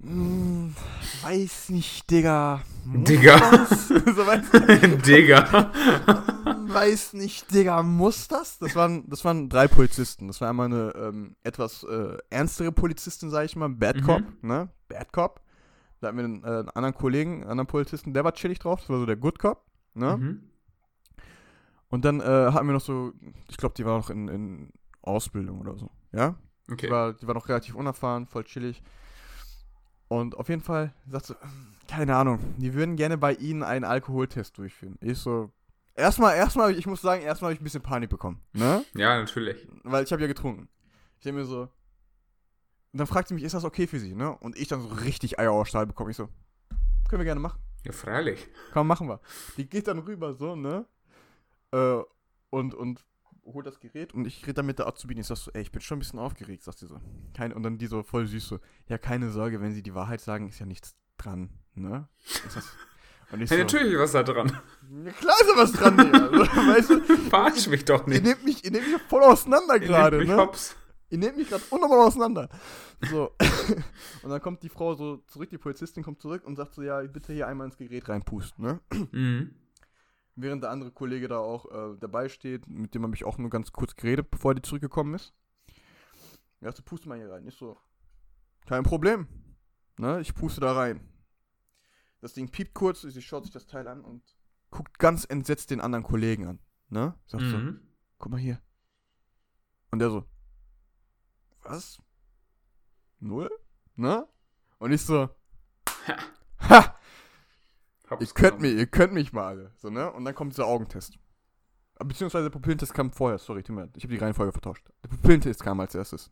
"Mm, 0.00 0.68
weiß 1.22 1.70
nicht, 1.70 2.10
Digga. 2.10 2.60
Digga. 2.84 3.66
So, 3.88 4.26
weißt 4.26 5.06
Digga. 5.06 5.72
weiß 6.68 7.14
nicht, 7.14 7.52
Digga, 7.54 7.82
muss 7.82 8.28
das? 8.28 8.58
Das 8.58 8.76
waren, 8.76 9.08
das 9.08 9.24
waren 9.24 9.48
drei 9.48 9.68
Polizisten. 9.68 10.26
Das 10.26 10.40
war 10.42 10.50
einmal 10.50 10.66
eine 10.66 10.92
ähm, 10.96 11.36
etwas 11.42 11.82
äh, 11.84 12.18
ernstere 12.28 12.72
Polizistin, 12.72 13.30
sag 13.30 13.46
ich 13.46 13.56
mal, 13.56 13.70
Bad 13.70 13.96
Mhm. 13.96 14.02
Cop, 14.02 14.22
ne? 14.42 14.68
Bad 14.88 15.12
Cop. 15.12 15.40
Da 16.04 16.08
hatten 16.08 16.18
wir 16.18 16.24
einen, 16.24 16.44
äh, 16.44 16.46
einen 16.46 16.68
anderen 16.70 16.94
Kollegen, 16.94 17.32
einen 17.42 17.50
anderen 17.50 17.66
Polizisten, 17.66 18.12
der 18.12 18.24
war 18.24 18.32
chillig 18.34 18.58
drauf, 18.58 18.80
das 18.80 18.90
war 18.90 18.98
so 18.98 19.06
der 19.06 19.16
Good 19.16 19.38
Cop, 19.38 19.64
ne? 19.94 20.16
Mhm. 20.16 20.50
Und 21.88 22.04
dann 22.04 22.20
äh, 22.20 22.24
hatten 22.24 22.66
wir 22.66 22.72
noch 22.74 22.80
so, 22.80 23.12
ich 23.48 23.56
glaube, 23.56 23.74
die 23.76 23.84
war 23.84 23.96
noch 23.98 24.10
in, 24.10 24.28
in 24.28 24.72
Ausbildung 25.02 25.60
oder 25.60 25.76
so, 25.76 25.90
ja? 26.12 26.34
Die, 26.68 26.72
Okay. 26.72 26.90
war, 26.90 27.12
die 27.12 27.26
war 27.26 27.34
noch 27.34 27.48
relativ 27.48 27.74
unerfahren, 27.74 28.26
voll 28.26 28.44
chillig. 28.44 28.82
Und 30.08 30.36
auf 30.36 30.48
jeden 30.48 30.62
Fall 30.62 30.94
sagt 31.06 31.26
sie, 31.26 31.36
keine 31.88 32.16
Ahnung, 32.16 32.38
die 32.58 32.74
würden 32.74 32.96
gerne 32.96 33.18
bei 33.18 33.34
Ihnen 33.34 33.62
einen 33.62 33.84
Alkoholtest 33.84 34.56
durchführen. 34.58 34.96
Ich 35.00 35.18
so, 35.18 35.50
erstmal, 35.94 36.36
erstmal, 36.36 36.76
ich 36.76 36.86
muss 36.86 37.00
sagen, 37.02 37.22
erstmal 37.22 37.48
habe 37.50 37.54
ich 37.54 37.60
ein 37.60 37.64
bisschen 37.64 37.82
Panik 37.82 38.10
bekommen, 38.10 38.40
ne? 38.52 38.84
Ja, 38.94 39.18
natürlich. 39.18 39.66
Weil 39.82 40.04
ich 40.04 40.12
habe 40.12 40.22
ja 40.22 40.28
getrunken. 40.28 40.68
Ich 41.18 41.24
denke 41.24 41.40
mir 41.40 41.46
so, 41.46 41.68
und 42.94 42.98
dann 42.98 43.08
fragt 43.08 43.26
sie 43.26 43.34
mich, 43.34 43.42
ist 43.42 43.54
das 43.54 43.64
okay 43.64 43.88
für 43.88 43.98
Sie, 43.98 44.14
ne? 44.14 44.36
Und 44.38 44.56
ich 44.56 44.68
dann 44.68 44.80
so 44.80 44.86
richtig 44.86 45.40
Eier 45.40 45.50
aus 45.50 45.68
Stahl 45.68 45.84
bekomme. 45.84 46.12
Ich 46.12 46.16
so, 46.16 46.28
können 47.08 47.18
wir 47.18 47.24
gerne 47.24 47.40
machen. 47.40 47.58
Ja, 47.84 47.90
freilich. 47.90 48.46
Komm, 48.72 48.86
machen 48.86 49.08
wir. 49.08 49.20
Die 49.56 49.68
geht 49.68 49.88
dann 49.88 49.98
rüber 49.98 50.32
so, 50.32 50.54
ne? 50.54 50.86
Äh, 51.72 51.98
und, 52.50 52.72
und 52.72 53.04
holt 53.46 53.66
das 53.66 53.80
Gerät 53.80 54.14
und 54.14 54.26
ich 54.26 54.42
rede 54.44 54.54
dann 54.54 54.66
mit 54.66 54.78
der 54.78 54.86
Azubine. 54.86 55.20
Ich 55.22 55.26
sag 55.26 55.36
so, 55.38 55.50
ey, 55.54 55.62
ich 55.62 55.72
bin 55.72 55.80
schon 55.82 55.96
ein 55.96 55.98
bisschen 55.98 56.20
aufgeregt, 56.20 56.62
sagt 56.62 56.78
sie 56.78 56.86
so. 56.86 57.00
Keine, 57.36 57.56
und 57.56 57.64
dann 57.64 57.76
die 57.78 57.88
so 57.88 58.04
voll 58.04 58.26
süß 58.28 58.46
so, 58.46 58.60
ja, 58.86 58.96
keine 58.96 59.30
Sorge, 59.32 59.60
wenn 59.60 59.72
sie 59.72 59.82
die 59.82 59.94
Wahrheit 59.96 60.20
sagen, 60.20 60.48
ist 60.48 60.60
ja 60.60 60.66
nichts 60.66 60.94
dran, 61.18 61.50
ne? 61.74 62.08
Und 63.32 63.40
ich 63.42 63.50
Ja, 63.50 63.56
so, 63.56 63.62
natürlich 63.64 63.98
was 63.98 64.12
da 64.12 64.22
dran. 64.22 64.48
ja, 65.04 65.12
klar 65.12 65.34
ist 65.40 65.50
da 65.50 65.56
was 65.60 65.72
dran, 65.72 65.96
Digga. 65.98 66.26
Also, 66.28 66.46
weißt 66.46 66.90
du, 66.90 67.00
Verarsch 67.28 67.66
mich 67.66 67.84
doch 67.84 68.06
ihr 68.06 68.14
nicht. 68.14 68.22
nehmt 68.24 68.44
mich, 68.44 68.64
ihr 68.64 68.70
nehmt 68.70 68.90
mich 68.90 69.02
voll 69.02 69.22
auseinander 69.24 69.74
Ihr 69.74 69.80
gerade, 69.80 70.24
ne? 70.24 70.36
hops. 70.36 70.76
Ihr 71.14 71.20
nehmt 71.20 71.36
mich 71.36 71.48
gerade 71.48 71.62
unnormal 71.70 72.00
auseinander. 72.00 72.48
So. 73.08 73.30
und 74.24 74.30
dann 74.30 74.42
kommt 74.42 74.64
die 74.64 74.68
Frau 74.68 74.94
so 74.94 75.18
zurück, 75.28 75.48
die 75.48 75.58
Polizistin 75.58 76.02
kommt 76.02 76.20
zurück 76.20 76.42
und 76.44 76.56
sagt 76.56 76.74
so, 76.74 76.82
ja, 76.82 77.00
bitte 77.02 77.32
hier 77.32 77.46
einmal 77.46 77.68
ins 77.68 77.76
Gerät 77.76 78.08
reinpusten, 78.08 78.64
ne? 78.64 78.80
Mhm. 79.12 79.54
Während 80.34 80.64
der 80.64 80.72
andere 80.72 80.90
Kollege 80.90 81.28
da 81.28 81.38
auch 81.38 81.70
äh, 81.70 81.96
dabei 82.00 82.28
steht, 82.28 82.66
mit 82.66 82.96
dem 82.96 83.04
habe 83.04 83.14
ich 83.14 83.22
auch 83.22 83.38
nur 83.38 83.48
ganz 83.48 83.70
kurz 83.70 83.94
geredet, 83.94 84.28
bevor 84.28 84.56
die 84.56 84.62
zurückgekommen 84.62 85.14
ist. 85.14 85.32
Er 86.60 86.70
sagt 86.70 86.78
so, 86.78 86.82
puste 86.82 87.08
mal 87.08 87.16
hier 87.16 87.30
rein. 87.30 87.46
Ich 87.46 87.54
so, 87.54 87.76
kein 88.66 88.82
Problem. 88.82 89.28
Ne, 89.96 90.20
ich 90.20 90.34
puste 90.34 90.60
da 90.62 90.72
rein. 90.72 90.98
Das 92.22 92.32
Ding 92.34 92.48
piept 92.50 92.74
kurz, 92.74 93.02
sie 93.02 93.22
schaut 93.22 93.44
sich 93.44 93.52
das 93.52 93.68
Teil 93.68 93.86
an 93.86 94.00
und 94.00 94.36
guckt 94.72 94.98
ganz 94.98 95.24
entsetzt 95.28 95.70
den 95.70 95.80
anderen 95.80 96.02
Kollegen 96.02 96.48
an. 96.48 96.58
Ne? 96.88 97.14
Sagt 97.26 97.44
so, 97.44 97.56
Mhm. 97.56 97.80
guck 98.18 98.32
mal 98.32 98.40
hier. 98.40 98.60
Und 99.92 100.00
der 100.00 100.10
so, 100.10 100.24
was? 101.64 101.98
Null? 103.20 103.50
Ne? 103.96 104.26
Und 104.78 104.92
ich 104.92 105.02
so, 105.02 105.28
ha! 106.68 106.94
Hab's 108.10 108.20
Ihr 108.28 108.34
könnt, 108.34 108.60
mich, 108.60 108.74
ihr 108.74 108.86
könnt 108.86 109.12
mich 109.14 109.32
mal 109.32 109.46
alle. 109.46 109.72
So, 109.76 109.88
ne? 109.90 110.10
Und 110.12 110.24
dann 110.24 110.34
kommt 110.34 110.52
dieser 110.52 110.66
Augentest. 110.66 111.18
Beziehungsweise 111.98 112.44
der 112.44 112.50
Pupillentest 112.50 112.92
kam 112.92 113.10
vorher, 113.12 113.38
sorry, 113.38 113.62
tut 113.62 113.76
mir. 113.76 113.88
Ich 113.96 114.04
habe 114.04 114.12
die 114.12 114.18
Reihenfolge 114.20 114.52
vertauscht. 114.52 114.86
Der 115.02 115.08
Pupillentest 115.08 115.62
kam 115.62 115.80
als 115.80 115.94
erstes. 115.94 116.30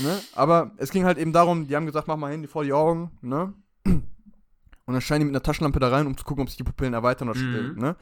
ne? 0.00 0.20
Aber 0.34 0.72
es 0.78 0.90
ging 0.90 1.04
halt 1.04 1.18
eben 1.18 1.32
darum, 1.32 1.66
die 1.68 1.76
haben 1.76 1.86
gesagt, 1.86 2.08
mach 2.08 2.16
mal 2.16 2.32
Handy 2.32 2.48
vor 2.48 2.64
die 2.64 2.72
Augen, 2.72 3.16
ne? 3.20 3.54
Und 3.84 4.92
dann 4.94 5.00
scheinen 5.00 5.20
die 5.20 5.24
mit 5.26 5.34
einer 5.34 5.42
Taschenlampe 5.42 5.78
da 5.80 5.88
rein, 5.90 6.06
um 6.06 6.16
zu 6.16 6.24
gucken, 6.24 6.42
ob 6.42 6.48
sich 6.48 6.56
die 6.56 6.64
Pupillen 6.64 6.94
erweitern 6.94 7.28
oder 7.28 7.38
Mhm. 7.38 7.72
mhm. 7.74 7.78
ne? 7.78 7.96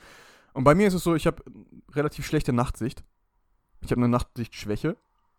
Und 0.52 0.64
bei 0.64 0.74
mir 0.74 0.86
ist 0.86 0.94
es 0.94 1.02
so, 1.02 1.14
ich 1.14 1.26
habe 1.26 1.42
relativ 1.92 2.24
schlechte 2.26 2.52
Nachtsicht. 2.52 3.02
Ich 3.80 3.90
habe 3.90 4.00
eine 4.00 4.08
Nachtsichtschwäche. 4.08 4.96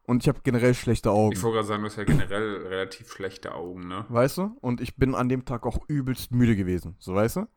Und 0.08 0.24
ich 0.24 0.28
habe 0.28 0.40
generell 0.44 0.76
schlechte 0.76 1.10
Augen. 1.10 1.34
Ich 1.34 1.42
wollte 1.42 1.56
gerade 1.56 1.68
sagen, 1.68 1.82
du 1.82 1.90
hast 1.90 1.98
ja 1.98 2.04
generell 2.04 2.68
relativ 2.68 3.12
schlechte 3.12 3.56
Augen, 3.56 3.88
ne? 3.88 4.06
Weißt 4.10 4.38
du? 4.38 4.56
Und 4.62 4.80
ich 4.80 4.96
bin 4.96 5.16
an 5.16 5.30
dem 5.30 5.46
Tag 5.46 5.66
auch 5.66 5.80
übelst 5.88 6.32
müde 6.32 6.56
gewesen. 6.56 6.96
So, 7.00 7.16
weißt 7.16 7.38
du? 7.38 7.48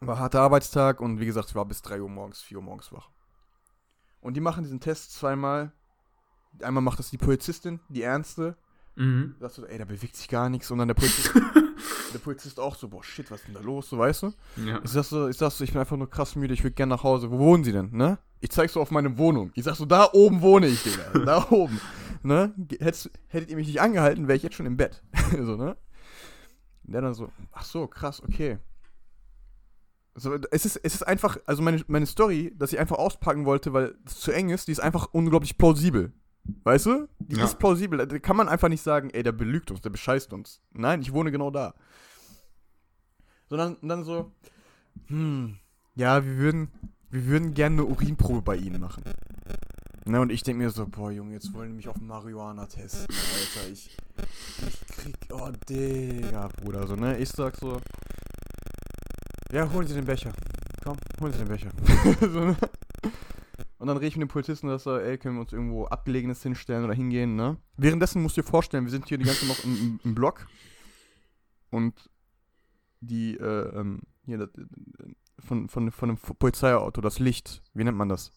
War 0.00 0.18
harter 0.18 0.42
Arbeitstag 0.42 1.00
und 1.00 1.20
wie 1.20 1.26
gesagt, 1.26 1.48
ich 1.48 1.54
war 1.54 1.64
bis 1.64 1.80
3 1.80 2.02
Uhr 2.02 2.10
morgens, 2.10 2.42
4 2.42 2.58
Uhr 2.58 2.62
morgens 2.62 2.92
wach. 2.92 3.10
Und 4.20 4.34
die 4.34 4.40
machen 4.40 4.64
diesen 4.64 4.80
Test 4.80 5.14
zweimal. 5.14 5.72
Einmal 6.60 6.82
macht 6.82 6.98
das 6.98 7.10
die 7.10 7.18
Polizistin, 7.18 7.80
die 7.88 8.02
Ernste. 8.02 8.56
Mhm. 8.96 9.36
Sagst 9.40 9.58
du, 9.58 9.64
ey, 9.64 9.78
da 9.78 9.84
bewegt 9.86 10.16
sich 10.16 10.28
gar 10.28 10.50
nichts. 10.50 10.70
Und 10.70 10.78
dann 10.78 10.88
der 10.88 10.94
Polizist, 10.94 11.32
der 12.14 12.20
Polizist 12.20 12.58
auch 12.58 12.76
so, 12.76 12.88
boah, 12.88 13.02
shit, 13.02 13.30
was 13.30 13.40
ist 13.40 13.48
denn 13.48 13.54
da 13.54 13.60
los? 13.60 13.88
So, 13.90 13.98
weißt 13.98 14.22
du? 14.22 14.32
Ja. 14.64 14.80
Ich 14.82 14.90
sag 14.90 15.04
so, 15.04 15.28
ich 15.28 15.36
sag 15.36 15.50
so, 15.50 15.64
ich 15.64 15.72
bin 15.72 15.80
einfach 15.80 15.96
nur 15.96 16.08
krass 16.08 16.36
müde, 16.36 16.54
ich 16.54 16.64
will 16.64 16.70
gerne 16.70 16.94
nach 16.94 17.02
Hause. 17.02 17.30
Wo 17.30 17.38
wohnen 17.38 17.64
Sie 17.64 17.72
denn, 17.72 17.90
ne? 17.92 18.18
Ich 18.40 18.50
zeig 18.50 18.70
so 18.70 18.80
auf 18.80 18.90
meine 18.90 19.18
Wohnung. 19.18 19.50
Ich 19.54 19.64
sag 19.64 19.74
so, 19.74 19.84
da 19.84 20.10
oben 20.12 20.40
wohne 20.40 20.66
ich, 20.68 20.82
Digga. 20.82 21.18
Da 21.24 21.50
oben. 21.50 21.80
Ne? 22.22 22.54
Hättest, 22.80 23.10
hättet 23.28 23.50
ihr 23.50 23.56
mich 23.56 23.66
nicht 23.66 23.80
angehalten, 23.80 24.28
wäre 24.28 24.36
ich 24.36 24.42
jetzt 24.42 24.54
schon 24.54 24.66
im 24.66 24.76
Bett. 24.76 25.02
so, 25.30 25.56
ne? 25.56 25.76
Der 26.84 27.00
dann 27.00 27.14
so, 27.14 27.30
ach 27.52 27.64
so, 27.64 27.86
krass, 27.86 28.22
okay. 28.22 28.58
So, 30.14 30.34
es, 30.50 30.64
ist, 30.64 30.76
es 30.76 30.94
ist 30.94 31.02
einfach, 31.02 31.38
also 31.46 31.62
meine, 31.62 31.82
meine 31.88 32.06
Story, 32.06 32.54
dass 32.56 32.72
ich 32.72 32.78
einfach 32.78 32.98
auspacken 32.98 33.46
wollte, 33.46 33.72
weil 33.72 33.96
es 34.06 34.20
zu 34.20 34.30
eng 34.30 34.50
ist, 34.50 34.68
die 34.68 34.72
ist 34.72 34.80
einfach 34.80 35.08
unglaublich 35.12 35.58
plausibel. 35.58 36.12
Weißt 36.64 36.86
du? 36.86 37.08
Die 37.18 37.36
Ja. 37.36 37.44
ist 37.44 37.58
plausibel. 37.58 38.06
Da 38.06 38.18
kann 38.18 38.36
man 38.36 38.48
einfach 38.48 38.68
nicht 38.68 38.82
sagen, 38.82 39.10
ey, 39.10 39.22
der 39.22 39.32
belügt 39.32 39.70
uns, 39.70 39.80
der 39.80 39.90
bescheißt 39.90 40.32
uns. 40.32 40.60
Nein, 40.72 41.00
ich 41.02 41.12
wohne 41.12 41.30
genau 41.30 41.50
da. 41.50 41.74
Sondern 43.48 43.76
dann 43.82 44.04
so, 44.04 44.32
hm, 45.06 45.58
ja, 45.94 46.24
wir 46.24 46.36
würden, 46.36 46.68
wir 47.10 47.26
würden 47.26 47.54
gerne 47.54 47.76
eine 47.82 47.84
Urinprobe 47.84 48.42
bei 48.42 48.56
Ihnen 48.56 48.80
machen. 48.80 49.04
Ne, 50.06 50.20
und 50.20 50.30
ich 50.30 50.42
denke 50.42 50.62
mir 50.62 50.70
so, 50.70 50.86
boah, 50.86 51.10
Junge, 51.10 51.32
jetzt 51.32 51.52
wollen 51.54 51.70
die 51.70 51.76
mich 51.76 51.88
auf 51.88 51.98
Marihuana 51.98 52.66
testen, 52.66 53.06
Alter. 53.08 53.70
Ich, 53.72 53.96
ich 54.66 54.86
krieg, 54.88 55.16
oh, 55.32 55.50
Digga, 55.68 56.48
Bruder, 56.60 56.86
so, 56.86 56.94
ne? 56.94 57.16
Ich 57.18 57.30
sag 57.30 57.56
so, 57.56 57.80
ja, 59.50 59.70
holen 59.72 59.86
Sie 59.86 59.94
den 59.94 60.04
Becher. 60.04 60.32
Komm, 60.82 60.96
holen 61.20 61.32
Sie 61.32 61.38
den 61.38 61.48
Becher. 61.48 61.70
so, 62.20 62.44
ne? 62.44 62.56
Und 63.78 63.88
dann 63.88 63.96
rede 63.96 64.06
ich 64.06 64.16
mit 64.16 64.28
dem 64.28 64.32
Polizisten, 64.32 64.68
dass 64.68 64.86
er, 64.86 65.02
ey, 65.02 65.18
können 65.18 65.36
wir 65.36 65.42
uns 65.42 65.52
irgendwo 65.52 65.86
Abgelegenes 65.86 66.42
hinstellen 66.42 66.84
oder 66.84 66.94
hingehen, 66.94 67.36
ne? 67.36 67.56
Währenddessen 67.76 68.22
musst 68.22 68.36
du 68.36 68.42
dir 68.42 68.48
vorstellen, 68.48 68.84
wir 68.84 68.90
sind 68.90 69.08
hier 69.08 69.18
die 69.18 69.24
ganze 69.24 69.46
Zeit 69.46 69.48
noch 69.48 69.64
im, 69.64 69.76
im, 69.76 70.00
im 70.04 70.14
Block. 70.14 70.46
Und 71.70 72.08
die, 73.00 73.36
äh, 73.36 73.78
ähm, 73.80 74.02
hier, 74.24 74.38
das, 74.38 74.50
von, 75.40 75.68
von, 75.68 75.90
von 75.90 76.10
einem 76.10 76.18
Polizeiauto, 76.18 77.00
das 77.00 77.18
Licht, 77.18 77.62
wie 77.74 77.84
nennt 77.84 77.98
man 77.98 78.08
das? 78.08 78.32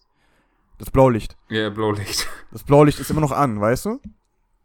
Das 0.77 0.91
Blaulicht. 0.91 1.37
Ja, 1.49 1.69
Blaulicht. 1.69 2.27
Das 2.51 2.63
Blaulicht 2.63 2.99
ist 2.99 3.09
immer 3.09 3.21
noch 3.21 3.31
an, 3.31 3.59
weißt 3.59 3.85
du? 3.85 4.01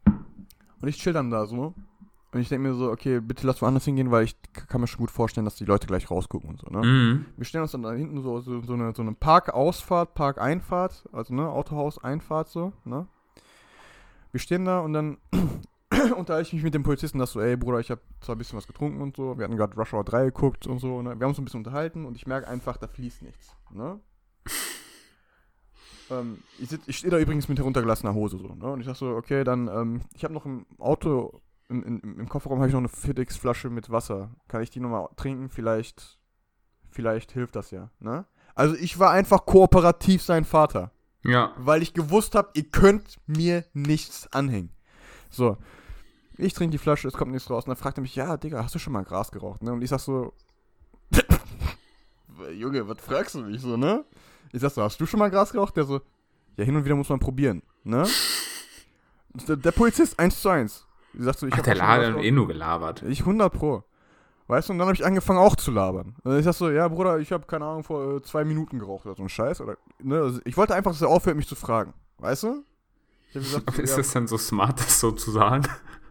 Und 0.05 0.87
ich 0.87 0.97
chill 0.97 1.13
dann 1.13 1.31
da 1.31 1.45
so. 1.45 1.73
Und 2.33 2.41
ich 2.41 2.49
denke 2.49 2.67
mir 2.67 2.73
so, 2.73 2.89
okay, 2.89 3.19
bitte 3.19 3.45
lass 3.45 3.61
woanders 3.61 3.85
hingehen, 3.85 4.09
weil 4.09 4.23
ich 4.23 4.35
kann 4.67 4.81
mir 4.81 4.87
schon 4.87 4.99
gut 4.99 5.11
vorstellen, 5.11 5.45
dass 5.45 5.55
die 5.55 5.65
Leute 5.65 5.85
gleich 5.85 6.09
rausgucken 6.09 6.49
und 6.49 6.59
so, 6.59 6.67
ne? 6.67 6.85
Mhm. 6.85 7.25
Wir 7.37 7.45
stellen 7.45 7.61
uns 7.61 7.73
dann 7.73 7.83
da 7.83 7.93
hinten 7.93 8.23
so, 8.23 8.41
so, 8.41 8.59
so 8.63 8.73
eine, 8.73 8.91
so 8.95 9.03
eine 9.03 9.13
Parkausfahrt, 9.13 10.15
Parkeinfahrt, 10.15 11.07
also 11.11 11.33
ne, 11.35 11.47
Autohaus-Einfahrt 11.47 12.49
so, 12.49 12.73
ne? 12.85 13.07
Wir 14.31 14.39
stehen 14.39 14.65
da 14.65 14.79
und 14.79 14.93
dann 14.93 15.17
unterhalte 16.17 16.47
ich 16.47 16.53
mich 16.53 16.63
mit 16.63 16.73
dem 16.73 16.81
Polizisten, 16.81 17.19
dass 17.19 17.33
so, 17.33 17.39
ey 17.39 17.55
Bruder, 17.55 17.79
ich 17.79 17.91
habe 17.91 18.01
zwar 18.19 18.33
ein 18.33 18.39
bisschen 18.39 18.57
was 18.57 18.65
getrunken 18.65 18.99
und 19.01 19.15
so, 19.15 19.37
wir 19.37 19.43
hatten 19.43 19.55
gerade 19.55 19.75
Rush 19.75 19.93
Hour 19.93 20.03
3 20.03 20.25
geguckt 20.25 20.65
und 20.65 20.79
so, 20.79 21.03
ne? 21.03 21.11
Wir 21.11 21.25
haben 21.25 21.31
uns 21.31 21.37
ein 21.37 21.45
bisschen 21.45 21.59
unterhalten 21.59 22.03
und 22.03 22.15
ich 22.15 22.25
merke 22.25 22.47
einfach, 22.47 22.77
da 22.77 22.87
fließt 22.87 23.21
nichts, 23.21 23.55
ne? 23.69 23.99
ähm, 26.09 26.39
ich 26.57 26.75
ich 26.87 26.97
stehe 26.97 27.11
da 27.11 27.19
übrigens 27.19 27.47
mit 27.47 27.59
heruntergelassener 27.59 28.15
Hose 28.15 28.39
so, 28.39 28.55
ne? 28.55 28.71
Und 28.71 28.79
ich 28.79 28.87
sag 28.87 28.95
so, 28.95 29.09
okay, 29.09 29.43
dann, 29.43 29.67
ähm, 29.67 30.01
ich 30.15 30.23
habe 30.23 30.33
noch 30.33 30.47
im 30.47 30.65
Auto, 30.79 31.42
im, 31.81 31.99
im, 32.03 32.19
im 32.19 32.29
Kofferraum 32.29 32.59
habe 32.59 32.67
ich 32.67 32.73
noch 32.73 32.79
eine 32.79 32.89
FedEx-Flasche 32.89 33.69
mit 33.69 33.89
Wasser. 33.89 34.29
Kann 34.47 34.61
ich 34.61 34.69
die 34.69 34.79
nochmal 34.79 35.07
trinken? 35.15 35.49
Vielleicht, 35.49 36.19
vielleicht 36.91 37.31
hilft 37.31 37.55
das 37.55 37.71
ja, 37.71 37.89
ne? 37.99 38.25
Also 38.55 38.75
ich 38.75 38.99
war 38.99 39.11
einfach 39.11 39.45
kooperativ 39.45 40.21
sein 40.21 40.45
Vater, 40.45 40.91
Ja. 41.23 41.53
weil 41.57 41.81
ich 41.81 41.93
gewusst 41.93 42.35
habe, 42.35 42.49
ihr 42.53 42.69
könnt 42.69 43.17
mir 43.25 43.65
nichts 43.73 44.31
anhängen. 44.31 44.69
So, 45.31 45.57
ich 46.37 46.53
trinke 46.53 46.71
die 46.71 46.77
Flasche, 46.77 47.07
es 47.07 47.15
kommt 47.15 47.31
nichts 47.31 47.49
raus. 47.49 47.63
Und 47.65 47.69
dann 47.69 47.77
fragt 47.77 47.97
er 47.97 48.01
mich, 48.01 48.15
ja, 48.15 48.37
Digga, 48.37 48.63
hast 48.63 48.75
du 48.75 48.79
schon 48.79 48.93
mal 48.93 49.03
Gras 49.03 49.31
geraucht, 49.31 49.63
ne? 49.63 49.73
Und 49.73 49.81
ich 49.81 49.89
sag 49.89 49.99
so, 49.99 50.33
Junge, 52.53 52.87
was 52.87 52.97
fragst 52.99 53.35
du 53.35 53.39
mich 53.41 53.61
so, 53.61 53.77
ne? 53.77 54.05
Ich 54.51 54.61
sag 54.61 54.71
so, 54.71 54.83
hast 54.83 54.99
du 54.99 55.05
schon 55.05 55.19
mal 55.19 55.29
Gras 55.31 55.51
geraucht? 55.51 55.75
Der 55.77 55.85
so, 55.85 56.01
ja, 56.57 56.63
hin 56.63 56.75
und 56.75 56.85
wieder 56.85 56.95
muss 56.95 57.09
man 57.09 57.19
probieren, 57.19 57.61
ne? 57.83 58.05
Der, 59.47 59.55
der 59.55 59.71
Polizist, 59.71 60.19
eins 60.19 60.39
zu 60.39 60.49
eins. 60.49 60.85
Sagt 61.17 61.39
so, 61.39 61.47
ich 61.47 61.53
Ach, 61.53 61.61
der 61.61 61.75
Laden 61.75 62.15
was 62.15 62.23
eh 62.23 62.31
nur 62.31 62.47
gelabert. 62.47 63.03
Ich 63.03 63.21
100 63.21 63.53
Pro. 63.53 63.83
Weißt 64.47 64.67
du, 64.67 64.73
und 64.73 64.79
dann 64.79 64.87
habe 64.87 64.95
ich 64.95 65.05
angefangen 65.05 65.39
auch 65.39 65.55
zu 65.55 65.71
labern. 65.71 66.15
Und 66.23 66.37
ich 66.37 66.43
sag 66.43 66.53
so, 66.53 66.69
ja, 66.69 66.87
Bruder, 66.87 67.19
ich 67.19 67.31
habe 67.31 67.45
keine 67.45 67.65
Ahnung, 67.65 67.83
vor 67.83 68.17
äh, 68.17 68.21
zwei 68.21 68.43
Minuten 68.43 68.77
geraucht 68.77 69.05
oder 69.05 69.15
so 69.15 69.23
ein 69.23 69.29
Scheiß. 69.29 69.61
Oder, 69.61 69.77
ne? 69.99 70.21
also 70.21 70.41
ich 70.43 70.57
wollte 70.57 70.75
einfach, 70.75 70.91
dass 70.91 71.01
er 71.01 71.07
aufhört, 71.07 71.37
mich 71.37 71.47
zu 71.47 71.55
fragen. 71.55 71.93
Weißt 72.17 72.43
du? 72.43 72.63
Gesagt, 73.33 73.79
ist 73.79 73.97
das 73.97 74.11
dann 74.11 74.27
so 74.27 74.37
smart, 74.37 74.79
das 74.79 74.99
so 74.99 75.11
zu 75.11 75.31
sagen? 75.31 75.63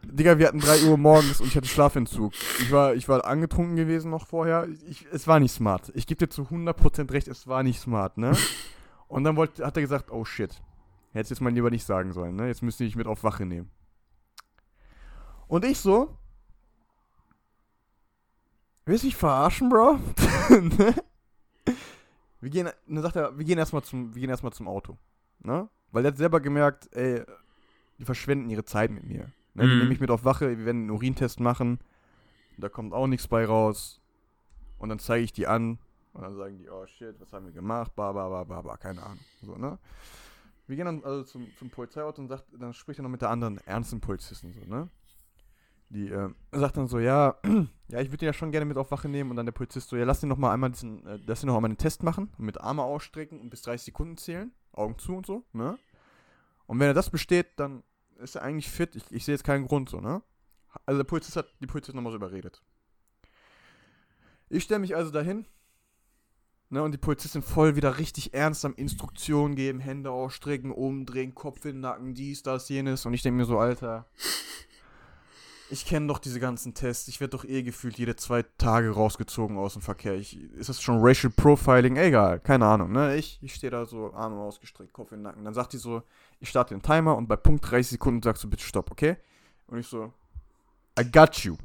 Digga, 0.05 0.39
wir 0.39 0.49
hatten 0.49 0.59
3 0.59 0.87
Uhr 0.89 0.97
morgens 0.97 1.41
und 1.41 1.47
ich 1.47 1.57
hatte 1.57 1.69
Schlafentzug. 1.69 2.33
Ich 2.59 2.73
war, 2.73 2.95
ich 2.95 3.09
war 3.09 3.25
angetrunken 3.25 3.77
gewesen 3.77 4.11
noch 4.11 4.27
vorher. 4.27 4.67
Ich, 4.89 5.07
es 5.13 5.29
war 5.29 5.39
nicht 5.39 5.53
smart. 5.53 5.93
Ich 5.95 6.07
gebe 6.07 6.19
dir 6.19 6.29
zu 6.29 6.43
100% 6.43 7.13
recht, 7.13 7.29
es 7.29 7.47
war 7.47 7.63
nicht 7.63 7.81
smart, 7.81 8.19
ne? 8.19 8.33
Und 9.09 9.25
dann 9.25 9.37
wollte, 9.37 9.65
hat 9.65 9.77
er 9.77 9.83
gesagt, 9.83 10.11
oh 10.11 10.25
shit. 10.25 10.63
Hättest 11.13 11.31
jetzt 11.31 11.41
mal 11.41 11.53
lieber 11.53 11.71
nicht 11.71 11.85
sagen 11.85 12.13
sollen, 12.13 12.35
ne? 12.35 12.49
Jetzt 12.49 12.63
müsste 12.63 12.85
ich 12.85 12.97
mit 12.97 13.07
auf 13.07 13.23
Wache 13.23 13.45
nehmen. 13.45 13.71
Und 15.53 15.67
ich 15.67 15.79
so. 15.79 16.17
Willst 18.87 19.03
du 19.05 19.09
mich 19.09 19.17
verarschen, 19.17 19.69
Bro? 19.69 19.99
Ne? 20.51 20.95
wir 22.41 22.49
gehen, 22.51 22.71
dann 22.89 23.03
sagt 23.03 23.17
er, 23.17 23.37
wir 23.37 23.45
gehen 23.45 23.59
erstmal 23.59 23.83
zum, 23.83 24.15
wir 24.15 24.21
gehen 24.21 24.31
erstmal 24.31 24.55
zum 24.55 24.67
Auto. 24.67 24.97
Ne? 25.41 25.69
Weil 25.91 26.07
er 26.07 26.09
hat 26.13 26.17
selber 26.17 26.41
gemerkt, 26.41 26.89
ey, 26.97 27.23
die 27.99 28.05
verschwenden 28.07 28.49
ihre 28.49 28.65
Zeit 28.65 28.91
mit 28.91 29.05
mir. 29.05 29.31
Ne? 29.53 29.65
Die 29.65 29.67
Mhm. 29.67 29.77
nehmen 29.77 29.89
mich 29.91 30.01
mit 30.01 30.11
auf 30.11 30.25
Wache, 30.25 30.49
wir 30.57 30.65
werden 30.65 30.83
einen 30.85 30.91
Urintest 30.91 31.39
machen. 31.39 31.81
Da 32.57 32.71
kommt 32.71 32.95
auch 32.95 33.07
nichts 33.07 33.29
bei 33.29 33.45
raus. 33.45 34.01
Und 34.79 34.89
dann 34.89 35.01
zeige 35.01 35.23
ich 35.23 35.35
die 35.35 35.47
an. 35.47 35.79
Und 36.15 36.23
dann 36.23 36.35
sagen 36.35 36.57
die, 36.57 36.71
oh 36.71 36.87
shit, 36.87 37.15
was 37.21 37.31
haben 37.35 37.45
wir 37.45 37.53
gemacht? 37.53 37.95
Ba, 37.95 38.13
ba, 38.13 38.27
ba, 38.31 38.45
ba, 38.45 38.63
ba, 38.63 38.77
keine 38.79 39.03
Ahnung. 39.03 39.21
So, 39.43 39.57
ne? 39.57 39.79
Wir 40.67 40.77
gehen 40.77 40.87
dann 40.87 41.05
also 41.05 41.25
zum, 41.25 41.47
zum 41.59 41.69
Polizeiauto 41.69 42.23
und 42.23 42.29
sagt, 42.29 42.47
dann 42.59 42.73
spricht 42.73 43.01
er 43.01 43.03
noch 43.03 43.11
mit 43.11 43.21
der 43.21 43.29
anderen 43.29 43.59
ernsten 43.67 44.01
Polizisten, 44.01 44.55
so, 44.55 44.65
ne? 44.65 44.89
Die 45.93 46.09
äh, 46.09 46.31
sagt 46.53 46.79
dann 46.79 46.89
so, 46.89 46.99
ja, 46.99 47.37
ja, 47.89 48.01
ich 48.01 48.11
würde 48.11 48.25
ihn 48.25 48.29
ja 48.29 48.33
schon 48.33 48.51
gerne 48.51 48.65
mit 48.65 48.79
auf 48.79 48.91
Wache 48.91 49.09
nehmen. 49.09 49.31
Und 49.31 49.37
dann 49.37 49.47
der 49.47 49.53
Polizist 49.53 49.91
so, 49.91 49.97
ja, 49.97 50.05
lass 50.05 50.23
ihn 50.23 50.31
noch 50.31 50.39
mal 50.39 50.53
einmal 50.53 50.71
diesen, 50.71 51.07
äh, 51.07 51.19
lass 51.27 51.43
ihn 51.43 51.49
noch 51.49 51.57
einmal 51.57 51.71
einen 51.71 51.79
Test 51.79 52.03
machen, 52.03 52.33
mit 52.39 52.61
Arme 52.61 52.83
ausstrecken 52.83 53.41
und 53.41 53.51
bis 53.51 53.63
30 53.63 53.85
Sekunden 53.87 54.17
zählen, 54.17 54.53
Augen 54.73 54.99
zu 54.99 55.15
und 55.15 55.27
so, 55.27 55.45
ne? 55.53 55.79
Und 56.67 56.81
wenn 56.81 56.87
er 56.87 56.95
das 56.95 57.11
besteht, 57.11 57.49
dann 57.57 57.83
ist 58.17 58.37
er 58.37 58.43
eigentlich 58.43 58.71
fit. 58.71 58.97
Ich, 58.97 59.05
ich 59.11 59.25
sehe 59.27 59.35
jetzt 59.35 59.45
keinen 59.45 59.67
Grund 59.67 59.91
so, 59.91 60.01
ne? 60.01 60.23
Also 60.87 60.99
der 60.99 61.05
Polizist 61.05 61.37
hat 61.37 61.53
die 61.61 61.67
Polizist 61.67 61.95
nochmal 61.95 62.13
so 62.13 62.17
überredet. 62.17 62.63
Ich 64.49 64.65
stelle 64.65 64.81
mich 64.81 64.97
also 64.97 65.11
dahin, 65.11 65.45
ne, 66.71 66.83
und 66.83 66.93
die 66.93 66.99
Polizistin 66.99 67.43
voll 67.43 67.77
wieder 67.77 67.99
richtig 67.99 68.33
ernst 68.33 68.65
am 68.65 68.75
Instruktionen 68.75 69.55
geben, 69.55 69.81
Hände 69.81 70.11
ausstrecken, 70.11 70.71
umdrehen, 70.71 71.35
Kopf 71.35 71.65
in 71.67 71.73
den 71.73 71.81
Nacken, 71.81 72.15
dies, 72.15 72.43
das, 72.43 72.69
jenes. 72.71 73.05
Und 73.05 73.13
ich 73.13 73.23
denke 73.23 73.37
mir 73.37 73.45
so, 73.45 73.59
Alter, 73.59 74.07
ich 75.73 75.87
kenne 75.87 76.07
doch 76.07 76.19
diese 76.19 76.39
ganzen 76.39 76.75
Tests. 76.75 77.09
Ich 77.09 77.19
werde 77.21 77.31
doch 77.31 77.45
eh 77.45 77.63
gefühlt 77.63 77.97
jede 77.97 78.15
zwei 78.15 78.43
Tage 78.59 78.91
rausgezogen 78.91 79.57
aus 79.57 79.73
dem 79.73 79.81
Verkehr. 79.81 80.15
Ich, 80.15 80.39
ist 80.53 80.69
das 80.69 80.83
schon 80.83 81.01
Racial 81.01 81.33
Profiling? 81.35 81.97
Egal, 81.97 82.41
keine 82.41 82.67
Ahnung. 82.67 82.93
Ne? 82.93 83.17
Ich, 83.17 83.39
ich 83.41 83.55
stehe 83.55 83.71
da 83.71 83.87
so, 83.87 84.13
Arme 84.13 84.37
ausgestreckt, 84.37 84.93
Kopf 84.93 85.13
in 85.13 85.19
den 85.19 85.23
Nacken. 85.23 85.45
Dann 85.45 85.55
sagt 85.55 85.73
die 85.73 85.79
so, 85.79 86.03
ich 86.41 86.51
starte 86.51 86.75
den 86.75 86.83
Timer 86.83 87.17
und 87.17 87.27
bei 87.27 87.37
Punkt 87.37 87.71
30 87.71 87.93
Sekunden 87.93 88.23
sagst 88.23 88.45
du 88.45 88.51
bitte 88.51 88.63
Stopp, 88.63 88.91
okay? 88.91 89.17
Und 89.67 89.79
ich 89.79 89.87
so, 89.87 90.13
I 91.01 91.11
got 91.11 91.37
you. 91.39 91.57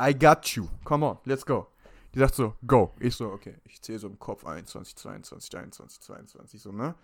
I 0.00 0.14
got 0.16 0.46
you. 0.50 0.68
Come 0.84 1.04
on, 1.04 1.18
let's 1.24 1.44
go. 1.44 1.66
Die 2.14 2.20
sagt 2.20 2.36
so, 2.36 2.54
go. 2.64 2.94
Ich 3.00 3.16
so, 3.16 3.32
okay. 3.32 3.56
Ich 3.64 3.82
zähle 3.82 3.98
so 3.98 4.06
im 4.06 4.18
Kopf 4.20 4.46
21, 4.46 4.94
22, 4.94 5.58
21, 5.58 6.00
22, 6.02 6.62
so, 6.62 6.70
ne? 6.70 6.94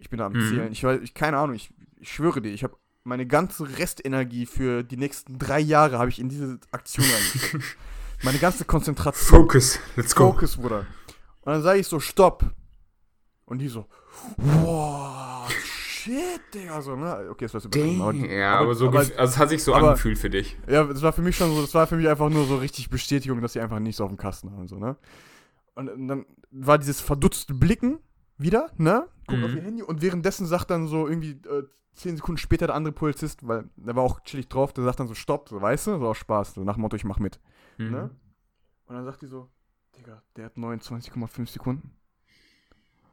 Ich 0.00 0.10
bin 0.10 0.18
da 0.18 0.26
am 0.26 0.32
Mhm. 0.32 0.48
Zählen. 0.48 0.72
Ich 0.72 0.82
weiß, 0.82 1.00
ich, 1.02 1.14
keine 1.14 1.38
Ahnung, 1.38 1.54
ich, 1.54 1.72
ich 1.98 2.12
schwöre 2.12 2.40
dir, 2.42 2.50
ich 2.50 2.64
habe 2.64 2.74
meine 3.04 3.26
ganze 3.26 3.78
Restenergie 3.78 4.46
für 4.46 4.82
die 4.82 4.96
nächsten 4.96 5.38
drei 5.38 5.60
Jahre 5.60 5.98
habe 5.98 6.10
ich 6.10 6.18
in 6.18 6.28
diese 6.28 6.58
Aktion 6.70 7.06
meine 8.22 8.38
ganze 8.38 8.64
Konzentration. 8.64 9.40
Focus, 9.42 9.78
let's 9.96 10.14
go. 10.14 10.32
Focus, 10.32 10.56
Bruder. 10.56 10.86
Und 11.42 11.52
dann 11.52 11.62
sage 11.62 11.80
ich 11.80 11.86
so, 11.86 11.98
stopp. 12.00 12.44
Und 13.46 13.58
die 13.58 13.68
so, 13.68 13.86
wow, 14.36 15.50
shit, 15.50 16.40
Digga. 16.54 16.80
So, 16.82 16.94
ne? 16.96 17.28
Okay, 17.30 17.46
das 17.46 17.54
war 17.54 17.60
übertrieben. 17.64 18.02
aber- 18.02 18.14
Ja, 18.14 18.58
aber, 18.60 18.74
so, 18.74 18.88
aber, 18.88 18.98
also 19.00 19.12
es 19.16 19.38
hat 19.38 19.48
sich 19.48 19.62
so 19.64 19.74
aber- 19.74 19.88
angefühlt 19.88 20.18
für 20.18 20.30
dich. 20.30 20.56
ja, 20.68 20.84
das 20.84 21.02
war 21.02 21.12
für 21.12 21.22
mich 21.22 21.36
schon 21.36 21.52
so, 21.54 21.60
das 21.62 21.74
war 21.74 21.86
für 21.86 21.96
mich 21.96 22.08
einfach 22.08 22.28
nur 22.28 22.46
so 22.46 22.56
richtig 22.58 22.90
Bestätigung, 22.90 23.40
dass 23.40 23.54
sie 23.54 23.60
einfach 23.60 23.78
nichts 23.80 24.00
auf 24.00 24.08
dem 24.08 24.16
Kasten 24.18 24.52
haben, 24.52 24.68
so, 24.68 24.78
ne? 24.78 24.96
Und, 25.74 25.88
und 25.88 26.08
dann 26.08 26.26
war 26.50 26.78
dieses 26.78 27.00
verdutzte 27.00 27.54
Blicken 27.54 27.98
wieder, 28.40 28.70
ne? 28.76 29.06
Guckt 29.26 29.38
Mhm. 29.40 29.44
auf 29.44 29.54
ihr 29.54 29.62
Handy 29.62 29.82
und 29.82 30.02
währenddessen 30.02 30.46
sagt 30.46 30.70
dann 30.70 30.86
so 30.88 31.06
irgendwie 31.08 31.32
äh, 31.48 31.62
zehn 31.94 32.16
Sekunden 32.16 32.38
später 32.38 32.66
der 32.66 32.76
andere 32.76 32.92
Polizist, 32.92 33.46
weil 33.46 33.68
der 33.76 33.94
war 33.96 34.02
auch 34.04 34.20
chillig 34.24 34.48
drauf, 34.48 34.72
der 34.72 34.84
sagt 34.84 35.00
dann 35.00 35.08
so, 35.08 35.14
stopp, 35.14 35.48
so, 35.48 35.60
weißt 35.60 35.88
du? 35.88 35.98
So 35.98 36.08
aus 36.08 36.18
Spaß, 36.18 36.54
so 36.54 36.64
nach 36.64 36.74
dem 36.74 36.82
Motto, 36.82 36.96
ich 36.96 37.04
mach 37.04 37.18
mit, 37.18 37.40
Mhm. 37.78 37.90
ne? 37.90 38.10
Und 38.86 38.94
dann 38.96 39.04
sagt 39.04 39.22
die 39.22 39.26
so, 39.26 39.48
Digga, 39.96 40.22
der 40.36 40.46
hat 40.46 40.56
29,5 40.56 41.48
Sekunden. 41.50 41.96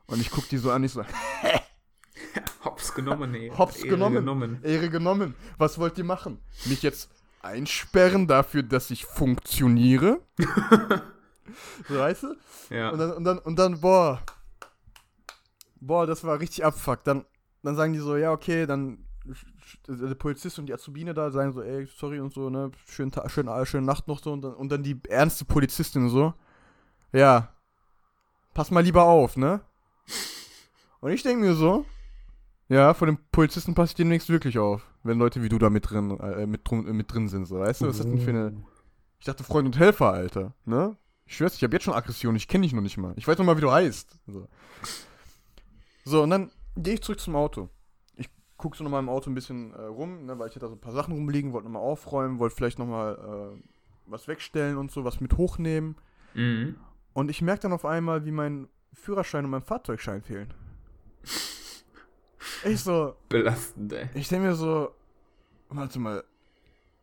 Und 0.07 0.21
ich 0.21 0.31
guck 0.31 0.47
die 0.49 0.57
so 0.57 0.71
an, 0.71 0.83
ich 0.83 0.91
so, 0.93 1.03
Hops 2.63 2.93
genommen, 2.93 3.33
ey. 3.35 3.49
Hops 3.57 3.77
Ehre 3.77 3.89
genommen. 3.89 4.15
genommen. 4.15 4.59
Ehre 4.63 4.89
genommen. 4.89 5.35
Was 5.57 5.77
wollt 5.79 5.97
ihr 5.97 6.03
machen? 6.03 6.39
Mich 6.65 6.81
jetzt 6.81 7.09
einsperren 7.41 8.27
dafür, 8.27 8.63
dass 8.63 8.89
ich 8.91 9.05
funktioniere? 9.05 10.21
so, 11.87 11.97
weißt 11.97 12.23
du? 12.23 12.35
Ja. 12.69 12.89
Und 12.89 12.99
dann, 12.99 13.11
und 13.13 13.23
dann, 13.23 13.37
und 13.39 13.59
dann, 13.59 13.81
boah. 13.81 14.21
Boah, 15.79 16.05
das 16.07 16.23
war 16.23 16.39
richtig 16.39 16.65
abfuck. 16.65 17.03
Dann, 17.03 17.25
dann 17.63 17.75
sagen 17.75 17.93
die 17.93 17.99
so, 17.99 18.15
ja, 18.17 18.31
okay, 18.31 18.65
dann 18.65 19.05
der 19.87 20.15
Polizist 20.15 20.57
und 20.57 20.67
die 20.67 20.73
Azubine 20.73 21.13
da 21.13 21.31
sagen 21.31 21.51
so, 21.51 21.61
ey, 21.61 21.85
sorry 21.85 22.19
und 22.19 22.33
so, 22.33 22.49
ne, 22.49 22.71
schönen, 22.87 23.11
Ta 23.11 23.27
schönen, 23.27 23.65
schönen 23.65 23.85
Nacht 23.85 24.07
noch 24.07 24.23
so 24.23 24.31
und 24.31 24.41
dann, 24.41 24.53
und 24.53 24.69
dann 24.69 24.83
die 24.83 24.97
ernste 25.09 25.43
Polizistin 25.43 26.07
so, 26.09 26.33
ja, 27.11 27.53
pass 28.53 28.71
mal 28.71 28.83
lieber 28.83 29.03
auf, 29.03 29.35
ne? 29.35 29.61
Und 31.01 31.11
ich 31.11 31.23
denke 31.23 31.45
mir 31.45 31.55
so, 31.55 31.85
ja, 32.69 32.93
von 32.93 33.07
den 33.07 33.17
Polizisten 33.31 33.75
passe 33.75 33.91
ich 33.91 33.95
demnächst 33.95 34.29
wirklich 34.29 34.57
auf, 34.59 34.85
wenn 35.03 35.19
Leute 35.19 35.43
wie 35.43 35.49
du 35.49 35.57
da 35.57 35.69
mit 35.69 35.89
drin, 35.89 36.17
äh, 36.19 36.45
mit, 36.45 36.65
drum- 36.67 36.87
äh, 36.87 36.93
mit 36.93 37.11
drin 37.13 37.27
sind, 37.27 37.45
so, 37.45 37.59
weißt 37.59 37.81
du, 37.81 37.87
was 37.87 37.99
ist 37.99 38.05
das 38.05 38.11
denn 38.11 38.19
für 38.21 38.29
eine, 38.31 38.53
ich 39.19 39.25
dachte 39.25 39.43
Freund 39.43 39.65
und 39.65 39.77
Helfer, 39.77 40.11
Alter, 40.13 40.53
ne? 40.65 40.95
Ich 41.25 41.35
schwör's, 41.35 41.55
ich 41.55 41.63
habe 41.63 41.73
jetzt 41.75 41.83
schon 41.83 41.93
Aggression, 41.93 42.37
ich 42.37 42.47
kenne 42.47 42.63
dich 42.63 42.71
noch 42.71 42.81
nicht 42.81 42.95
mal. 42.97 43.13
Ich 43.17 43.27
weiß 43.27 43.37
noch 43.37 43.45
mal, 43.45 43.57
wie 43.57 43.61
du 43.61 43.69
heißt. 43.71 44.17
So, 44.27 44.47
so 46.07 46.23
und 46.23 46.29
dann 46.29 46.51
gehe 46.77 46.93
ich 46.93 47.01
zurück 47.01 47.19
zum 47.19 47.35
Auto. 47.35 47.69
Ich 48.15 48.29
gucke 48.55 48.77
so 48.77 48.83
noch 48.83 48.91
mal 48.91 48.99
im 48.99 49.09
Auto 49.09 49.29
ein 49.29 49.35
bisschen 49.35 49.73
äh, 49.73 49.81
rum, 49.81 50.25
ne, 50.25 50.39
weil 50.39 50.47
ich 50.47 50.55
hatte 50.55 50.61
da 50.61 50.69
so 50.69 50.75
ein 50.75 50.79
paar 50.79 50.93
Sachen 50.93 51.13
rumliegen, 51.13 51.51
wollte 51.51 51.67
noch 51.67 51.73
mal 51.73 51.79
aufräumen, 51.79 52.39
wollte 52.39 52.55
vielleicht 52.55 52.79
noch 52.79 52.85
mal 52.87 53.57
äh, 53.57 53.61
was 54.05 54.29
wegstellen 54.29 54.77
und 54.77 54.89
so, 54.89 55.03
was 55.03 55.19
mit 55.19 55.35
hochnehmen. 55.35 55.97
Mhm. 56.33 56.77
Und 57.11 57.29
ich 57.29 57.41
merke 57.41 57.63
dann 57.63 57.73
auf 57.73 57.83
einmal, 57.83 58.25
wie 58.25 58.31
mein 58.31 58.69
Führerschein 58.93 59.43
und 59.43 59.51
mein 59.51 59.63
Fahrzeugschein 59.63 60.21
fehlen. 60.21 60.53
Ich 62.63 62.81
so, 62.81 63.15
Belastend, 63.29 63.93
ey. 63.93 64.09
ich 64.15 64.29
denke 64.29 64.47
mir 64.47 64.55
so, 64.55 64.91
warte 65.69 65.99
mal, 65.99 66.23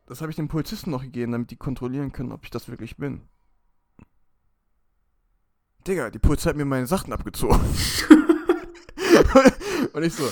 das 0.06 0.20
habe 0.20 0.30
ich 0.30 0.36
den 0.36 0.48
Polizisten 0.48 0.90
noch 0.90 1.02
gegeben, 1.02 1.32
damit 1.32 1.50
die 1.50 1.56
kontrollieren 1.56 2.12
können, 2.12 2.32
ob 2.32 2.44
ich 2.44 2.50
das 2.50 2.68
wirklich 2.68 2.96
bin. 2.96 3.20
Digga, 5.86 6.10
die 6.10 6.18
Polizei 6.18 6.50
hat 6.50 6.56
mir 6.56 6.64
meine 6.64 6.86
Sachen 6.86 7.12
abgezogen. 7.12 7.60
Und 9.92 10.02
ich 10.02 10.14
so, 10.14 10.28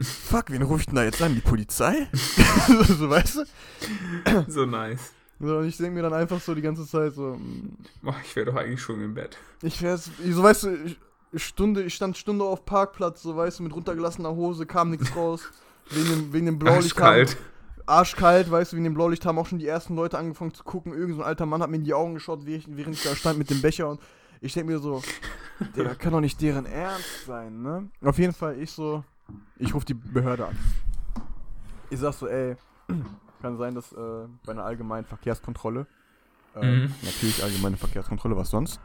fuck, 0.00 0.50
wen 0.50 0.62
rufe 0.62 0.80
ich 0.80 0.86
denn 0.86 0.96
da 0.96 1.04
jetzt 1.04 1.20
an? 1.22 1.34
Die 1.34 1.40
Polizei? 1.40 2.08
so, 2.98 3.08
weißt 3.10 3.36
du? 3.36 4.44
So 4.48 4.66
nice. 4.66 5.12
So, 5.40 5.58
und 5.58 5.66
ich 5.66 5.76
denke 5.76 5.94
mir 5.96 6.02
dann 6.02 6.12
einfach 6.14 6.40
so 6.40 6.54
die 6.54 6.62
ganze 6.62 6.86
Zeit 6.86 7.12
so, 7.14 7.34
mm, 7.36 7.76
Boah, 8.02 8.14
ich 8.24 8.34
wäre 8.36 8.46
doch 8.46 8.56
eigentlich 8.56 8.80
schon 8.80 9.02
im 9.02 9.14
Bett. 9.14 9.36
ich 9.62 9.82
wär's, 9.82 10.08
so 10.30 10.42
weißt 10.42 10.62
du, 10.64 10.76
ich, 11.32 11.42
Stunde, 11.42 11.82
ich 11.82 11.94
stand 11.94 12.16
Stunde 12.16 12.44
auf 12.44 12.64
Parkplatz, 12.64 13.20
so 13.22 13.36
weißt 13.36 13.58
du, 13.58 13.64
mit 13.64 13.74
runtergelassener 13.74 14.30
Hose, 14.30 14.64
kam 14.64 14.90
nichts 14.90 15.14
raus. 15.16 15.42
Wegen 15.90 16.08
dem, 16.08 16.32
wegen 16.32 16.46
dem 16.46 16.58
Blaulicht 16.58 16.96
haben- 16.98 17.06
Arschkalt. 17.20 17.36
arschkalt, 17.86 18.50
weißt 18.50 18.72
du, 18.72 18.76
in 18.76 18.84
dem 18.84 18.94
Blaulicht 18.94 19.26
haben 19.26 19.38
auch 19.38 19.46
schon 19.46 19.58
die 19.58 19.66
ersten 19.66 19.96
Leute 19.96 20.16
angefangen 20.18 20.54
zu 20.54 20.62
gucken. 20.64 20.94
Irgend 20.94 21.16
so 21.16 21.22
ein 21.22 21.26
alter 21.26 21.46
Mann 21.46 21.60
hat 21.60 21.68
mir 21.68 21.76
in 21.76 21.84
die 21.84 21.92
Augen 21.94 22.14
geschaut, 22.14 22.46
während 22.46 22.68
ich, 22.68 22.76
während 22.76 22.94
ich 22.94 23.02
da 23.02 23.14
stand 23.16 23.36
mit 23.36 23.50
dem 23.50 23.60
Becher 23.60 23.88
und 23.88 24.00
ich 24.44 24.52
denke 24.52 24.72
mir 24.72 24.78
so, 24.78 25.02
der 25.74 25.94
kann 25.94 26.12
doch 26.12 26.20
nicht 26.20 26.40
deren 26.40 26.66
Ernst 26.66 27.24
sein, 27.26 27.62
ne? 27.62 27.88
Auf 28.02 28.18
jeden 28.18 28.34
Fall, 28.34 28.58
ich 28.58 28.70
so, 28.70 29.02
ich 29.56 29.74
rufe 29.74 29.86
die 29.86 29.94
Behörde 29.94 30.46
an. 30.48 30.58
Ich 31.90 31.98
sag 31.98 32.12
so, 32.12 32.26
ey, 32.28 32.56
kann 33.40 33.56
sein, 33.56 33.74
dass 33.74 33.92
äh, 33.92 34.26
bei 34.44 34.52
einer 34.52 34.64
allgemeinen 34.64 35.06
Verkehrskontrolle, 35.06 35.86
äh, 36.54 36.64
Mhm. 36.64 36.94
natürlich 37.02 37.42
allgemeine 37.42 37.76
Verkehrskontrolle, 37.76 38.36
was 38.36 38.50
sonst, 38.50 38.80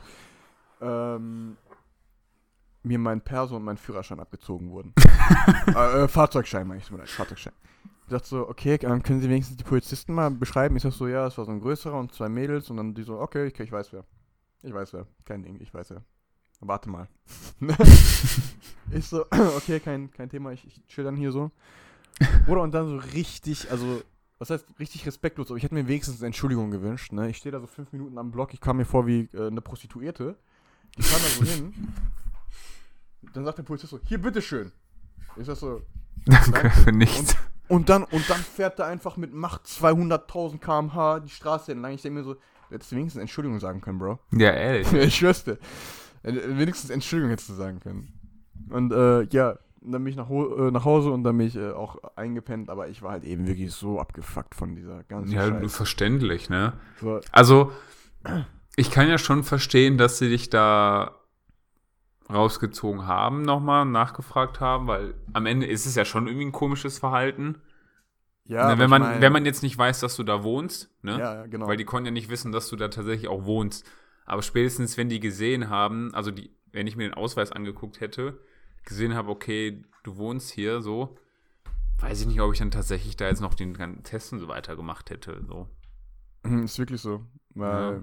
ähm, 0.82 1.58
mir 2.84 3.00
mein 3.00 3.20
Perso 3.20 3.58
und 3.58 3.64
mein 3.64 3.78
Führerschein 3.78 4.20
abgezogen 4.22 4.72
wurden. 4.72 4.94
äh, 5.76 6.04
äh, 6.04 6.08
Fahrzeugschein, 6.08 6.68
meine 6.68 6.80
ich, 6.80 6.86
tut 6.88 6.94
mir 6.98 7.04
leid, 7.04 7.10
Fahrzeugschein. 7.10 7.54
Ich 8.06 8.12
dachte 8.12 8.28
so, 8.28 8.48
okay, 8.48 8.76
ähm, 8.82 9.04
können 9.04 9.22
Sie 9.22 9.30
wenigstens 9.30 9.58
die 9.58 9.64
Polizisten 9.64 10.14
mal 10.14 10.32
beschreiben? 10.32 10.76
Ich 10.78 10.84
sag 10.84 10.94
so, 10.94 11.08
ja, 11.08 11.28
es 11.28 11.38
war 11.38 11.46
so 11.46 11.52
ein 11.52 11.60
größerer 11.60 12.00
und 12.00 12.14
zwei 12.14 12.30
Mädels 12.30 12.70
und 12.70 12.78
dann 12.78 12.94
die 12.96 13.04
so, 13.04 13.20
okay, 13.20 13.48
okay, 13.48 13.64
ich 13.64 13.72
weiß 13.72 13.92
wer. 13.94 14.06
Ich 14.62 14.74
weiß 14.74 14.94
wer. 14.94 15.08
Kein 15.26 15.44
Ding, 15.44 15.60
ich 15.62 15.74
weiß 15.74 15.92
wer. 15.92 16.04
Warte 16.62 16.90
mal. 16.90 17.08
ich 18.92 19.06
so, 19.06 19.26
okay, 19.58 19.80
kein, 19.80 20.12
kein 20.12 20.30
Thema, 20.30 20.52
ich, 20.52 20.66
ich 20.68 20.86
chill 20.88 21.04
dann 21.04 21.16
hier 21.16 21.32
so. 21.32 21.52
Oder 22.48 22.62
und 22.62 22.74
dann 22.74 22.88
so 22.88 22.98
richtig, 22.98 23.72
also 23.72 24.02
was 24.40 24.50
heißt 24.50 24.66
richtig 24.80 25.06
respektlos, 25.06 25.50
aber 25.50 25.58
ich 25.58 25.64
hätte 25.64 25.76
mir 25.76 25.88
wenigstens 25.88 26.18
eine 26.20 26.28
Entschuldigung 26.28 26.72
gewünscht, 26.72 27.12
ne? 27.12 27.30
Ich 27.30 27.38
stehe 27.38 27.52
da 27.52 27.60
so 27.60 27.68
fünf 27.68 27.92
Minuten 27.92 28.18
am 28.18 28.32
Block, 28.32 28.54
ich 28.54 28.62
kam 28.62 28.78
mir 28.78 28.86
vor 28.86 29.06
wie 29.06 29.30
äh, 29.34 29.48
eine 29.48 29.62
Prostituierte. 29.62 30.38
Die 30.98 31.02
fahren 31.04 31.22
da 31.22 31.46
so 31.46 31.52
hin. 31.52 31.94
Dann 33.34 33.46
sagt 33.46 33.58
der 33.58 33.64
Polizist 33.64 33.92
so, 33.92 34.00
hier, 34.06 34.18
bitteschön. 34.18 34.72
Ich 35.36 35.46
sag 35.46 35.58
so, 35.58 35.82
Danke 36.26 36.70
für 36.70 36.92
nichts. 36.92 37.36
und 37.68 37.90
dann, 37.90 38.04
und 38.04 38.30
dann 38.30 38.40
fährt 38.40 38.80
er 38.80 38.88
einfach 38.88 39.18
mit 39.18 39.34
Macht 39.34 39.66
200.000 39.66 40.60
km/h 40.60 41.20
die 41.20 41.30
Straße 41.30 41.72
entlang. 41.72 41.94
Ich 41.94 42.02
denke 42.02 42.20
mir 42.20 42.26
so, 42.26 42.36
du 42.70 42.76
hättest 42.76 42.92
wenigstens 42.96 43.22
Entschuldigung 43.22 43.60
sagen 43.60 43.82
können, 43.82 44.00
Bro. 44.00 44.20
Ja, 44.32 44.52
ehrlich. 44.52 44.92
ich 44.94 45.16
schwör's 45.16 45.44
dir. 45.44 45.58
Äh, 46.24 46.34
Wenigstens 46.58 46.90
Entschuldigung 46.90 47.30
hättest 47.32 47.50
du 47.50 47.54
sagen 47.54 47.80
können. 47.80 48.14
Und 48.70 48.92
äh, 48.94 49.24
ja, 49.32 49.58
dann 49.82 50.04
bin 50.04 50.08
ich 50.08 50.16
nach, 50.18 50.30
äh, 50.30 50.72
nach 50.72 50.86
Hause 50.86 51.12
und 51.12 51.24
dann 51.24 51.38
bin 51.38 51.48
ich 51.48 51.56
äh, 51.56 51.72
auch 51.72 51.98
eingepennt, 52.16 52.70
aber 52.70 52.90
ich 52.90 53.02
war 53.02 53.12
halt 53.12 53.24
eben 53.24 53.48
wirklich 53.48 53.72
so 53.72 54.00
abgefuckt 54.00 54.54
von 54.56 54.76
dieser 54.76 55.04
ganzen 55.06 55.32
Ja, 55.34 55.48
Scheiße. 55.48 55.70
verständlich, 55.70 56.50
ne? 56.50 56.74
So, 57.00 57.22
Also, 57.32 57.72
ich 58.76 58.92
kann 58.92 59.08
ja 59.08 59.18
schon 59.18 59.44
verstehen, 59.44 59.98
dass 59.98 60.18
sie 60.18 60.30
dich 60.30 60.50
da 60.50 61.16
rausgezogen 62.32 63.08
haben, 63.08 63.42
nochmal 63.42 63.86
nachgefragt 63.86 64.60
haben, 64.60 64.88
weil 64.88 65.16
am 65.34 65.46
Ende 65.46 65.66
ist 65.66 65.86
es 65.86 65.96
ja 65.96 66.06
schon 66.06 66.28
irgendwie 66.28 66.46
ein 66.46 66.52
komisches 66.52 67.00
Verhalten. 67.00 67.56
Ja, 68.50 68.66
ne, 68.66 68.72
aber 68.74 68.80
wenn, 68.80 68.90
man, 68.90 69.02
mein- 69.02 69.22
wenn 69.22 69.32
man 69.32 69.46
jetzt 69.46 69.64
nicht 69.64 69.78
weiß, 69.78 70.02
dass 70.02 70.16
du 70.18 70.24
da 70.24 70.44
wohnst, 70.44 70.92
ne? 71.02 71.12
Ja, 71.18 71.36
ja, 71.36 71.46
genau. 71.46 71.68
Weil 71.68 71.78
die 71.78 71.86
konnten 71.86 72.08
ja 72.08 72.12
nicht 72.12 72.30
wissen, 72.30 72.52
dass 72.52 72.68
du 72.70 72.76
da 72.76 72.90
tatsächlich 72.90 73.30
auch 73.30 73.46
wohnst. 73.46 73.90
Aber 74.26 74.42
spätestens, 74.42 74.98
wenn 74.98 75.08
die 75.10 75.20
gesehen 75.22 75.70
haben, 75.70 76.14
also 76.14 76.32
die, 76.32 76.52
wenn 76.72 76.86
ich 76.88 76.96
mir 76.98 77.04
den 77.08 77.14
Ausweis 77.14 77.52
angeguckt 77.52 78.00
hätte, 78.02 78.40
gesehen 78.84 79.16
habe, 79.16 79.30
okay, 79.30 79.82
du 80.04 80.18
wohnst 80.18 80.52
hier, 80.52 80.82
so, 80.82 81.18
weiß 82.00 82.22
ich 82.22 82.28
nicht, 82.28 82.42
ob 82.42 82.52
ich 82.54 82.60
dann 82.60 82.72
tatsächlich 82.72 83.16
da 83.18 83.28
jetzt 83.28 83.42
noch 83.42 83.54
den 83.56 83.74
ganzen 83.74 84.04
Test 84.04 84.34
und 84.34 84.40
so 84.40 84.48
weiter 84.48 84.76
gemacht 84.76 85.10
hätte. 85.10 85.42
So. 85.48 85.68
Mhm, 86.44 86.64
ist 86.64 86.78
wirklich 86.80 87.02
so. 87.02 87.26
Weil, 87.56 87.94
Ja. 87.94 88.02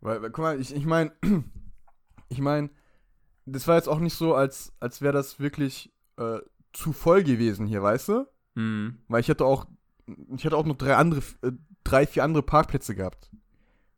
weil, 0.00 0.22
weil 0.22 0.30
guck 0.30 0.42
mal, 0.44 0.60
ich, 0.60 0.74
ich 0.74 0.84
meine, 0.86 1.12
ich 2.28 2.38
meine, 2.40 2.70
das 3.46 3.66
war 3.68 3.76
jetzt 3.76 3.88
auch 3.88 4.00
nicht 4.00 4.14
so, 4.14 4.34
als, 4.34 4.72
als 4.80 5.00
wäre 5.00 5.12
das 5.12 5.38
wirklich 5.40 5.92
äh, 6.16 6.38
zu 6.72 6.92
voll 6.92 7.22
gewesen 7.22 7.66
hier, 7.66 7.82
weißt 7.82 8.08
du? 8.08 8.26
Mhm. 8.56 8.98
Weil 9.08 9.20
ich 9.20 9.28
hätte 9.28 9.44
auch, 9.44 9.66
ich 10.34 10.44
hätte 10.44 10.56
auch 10.56 10.66
noch 10.66 10.76
drei 10.76 10.96
andere, 10.96 11.20
äh, 11.42 11.52
drei, 11.84 12.06
vier 12.06 12.24
andere 12.24 12.42
Parkplätze 12.42 12.94
gehabt. 12.94 13.30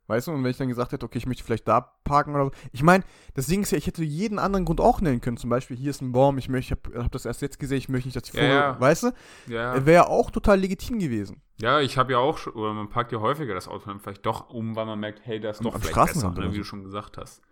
Weißt 0.09 0.25
du? 0.27 0.31
Und 0.31 0.43
wenn 0.43 0.49
ich 0.49 0.57
dann 0.57 0.67
gesagt 0.67 0.91
hätte, 0.91 1.05
okay, 1.05 1.19
ich 1.19 1.27
möchte 1.27 1.43
vielleicht 1.43 1.67
da 1.67 1.81
parken 1.81 2.33
oder 2.33 2.45
so. 2.45 2.51
Ich 2.71 2.81
meine, 2.81 3.03
das 3.35 3.45
Ding 3.45 3.61
ist 3.61 3.71
ja, 3.71 3.77
ich 3.77 3.85
hätte 3.85 4.03
jeden 4.03 4.39
anderen 4.39 4.65
Grund 4.65 4.81
auch 4.81 5.01
nennen 5.01 5.21
können. 5.21 5.37
Zum 5.37 5.51
Beispiel, 5.51 5.77
hier 5.77 5.91
ist 5.91 6.01
ein 6.01 6.11
Baum, 6.11 6.39
ich 6.39 6.49
möchte, 6.49 6.73
ich 6.73 6.91
habe 6.95 7.03
hab 7.03 7.11
das 7.11 7.25
erst 7.25 7.43
jetzt 7.43 7.59
gesehen, 7.59 7.77
ich 7.77 7.89
möchte 7.89 8.07
nicht, 8.07 8.15
dass 8.15 8.23
die 8.23 8.35
Ja, 8.35 8.41
Vogel, 8.43 8.55
ja. 8.55 8.79
weißt 8.79 9.03
du? 9.03 9.11
Ja. 9.45 9.85
Wäre 9.85 9.93
ja 9.93 10.07
auch 10.07 10.31
total 10.31 10.59
legitim 10.59 10.97
gewesen. 10.97 11.43
Ja, 11.57 11.79
ich 11.79 11.95
habe 11.99 12.13
ja 12.13 12.17
auch 12.17 12.39
schon, 12.39 12.53
oder 12.53 12.73
man 12.73 12.89
parkt 12.89 13.11
ja 13.11 13.19
häufiger 13.19 13.53
das 13.53 13.67
Auto 13.67 13.85
dann 13.85 13.99
vielleicht 13.99 14.25
doch 14.25 14.49
um, 14.49 14.75
weil 14.75 14.87
man 14.87 14.99
merkt, 14.99 15.21
hey, 15.25 15.39
das 15.39 15.57
ist 15.57 15.65
doch 15.65 15.75
am 15.75 15.81
vielleicht 15.81 16.13
besser, 16.13 16.31
ne, 16.31 16.51
wie 16.53 16.57
du 16.57 16.63
schon 16.63 16.83
gesagt 16.83 17.17
hast. 17.17 17.43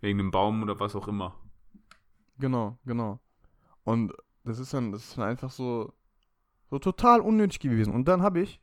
Wegen 0.00 0.20
einem 0.20 0.30
Baum 0.30 0.62
oder 0.62 0.80
was 0.80 0.96
auch 0.96 1.06
immer. 1.06 1.36
Genau, 2.38 2.78
genau. 2.86 3.20
Und 3.84 4.14
das 4.44 4.58
ist 4.58 4.72
dann, 4.72 4.92
das 4.92 5.04
ist 5.04 5.18
dann 5.18 5.24
einfach 5.24 5.50
so, 5.50 5.92
so 6.70 6.78
total 6.78 7.20
unnötig 7.20 7.58
gewesen. 7.58 7.92
Und 7.92 8.06
dann 8.06 8.22
habe 8.22 8.40
ich, 8.40 8.60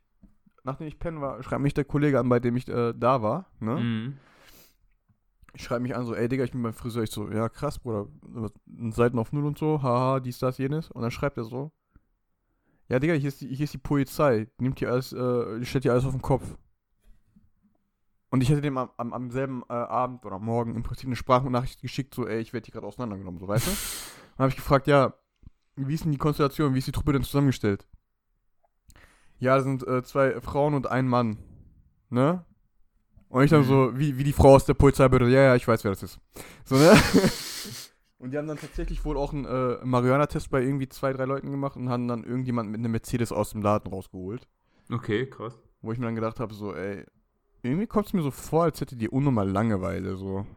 nachdem 0.64 0.88
ich 0.88 0.98
pennen 0.98 1.22
war, 1.22 1.44
schreibt 1.44 1.62
mich 1.62 1.74
der 1.74 1.86
Kollege 1.86 2.20
an, 2.20 2.30
bei 2.30 2.40
dem 2.40 2.56
ich 2.56 2.68
äh, 2.68 2.94
da 2.94 3.22
war, 3.22 3.52
ne? 3.60 3.76
Mhm. 3.76 4.18
Ich 5.54 5.64
schreibe 5.64 5.82
mich 5.82 5.96
an, 5.96 6.06
so, 6.06 6.14
ey 6.14 6.28
Digga, 6.28 6.44
ich 6.44 6.52
bin 6.52 6.62
beim 6.62 6.74
Friseur. 6.74 7.02
Ich 7.02 7.10
so, 7.10 7.32
ja 7.32 7.50
krass, 7.50 7.80
Bruder, 7.80 8.08
Seiten 8.92 9.18
auf 9.18 9.34
Null 9.34 9.46
und 9.46 9.58
so, 9.58 9.82
haha, 9.82 10.20
dies, 10.20 10.38
das, 10.38 10.60
jenes. 10.60 10.92
Und 10.92 11.02
dann 11.02 11.10
schreibt 11.10 11.38
er 11.38 11.46
so, 11.46 11.72
ja 12.90 13.00
Digga, 13.00 13.14
hier 13.14 13.30
ist 13.30 13.42
die, 13.42 13.48
hier 13.48 13.64
ist 13.64 13.74
die 13.74 13.80
Polizei, 13.80 14.48
nimmt 14.60 14.78
hier 14.78 14.92
alles, 14.92 15.14
äh, 15.14 15.66
stellt 15.66 15.84
hier 15.84 15.94
alles 15.94 16.06
auf 16.06 16.12
den 16.12 16.22
Kopf. 16.22 16.58
Und 18.30 18.44
ich 18.44 18.50
hätte 18.50 18.62
dem 18.62 18.78
am, 18.78 18.92
am, 18.98 19.14
am 19.14 19.32
selben 19.32 19.64
äh, 19.68 19.74
Abend 19.74 20.26
oder 20.26 20.38
Morgen 20.38 20.76
im 20.76 20.84
Prinzip 20.84 21.08
eine 21.08 21.16
Sprachnachricht 21.16 21.82
geschickt, 21.82 22.14
so, 22.14 22.28
ey, 22.28 22.40
ich 22.40 22.54
werde 22.54 22.66
hier 22.66 22.74
gerade 22.74 22.86
auseinandergenommen, 22.86 23.40
so, 23.40 23.48
weißt 23.48 23.66
du? 23.66 23.72
Dann 23.72 24.44
habe 24.44 24.50
ich 24.50 24.58
gefragt, 24.58 24.86
ja, 24.86 25.14
wie 25.76 25.94
ist 25.94 26.04
denn 26.04 26.12
die 26.12 26.18
Konstellation, 26.18 26.74
wie 26.76 26.80
ist 26.80 26.88
die 26.88 26.92
Truppe 26.92 27.14
denn 27.14 27.24
zusammengestellt? 27.24 27.88
Ja, 29.40 29.56
das 29.56 29.66
sind 29.66 29.86
äh, 29.88 30.04
zwei 30.04 30.40
Frauen 30.42 30.74
und 30.74 30.88
ein 30.88 31.08
Mann, 31.08 31.38
ne? 32.10 32.44
Und 33.30 33.44
ich 33.44 33.52
dann 33.52 33.62
Mhm. 33.62 33.66
so, 33.66 33.92
wie, 34.00 34.18
wie 34.18 34.24
die 34.24 34.34
Frau 34.34 34.56
aus 34.56 34.66
der 34.66 34.74
Polizeibehörde, 34.74 35.30
ja, 35.30 35.42
ja, 35.42 35.56
ich 35.56 35.68
weiß, 35.68 35.84
wer 35.84 35.92
das 35.92 36.02
ist. 36.04 36.20
So, 36.64 36.76
ne? 36.78 36.92
und 38.20 38.32
die 38.32 38.38
haben 38.38 38.48
dann 38.48 38.58
tatsächlich 38.58 39.04
wohl 39.04 39.18
auch 39.18 39.34
einen 39.34 39.46
äh, 39.46 39.78
Marihuana-Test 39.84 40.50
bei 40.50 40.62
irgendwie 40.62 40.88
zwei, 40.90 41.12
drei 41.14 41.26
Leuten 41.26 41.52
gemacht 41.52 41.76
und 41.76 41.90
haben 41.90 42.08
dann 42.08 42.24
irgendjemand 42.24 42.70
mit 42.70 42.80
einem 42.80 42.92
Mercedes 42.92 43.32
aus 43.32 43.52
dem 43.52 43.62
Laden 43.62 43.92
rausgeholt. 43.92 44.48
Okay, 44.92 45.30
krass. 45.30 45.60
Wo 45.82 45.92
ich 45.92 46.00
mir 46.00 46.06
dann 46.06 46.16
gedacht 46.16 46.40
habe, 46.40 46.54
so, 46.54 46.74
ey, 46.74 47.06
irgendwie 47.64 47.86
kommt 47.88 48.08
es 48.08 48.14
mir 48.14 48.22
so 48.22 48.32
vor, 48.32 48.64
als 48.64 48.80
hättet 48.80 49.02
ihr 49.02 49.12
unnormal 49.12 49.50
Langeweile, 49.50 50.16
so. 50.16 50.48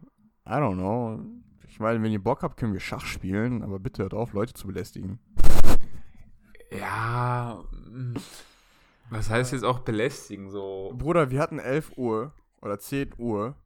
I 0.47 0.53
don't 0.53 0.75
know. 0.75 1.21
Ich 1.69 1.81
meine, 1.81 2.03
wenn 2.03 2.13
ihr 2.13 2.23
Bock 2.23 2.43
habt, 2.43 2.57
können 2.57 2.73
wir 2.73 2.81
Schach 2.81 3.05
spielen, 3.05 3.63
aber 3.63 3.79
bitte 3.81 4.03
hört 4.03 4.15
auf, 4.15 4.33
Leute 4.33 4.55
zu 4.55 4.67
belästigen. 4.69 5.19
Ja, 6.71 7.63
mm, 7.91 8.15
was 9.11 9.29
heißt 9.29 9.53
jetzt 9.53 9.65
auch 9.65 9.81
belästigen, 9.81 10.51
so? 10.51 10.93
Bruder, 10.97 11.31
wir 11.31 11.41
hatten 11.41 11.59
11 11.59 11.97
Uhr 11.97 12.33
oder 12.63 12.79
10 12.79 13.15
Uhr 13.19 13.57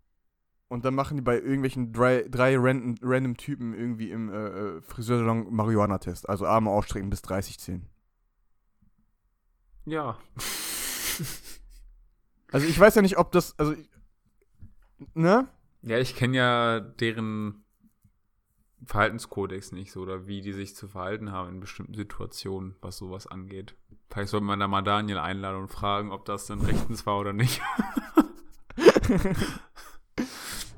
und 0.68 0.84
dann 0.84 0.94
machen 0.94 1.16
die 1.16 1.22
bei 1.22 1.36
irgendwelchen 1.36 1.92
drei, 1.92 2.26
drei 2.28 2.56
random, 2.56 2.96
random 3.02 3.36
Typen 3.36 3.74
irgendwie 3.74 4.10
im 4.10 4.30
äh, 4.30 4.46
äh, 4.46 4.80
Friseursalon 4.80 5.54
Marihuana-Test. 5.54 6.28
Also 6.28 6.46
Arme 6.46 6.70
ausstrecken 6.70 7.10
bis 7.10 7.22
30 7.22 7.58
ziehen. 7.60 7.88
Ja. 9.84 10.18
Also 12.52 12.68
ich 12.68 12.78
weiß 12.78 12.94
ja 12.94 13.02
nicht, 13.02 13.18
ob 13.18 13.32
das, 13.32 13.58
also, 13.58 13.74
ne? 15.14 15.48
Ja, 15.82 15.98
ich 15.98 16.14
kenne 16.14 16.36
ja 16.36 16.78
deren 16.78 17.64
Verhaltenskodex 18.84 19.72
nicht 19.72 19.90
so 19.90 20.02
oder 20.02 20.28
wie 20.28 20.40
die 20.40 20.52
sich 20.52 20.76
zu 20.76 20.86
verhalten 20.86 21.32
haben 21.32 21.48
in 21.48 21.60
bestimmten 21.60 21.94
Situationen, 21.94 22.76
was 22.80 22.98
sowas 22.98 23.26
angeht. 23.26 23.74
Vielleicht 24.14 24.30
sollte 24.30 24.46
man 24.46 24.60
da 24.60 24.68
mal 24.68 24.80
Daniel 24.82 25.18
einladen 25.18 25.60
und 25.62 25.68
fragen, 25.68 26.12
ob 26.12 26.24
das 26.24 26.46
dann 26.46 26.60
rechtens 26.60 27.04
war 27.04 27.18
oder 27.18 27.32
nicht. 27.32 27.60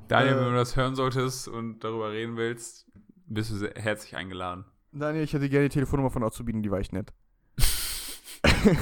Daniel, 0.08 0.34
Äh. 0.34 0.38
wenn 0.40 0.44
du 0.52 0.54
das 0.54 0.74
hören 0.76 0.94
solltest 0.94 1.46
und 1.46 1.80
darüber 1.80 2.10
reden 2.12 2.36
willst, 2.38 2.86
bist 3.26 3.50
du 3.50 3.56
sehr 3.56 3.74
herzlich 3.74 4.16
eingeladen. 4.16 4.64
Daniel, 4.92 5.24
ich 5.24 5.34
hätte 5.34 5.50
gerne 5.50 5.68
die 5.68 5.74
Telefonnummer 5.74 6.10
von 6.10 6.22
Azubinen, 6.24 6.62
die 6.62 6.70
war 6.70 6.80
ich 6.80 6.92
nett. 6.92 7.12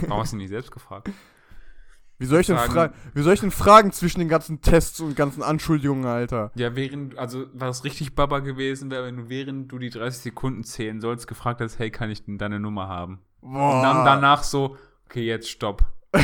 Warum 0.06 0.20
hast 0.20 0.32
du 0.34 0.36
nicht 0.36 0.50
selbst 0.50 0.70
gefragt? 0.70 1.10
Wie 2.24 2.28
soll 2.28 2.40
ich 2.40 2.46
denn, 2.46 2.56
Fragen- 2.56 2.72
fra 2.72 2.90
wie 3.12 3.22
soll 3.22 3.34
ich 3.34 3.40
denn 3.40 3.50
fragen 3.50 3.92
zwischen 3.92 4.18
den 4.20 4.28
ganzen 4.30 4.62
Tests 4.62 4.98
und 5.00 5.14
ganzen 5.14 5.42
Anschuldigungen, 5.42 6.06
Alter? 6.06 6.50
Ja, 6.54 6.74
während, 6.74 7.18
also 7.18 7.44
was 7.52 7.84
richtig 7.84 8.14
Baba 8.14 8.38
gewesen 8.38 8.90
wäre, 8.90 9.04
wenn 9.04 9.16
du 9.16 9.28
während 9.28 9.70
du 9.70 9.78
die 9.78 9.90
30 9.90 10.22
Sekunden 10.22 10.64
zählen 10.64 11.02
sollst, 11.02 11.26
gefragt 11.26 11.60
hast, 11.60 11.78
hey, 11.78 11.90
kann 11.90 12.10
ich 12.10 12.24
denn 12.24 12.38
deine 12.38 12.58
Nummer 12.60 12.88
haben? 12.88 13.20
Boah. 13.42 13.76
Und 13.76 13.82
dann 13.82 14.04
danach 14.06 14.42
so, 14.42 14.78
okay, 15.04 15.26
jetzt 15.26 15.50
stopp. 15.50 15.84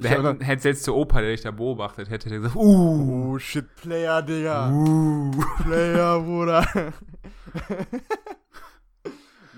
Hätte, 0.00 0.38
hätte 0.44 0.68
jetzt 0.68 0.86
der 0.86 0.94
Opa, 0.94 1.20
der 1.20 1.30
dich 1.32 1.40
da 1.40 1.50
beobachtet, 1.50 2.08
hätte 2.08 2.28
der 2.28 2.38
gesagt, 2.38 2.54
uh, 2.56 3.32
Oh, 3.34 3.38
shit, 3.38 3.74
Player, 3.76 4.22
Digga. 4.22 4.70
uh. 4.70 5.30
Player, 5.64 6.20
Bruder. 6.20 6.64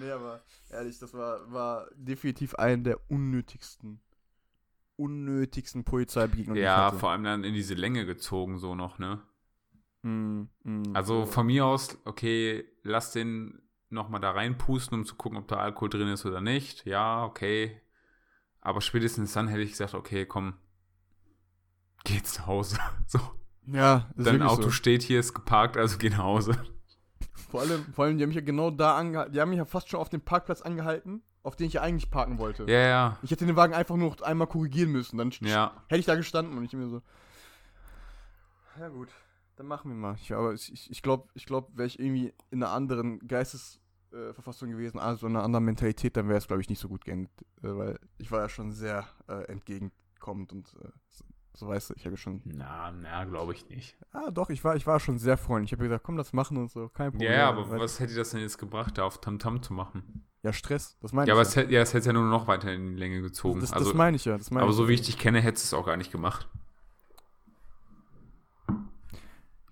nee, 0.00 0.10
aber 0.10 0.40
ehrlich, 0.70 0.98
das 0.98 1.12
war, 1.14 1.40
war 1.52 1.86
definitiv 1.96 2.54
ein 2.54 2.84
der 2.84 2.98
unnötigsten, 3.10 4.00
unnötigsten 5.00 5.84
Polizeibegegnungen. 5.84 6.62
Ja, 6.62 6.92
vor 6.92 7.10
allem 7.10 7.24
dann 7.24 7.44
in 7.44 7.54
diese 7.54 7.74
Länge 7.74 8.06
gezogen, 8.06 8.58
so 8.58 8.74
noch, 8.74 8.98
ne? 8.98 9.20
Mm, 10.02 10.42
mm, 10.64 10.82
Also 10.94 11.24
so. 11.24 11.26
von 11.32 11.46
mir 11.46 11.66
aus, 11.66 11.98
okay, 12.04 12.64
lass 12.82 13.12
den 13.12 13.60
nochmal 13.88 14.20
da 14.20 14.30
reinpusten, 14.30 14.98
um 14.98 15.04
zu 15.04 15.14
gucken, 15.16 15.38
ob 15.38 15.48
da 15.48 15.56
Alkohol 15.56 15.88
drin 15.90 16.08
ist 16.08 16.24
oder 16.26 16.40
nicht. 16.40 16.84
Ja, 16.86 17.24
okay. 17.24 17.80
Aber 18.60 18.80
spätestens 18.80 19.32
dann 19.32 19.48
hätte 19.48 19.62
ich 19.62 19.70
gesagt, 19.72 19.94
okay, 19.94 20.26
komm, 20.26 20.54
geh 22.04 22.14
jetzt 22.14 22.38
nach 22.38 22.46
Hause. 22.46 22.78
So, 23.06 23.18
Ja, 23.66 24.10
das 24.16 24.26
dein 24.26 24.42
Auto 24.42 24.62
so. 24.64 24.70
steht 24.70 25.02
hier, 25.02 25.18
ist 25.20 25.34
geparkt, 25.34 25.76
also 25.76 25.98
geh 25.98 26.10
nach 26.10 26.18
Hause. 26.18 26.56
Vor 27.50 27.62
allem, 27.62 27.84
vor 27.92 28.04
allem, 28.04 28.16
die 28.16 28.22
haben 28.22 28.28
mich 28.28 28.36
ja 28.36 28.42
genau 28.42 28.70
da 28.70 28.96
angehalten. 28.96 29.32
Die 29.32 29.40
haben 29.40 29.48
mich 29.50 29.58
ja 29.58 29.64
fast 29.64 29.88
schon 29.88 29.98
auf 30.00 30.08
dem 30.08 30.20
Parkplatz 30.20 30.62
angehalten, 30.62 31.22
auf 31.42 31.56
den 31.56 31.66
ich 31.66 31.74
ja 31.74 31.82
eigentlich 31.82 32.10
parken 32.10 32.38
wollte. 32.38 32.64
Ja, 32.64 32.78
ja, 32.78 33.18
Ich 33.22 33.30
hätte 33.30 33.46
den 33.46 33.56
Wagen 33.56 33.74
einfach 33.74 33.96
nur 33.96 34.10
noch 34.10 34.20
einmal 34.22 34.46
korrigieren 34.46 34.92
müssen. 34.92 35.16
Dann 35.16 35.30
ja. 35.40 35.72
hätte 35.88 36.00
ich 36.00 36.06
da 36.06 36.14
gestanden 36.14 36.56
und 36.56 36.64
ich 36.64 36.72
mir 36.72 36.88
so. 36.88 37.02
Ja, 38.78 38.88
gut, 38.88 39.08
dann 39.56 39.66
machen 39.66 39.90
wir 39.90 39.96
mal. 39.96 40.16
Ich, 40.20 40.32
aber 40.32 40.52
ich 40.54 40.62
glaube, 40.70 40.88
ich 40.92 41.02
glaube, 41.02 41.28
ich 41.34 41.46
glaub, 41.46 41.76
wäre 41.76 41.86
ich 41.86 41.98
irgendwie 41.98 42.32
in 42.50 42.62
einer 42.62 42.72
anderen 42.72 43.18
Geistesverfassung 43.26 44.70
gewesen, 44.70 44.98
also 44.98 45.26
in 45.26 45.36
einer 45.36 45.44
anderen 45.44 45.64
Mentalität, 45.64 46.16
dann 46.16 46.28
wäre 46.28 46.38
es, 46.38 46.46
glaube 46.46 46.62
ich, 46.62 46.68
nicht 46.68 46.78
so 46.78 46.88
gut 46.88 47.04
geendet. 47.04 47.32
Äh, 47.62 47.76
weil 47.76 47.98
ich 48.18 48.30
war 48.30 48.40
ja 48.40 48.48
schon 48.48 48.72
sehr 48.72 49.06
äh, 49.28 49.44
entgegenkommend 49.44 50.52
und 50.52 50.74
äh, 50.82 50.88
so, 51.08 51.24
so 51.54 51.68
weißt 51.68 51.90
du, 51.90 51.94
ich 51.96 52.06
habe 52.06 52.16
schon. 52.16 52.42
Na, 52.44 52.92
na, 52.92 53.24
glaube 53.24 53.54
ich 53.54 53.68
nicht. 53.68 53.96
Ah, 54.12 54.30
doch, 54.30 54.50
ich 54.50 54.62
war, 54.62 54.76
ich 54.76 54.86
war 54.86 55.00
schon 55.00 55.18
sehr 55.18 55.36
freundlich. 55.36 55.72
Ich 55.72 55.78
habe 55.78 55.84
gesagt, 55.84 56.04
komm, 56.04 56.16
das 56.16 56.32
machen 56.32 56.56
und 56.58 56.70
so, 56.70 56.88
kein 56.88 57.10
Problem. 57.10 57.30
Ja, 57.30 57.38
ja, 57.38 57.48
aber 57.48 57.68
was 57.70 57.98
hätte 57.98 58.14
das 58.14 58.30
denn 58.30 58.40
jetzt 58.40 58.58
gebracht, 58.58 58.98
da 58.98 59.04
auf 59.04 59.20
Tamtam 59.20 59.62
zu 59.62 59.72
machen? 59.72 60.24
Ja, 60.42 60.52
Stress, 60.54 60.96
das 61.02 61.12
meine 61.12 61.28
Ja, 61.28 61.34
ich. 61.34 61.38
aber 61.38 61.42
es 61.48 61.54
hätte 61.56 61.72
ja, 61.72 61.82
es 61.82 61.92
hätte 61.92 62.06
ja 62.06 62.12
nur 62.14 62.24
noch 62.24 62.46
weiter 62.46 62.72
in 62.72 62.92
die 62.92 62.96
Länge 62.98 63.20
gezogen. 63.20 63.60
das, 63.60 63.72
also, 63.72 63.86
das 63.90 63.94
meine 63.94 64.16
ich 64.16 64.24
ja. 64.24 64.38
Das 64.38 64.50
meine 64.50 64.62
aber 64.62 64.70
ich. 64.70 64.76
so 64.76 64.88
wie 64.88 64.94
ich 64.94 65.02
dich 65.02 65.18
kenne, 65.18 65.40
hättest 65.40 65.70
du 65.70 65.76
es 65.76 65.80
auch 65.80 65.86
gar 65.86 65.96
nicht 65.98 66.10
gemacht. 66.12 66.48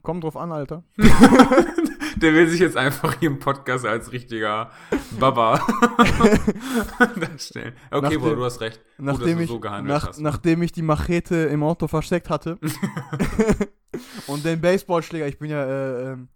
Kommt 0.02 0.24
drauf 0.24 0.37
an, 0.37 0.52
Alter. 0.52 0.85
Der 2.16 2.33
will 2.35 2.48
sich 2.48 2.59
jetzt 2.61 2.76
einfach 2.76 3.14
hier 3.20 3.28
im 3.31 3.38
Podcast 3.38 3.85
als 3.87 4.11
richtiger 4.11 4.70
Baba 5.20 5.59
darstellen. 7.20 7.74
Okay, 7.90 8.00
Nachdem- 8.02 8.20
Bro, 8.20 8.35
du 8.35 8.44
hast 8.44 8.61
recht. 8.61 8.81
Gut, 8.96 9.07
dass 9.09 9.18
Nachdem 9.18 9.37
du 9.38 9.44
ich, 9.44 9.48
so 9.50 9.61
gehandelt 9.61 9.94
nach, 9.96 10.09
hast. 10.09 10.18
nachdem 10.20 10.62
ich 10.62 10.72
die 10.72 10.83
Machete 10.83 11.37
im 11.37 11.62
Auto 11.62 11.87
versteckt 11.87 12.28
hatte 12.31 12.59
und 14.26 14.44
den 14.44 14.61
Baseballschläger, 14.61 15.28
ich 15.28 15.38
bin 15.38 15.50
ja 15.50 15.64
äh, 15.64 16.12
ähm, 16.12 16.28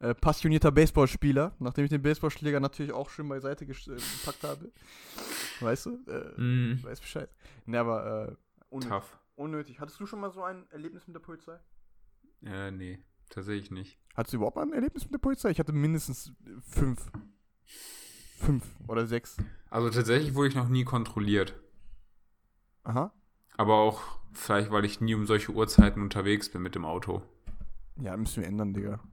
äh, 0.00 0.14
passionierter 0.14 0.72
Baseballspieler, 0.72 1.54
nachdem 1.58 1.84
ich 1.84 1.90
den 1.90 2.02
Baseballschläger 2.02 2.58
natürlich 2.60 2.92
auch 2.92 3.08
schön 3.10 3.28
beiseite 3.28 3.64
äh, 3.64 3.68
gepackt 3.68 4.42
habe. 4.42 4.72
Weißt 5.60 5.86
du? 5.86 5.98
Äh, 6.06 6.40
Mm, 6.40 6.82
Weiß 6.82 7.00
Bescheid. 7.00 7.30
Ne, 7.66 7.78
aber 7.78 8.28
äh, 8.30 8.36
unnötig. 8.70 8.90
tough. 8.90 9.18
unnötig. 9.36 9.80
Hattest 9.80 10.00
du 10.00 10.06
schon 10.06 10.20
mal 10.20 10.30
so 10.32 10.42
ein 10.42 10.66
Erlebnis 10.70 11.06
mit 11.06 11.14
der 11.14 11.20
Polizei? 11.20 11.58
Äh, 12.44 12.70
nee, 12.70 12.98
tatsächlich 13.28 13.70
nicht. 13.70 13.98
Hattest 14.14 14.32
du 14.32 14.38
überhaupt 14.38 14.56
mal 14.56 14.62
ein 14.62 14.72
Erlebnis 14.72 15.04
mit 15.04 15.12
der 15.14 15.18
Polizei? 15.18 15.50
Ich 15.50 15.58
hatte 15.58 15.72
mindestens 15.72 16.28
äh, 16.46 16.60
fünf. 16.60 17.10
Fünf 18.38 18.64
oder 18.88 19.06
sechs. 19.06 19.36
Also 19.68 19.90
tatsächlich 19.90 20.34
wurde 20.34 20.48
ich 20.48 20.54
noch 20.54 20.68
nie 20.70 20.84
kontrolliert. 20.84 21.54
Aha. 22.84 23.12
Aber 23.58 23.74
auch 23.74 24.00
vielleicht, 24.32 24.70
weil 24.70 24.86
ich 24.86 25.02
nie 25.02 25.14
um 25.14 25.26
solche 25.26 25.52
Uhrzeiten 25.52 26.00
unterwegs 26.02 26.48
bin 26.50 26.62
mit 26.62 26.74
dem 26.74 26.86
Auto. 26.86 27.22
Ja, 28.02 28.16
müssen 28.16 28.42
wir 28.42 28.48
ändern, 28.48 28.72
Digga. 28.72 29.00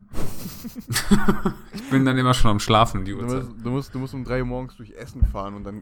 Ich 1.73 1.89
bin 1.89 2.05
dann 2.05 2.17
immer 2.17 2.33
schon 2.33 2.51
am 2.51 2.59
Schlafen, 2.59 3.05
die 3.05 3.11
Du 3.11 3.19
Uhrzeit. 3.19 3.43
musst, 3.45 3.65
du, 3.65 3.69
musst, 3.69 3.95
du 3.95 3.99
musst 3.99 4.13
um 4.13 4.23
3 4.23 4.39
Uhr 4.41 4.45
morgens 4.45 4.75
durch 4.77 4.91
Essen 4.91 5.23
fahren 5.25 5.55
und 5.55 5.63
dann 5.63 5.81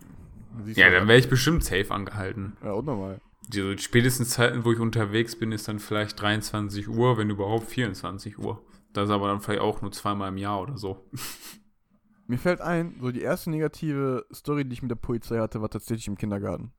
siehst 0.63 0.77
Ja, 0.77 0.89
du 0.89 0.95
dann 0.99 1.07
wäre 1.07 1.17
ich 1.19 1.29
bestimmt 1.29 1.63
safe 1.63 1.91
angehalten. 1.91 2.57
Ja, 2.63 2.73
unnormal. 2.73 3.21
Die 3.49 3.59
so 3.61 3.77
spätestens 3.77 4.29
Zeiten, 4.31 4.65
wo 4.65 4.71
ich 4.71 4.79
unterwegs 4.79 5.37
bin, 5.37 5.51
ist 5.51 5.67
dann 5.67 5.79
vielleicht 5.79 6.19
23 6.21 6.87
Uhr, 6.89 7.17
wenn 7.17 7.29
überhaupt 7.29 7.67
24 7.67 8.39
Uhr. 8.39 8.61
Das 8.93 9.05
ist 9.09 9.11
aber 9.13 9.27
dann 9.27 9.41
vielleicht 9.41 9.61
auch 9.61 9.81
nur 9.81 9.91
zweimal 9.91 10.29
im 10.29 10.37
Jahr 10.37 10.61
oder 10.61 10.77
so. 10.77 11.05
Mir 12.27 12.39
fällt 12.39 12.59
ein, 12.61 12.95
so 12.99 13.11
die 13.11 13.21
erste 13.21 13.51
negative 13.51 14.25
Story, 14.33 14.65
die 14.65 14.73
ich 14.73 14.81
mit 14.81 14.89
der 14.89 14.95
Polizei 14.95 15.37
hatte, 15.37 15.61
war 15.61 15.69
tatsächlich 15.69 16.07
im 16.07 16.17
Kindergarten. 16.17 16.71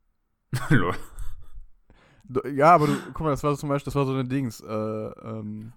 Lol. 0.71 0.95
Du, 2.25 2.41
ja, 2.49 2.75
aber 2.75 2.89
du, 2.89 2.97
guck 3.15 3.21
mal, 3.21 3.31
das 3.31 3.45
war 3.45 3.53
so 3.53 3.59
zum 3.59 3.69
Beispiel, 3.69 3.85
das 3.87 3.95
war 3.95 4.07
so 4.07 4.13
eine 4.13 4.25
Dings, 4.25 4.61
äh, 4.61 4.67
ähm, 4.67 5.73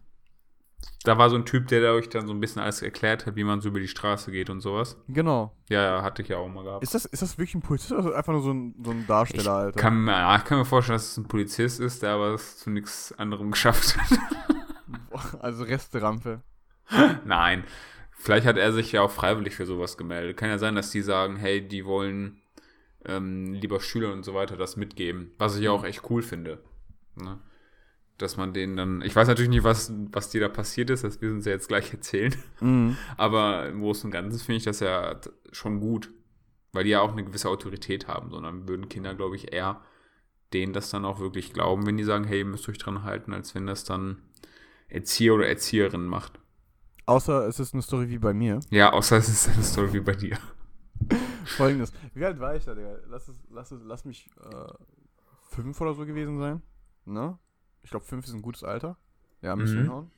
Da 1.03 1.17
war 1.17 1.29
so 1.29 1.37
ein 1.37 1.45
Typ, 1.45 1.67
der 1.67 1.93
euch 1.93 2.09
dann 2.09 2.27
so 2.27 2.33
ein 2.33 2.39
bisschen 2.41 2.61
alles 2.61 2.81
erklärt 2.81 3.25
hat, 3.25 3.35
wie 3.37 3.43
man 3.45 3.61
so 3.61 3.69
über 3.69 3.79
die 3.79 3.87
Straße 3.87 4.31
geht 4.31 4.49
und 4.49 4.59
sowas. 4.61 4.97
genau. 5.07 5.55
Ja, 5.69 5.81
ja, 5.83 6.01
hatte 6.03 6.21
ich 6.21 6.27
ja 6.27 6.37
auch 6.37 6.47
mal 6.49 6.63
gehabt. 6.63 6.83
Ist 6.83 6.93
das, 6.93 7.05
ist 7.05 7.21
das 7.21 7.37
wirklich 7.37 7.55
ein 7.55 7.61
Polizist 7.61 7.91
oder 7.93 8.15
einfach 8.15 8.33
nur 8.33 8.41
so 8.41 8.51
ein, 8.51 8.75
so 8.83 8.91
ein 8.91 9.07
Darsteller, 9.07 9.41
ich 9.43 9.47
Alter? 9.49 9.79
kann, 9.79 10.03
mir- 10.03 10.11
ja, 10.11 10.35
ich 10.35 10.43
kann 10.43 10.57
mir 10.57 10.65
vorstellen, 10.65 10.95
dass 10.97 11.11
es 11.11 11.17
ein 11.17 11.27
Polizist 11.27 11.79
ist, 11.79 12.03
der 12.03 12.11
aber 12.11 12.33
es 12.33 12.57
zu 12.57 12.69
nichts 12.69 13.13
anderem 13.17 13.51
geschafft 13.51 13.97
hat. 13.97 14.19
Also 15.41 15.63
Resterampe. 15.63 16.41
Nein. 17.25 17.63
Vielleicht 18.11 18.45
hat 18.45 18.57
er 18.57 18.71
sich 18.73 18.91
ja 18.91 19.01
auch 19.01 19.11
freiwillig 19.11 19.55
für 19.55 19.65
sowas 19.65 19.97
gemeldet. 19.97 20.37
Kann 20.37 20.49
ja 20.49 20.57
sein, 20.57 20.75
dass 20.75 20.91
die 20.91 21.01
sagen, 21.01 21.35
hey, 21.37 21.65
die 21.65 21.85
wollen 21.85 22.41
ähm, 23.05 23.53
lieber 23.53 23.79
Schüler 23.79 24.11
und 24.13 24.23
so 24.23 24.33
weiter 24.33 24.57
das 24.57 24.75
mitgeben. 24.77 25.31
Was 25.37 25.57
ich 25.57 25.67
auch 25.69 25.83
echt 25.83 26.09
cool 26.09 26.21
finde. 26.21 26.59
Ne? 27.15 27.39
Dass 28.19 28.37
man 28.37 28.53
denen 28.53 28.77
dann. 28.77 29.01
Ich 29.01 29.15
weiß 29.15 29.27
natürlich 29.27 29.49
nicht, 29.49 29.63
was, 29.63 29.91
was 30.11 30.29
dir 30.29 30.41
da 30.41 30.49
passiert 30.49 30.91
ist, 30.91 31.03
das 31.03 31.19
müssen 31.19 31.41
sie 31.41 31.49
jetzt 31.49 31.69
gleich 31.69 31.91
erzählen. 31.93 32.35
Mhm. 32.59 32.97
Aber 33.17 33.67
im 33.67 33.81
Großen 33.81 34.07
und 34.07 34.11
Ganzen 34.11 34.39
finde 34.39 34.57
ich 34.57 34.65
das 34.65 34.79
ja 34.81 35.19
schon 35.51 35.79
gut. 35.79 36.11
Weil 36.71 36.83
die 36.83 36.91
ja 36.91 37.01
auch 37.01 37.13
eine 37.13 37.23
gewisse 37.23 37.49
Autorität 37.49 38.07
haben. 38.07 38.29
Sondern 38.29 38.67
würden 38.67 38.89
Kinder, 38.89 39.15
glaube 39.15 39.35
ich, 39.35 39.51
eher 39.51 39.81
denen 40.53 40.73
das 40.73 40.89
dann 40.89 41.05
auch 41.05 41.19
wirklich 41.19 41.53
glauben, 41.53 41.85
wenn 41.85 41.97
die 41.97 42.03
sagen, 42.03 42.23
hey, 42.25 42.39
ihr 42.39 42.45
müsst 42.45 42.67
euch 42.69 42.77
dran 42.77 43.03
halten, 43.03 43.33
als 43.33 43.53
wenn 43.55 43.67
das 43.67 43.83
dann 43.83 44.17
Erzieher 44.87 45.35
oder 45.35 45.47
Erzieherin 45.47 46.05
macht. 46.05 46.39
Außer 47.05 47.47
es 47.47 47.59
ist 47.59 47.73
eine 47.73 47.81
Story 47.83 48.09
wie 48.09 48.17
bei 48.17 48.33
mir. 48.33 48.59
Ja, 48.69 48.93
außer 48.93 49.17
es 49.17 49.29
ist 49.29 49.49
eine 49.49 49.63
Story 49.63 49.93
wie 49.93 49.99
bei 49.99 50.13
dir. 50.13 50.37
Folgendes. 51.45 51.91
Wie 52.13 52.25
alt 52.25 52.39
war 52.39 52.55
ich 52.55 52.65
da, 52.65 52.75
Digga? 52.75 52.97
Lass, 53.07 53.27
es, 53.27 53.35
lass, 53.49 53.71
es, 53.71 53.81
lass 53.83 54.05
mich 54.05 54.29
äh, 54.43 54.73
fünf 55.49 55.79
oder 55.81 55.93
so 55.93 56.05
gewesen 56.05 56.39
sein. 56.39 56.61
Ne? 57.05 57.37
Ich 57.89 57.91
glaube, 57.91 58.05
fünf 58.05 58.27
ist 58.27 58.33
ein 58.35 58.43
gutes 58.43 58.63
Alter. 58.63 58.97
Ja, 59.41 59.55
müssen 59.55 59.73
wir 59.77 59.79
Mhm. 59.81 59.85
hinhauen. 59.85 60.11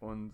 Und 0.00 0.32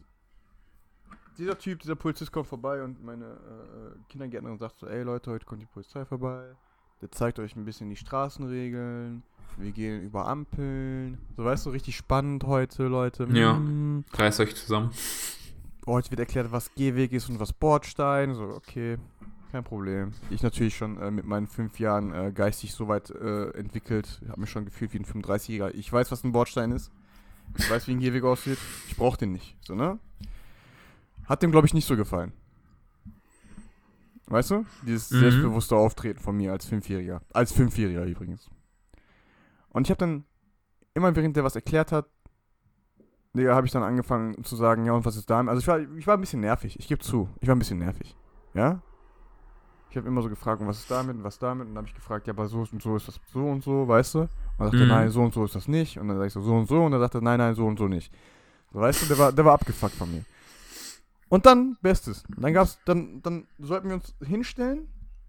dieser 1.37 1.59
Typ, 1.59 1.81
dieser 1.81 1.97
Polizist 1.97 2.31
kommt 2.31 2.47
vorbei 2.47 2.81
und 2.85 3.03
meine 3.03 3.25
äh, 3.25 3.99
Kindergärtnerin 4.09 4.57
sagt 4.57 4.79
so, 4.79 4.87
ey 4.87 5.03
Leute, 5.03 5.33
heute 5.33 5.45
kommt 5.45 5.63
die 5.63 5.67
Polizei 5.67 6.05
vorbei. 6.05 6.55
Der 7.01 7.11
zeigt 7.11 7.41
euch 7.41 7.57
ein 7.57 7.65
bisschen 7.65 7.91
die 7.91 7.97
Straßenregeln. 7.97 9.25
Wir 9.57 9.73
gehen 9.73 10.01
über 10.05 10.29
Ampeln. 10.29 11.19
So, 11.37 11.45
weißt 11.45 11.67
du, 11.67 11.71
richtig 11.71 11.97
spannend 11.97 12.45
heute, 12.45 12.87
Leute. 12.87 13.25
Ja. 13.33 13.55
Mm. 13.55 14.05
Reißt 14.13 14.39
euch 14.39 14.55
zusammen. 14.55 14.93
Heute 15.87 16.09
wird 16.13 16.21
erklärt, 16.21 16.53
was 16.53 16.73
Gehweg 16.77 17.11
ist 17.11 17.29
und 17.31 17.41
was 17.41 17.53
Bordstein. 17.53 18.35
So, 18.37 18.45
okay, 18.45 18.97
kein 19.53 19.65
Problem. 19.65 20.12
Ich 20.31 20.43
natürlich 20.43 20.77
schon 20.77 20.99
äh, 21.01 21.11
mit 21.11 21.25
meinen 21.25 21.47
fünf 21.47 21.79
Jahren 21.79 22.12
äh, 22.12 22.33
geistig 22.33 22.75
so 22.75 22.88
weit 22.88 23.11
äh, 23.11 23.51
entwickelt. 23.51 24.21
Ich 24.23 24.29
habe 24.29 24.41
mich 24.41 24.51
schon 24.51 24.65
gefühlt 24.65 24.93
wie 24.93 24.99
ein 24.99 25.05
35-Jähriger. 25.05 25.71
Ich 25.75 25.93
weiß, 25.93 26.11
was 26.11 26.25
ein 26.25 26.33
Bordstein 26.33 26.73
ist. 26.73 26.91
Ich 27.57 27.71
weiß, 27.71 27.87
wie 27.87 27.93
ein 27.93 28.01
Gehweg 28.01 28.25
aussieht. 28.25 28.59
Ich 28.88 28.97
brauche 28.97 29.19
den 29.19 29.33
nicht. 29.33 29.57
So, 29.65 29.75
ne? 29.75 29.99
Hat 31.27 31.43
dem, 31.43 31.51
glaube 31.53 31.67
ich, 31.67 31.75
nicht 31.75 31.87
so 31.87 31.97
gefallen. 31.97 32.33
Weißt 34.27 34.51
du? 34.51 34.65
Dieses 34.87 35.11
Mhm. 35.11 35.21
selbstbewusste 35.21 35.77
Auftreten 35.77 36.21
von 36.21 36.37
mir 36.37 36.53
als 36.53 36.65
Fünfjähriger. 36.65 37.21
Als 37.33 37.53
Fünfjähriger 37.53 38.05
übrigens. 38.05 38.49
Und 39.69 39.87
ich 39.87 39.91
habe 39.91 39.99
dann, 39.99 40.25
immer 40.95 41.15
während 41.15 41.37
der 41.37 41.45
was 41.45 41.55
erklärt 41.57 41.93
hat, 41.93 42.07
Digga, 43.35 43.55
habe 43.55 43.67
ich 43.67 43.73
dann 43.73 43.83
angefangen 43.83 44.43
zu 44.45 44.57
sagen, 44.57 44.85
ja, 44.85 44.93
und 44.93 45.05
was 45.07 45.17
ist 45.17 45.31
da? 45.31 45.41
Also 45.41 45.61
ich 45.61 45.67
war, 45.67 45.81
ich 45.99 46.07
war 46.07 46.17
ein 46.17 46.21
bisschen 46.21 46.41
nervig, 46.41 46.79
ich 46.79 46.87
gebe 46.88 47.01
zu. 47.03 47.29
Ich 47.41 47.49
war 47.49 47.57
ein 47.57 47.59
bisschen 47.59 47.79
nervig. 47.79 48.15
Ja? 48.55 48.83
Ich 49.92 49.96
habe 49.98 50.09
immer 50.09 50.22
so 50.22 50.31
gefragt, 50.31 50.62
und 50.62 50.66
was 50.68 50.78
ist 50.78 50.90
damit 50.90 51.16
und 51.16 51.22
was 51.22 51.38
damit? 51.38 51.66
Und 51.66 51.74
dann 51.74 51.83
habe 51.85 51.88
ich 51.88 51.94
gefragt, 51.94 52.26
ja, 52.26 52.33
aber 52.33 52.46
so 52.48 52.61
und 52.72 52.81
so 52.83 52.96
ist 52.96 53.09
das 53.09 53.20
so 53.31 53.44
und 53.46 53.62
so, 53.62 53.87
weißt 53.87 54.14
du? 54.14 54.20
Und 54.20 54.31
dann 54.57 54.70
sagte 54.70 54.78
er, 54.78 54.83
Mhm. 54.85 54.88
nein, 54.88 55.11
so 55.11 55.20
und 55.20 55.35
so 55.35 55.44
ist 55.44 55.55
das 55.55 55.68
nicht. 55.68 55.98
Und 55.98 56.09
dann 56.09 56.16
sag 56.16 56.28
ich 56.28 56.33
so, 56.33 56.40
so 56.40 56.55
und 56.55 56.66
so. 56.66 56.83
Und 56.83 56.92
dann 56.92 57.00
sagte 57.02 57.18
er, 57.18 57.20
nein, 57.20 57.37
nein, 57.38 57.55
so 57.55 57.66
und 57.66 57.78
so 57.78 57.88
nicht. 57.88 58.11
So, 58.72 58.81
weißt 58.81 59.02
du, 59.02 59.07
der 59.07 59.18
war, 59.18 59.33
der 59.33 59.44
war 59.44 59.52
abgefuckt 59.52 59.94
von 59.94 60.11
mir. 60.11 60.24
Und 61.28 61.44
dann, 61.44 61.76
Bestes. 61.83 62.24
Dann 62.38 62.55
gab's, 62.55 62.78
dann, 62.87 63.20
dann 63.20 63.46
sollten 63.59 63.88
wir 63.88 63.96
uns 63.96 64.14
hinstellen 64.24 64.88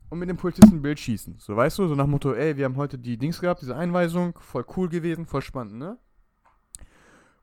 und 0.10 0.20
mit 0.20 0.30
dem 0.30 0.38
Polizisten 0.38 0.78
ein 0.78 0.82
Bild 0.82 0.98
schießen. 0.98 1.36
So, 1.40 1.58
weißt 1.58 1.80
du, 1.80 1.90
so 1.90 1.96
nach 1.96 2.08
Motto, 2.08 2.32
ey, 2.34 2.56
wir 2.56 2.64
haben 2.64 2.78
heute 2.78 2.98
die 2.98 3.18
Dings 3.18 3.42
gehabt, 3.42 3.62
diese 3.62 3.76
Einweisung, 3.76 4.34
voll 4.40 4.66
cool 4.78 4.88
gewesen, 4.88 5.26
voll 5.26 5.42
spannend, 5.42 5.74
ne? 5.76 5.98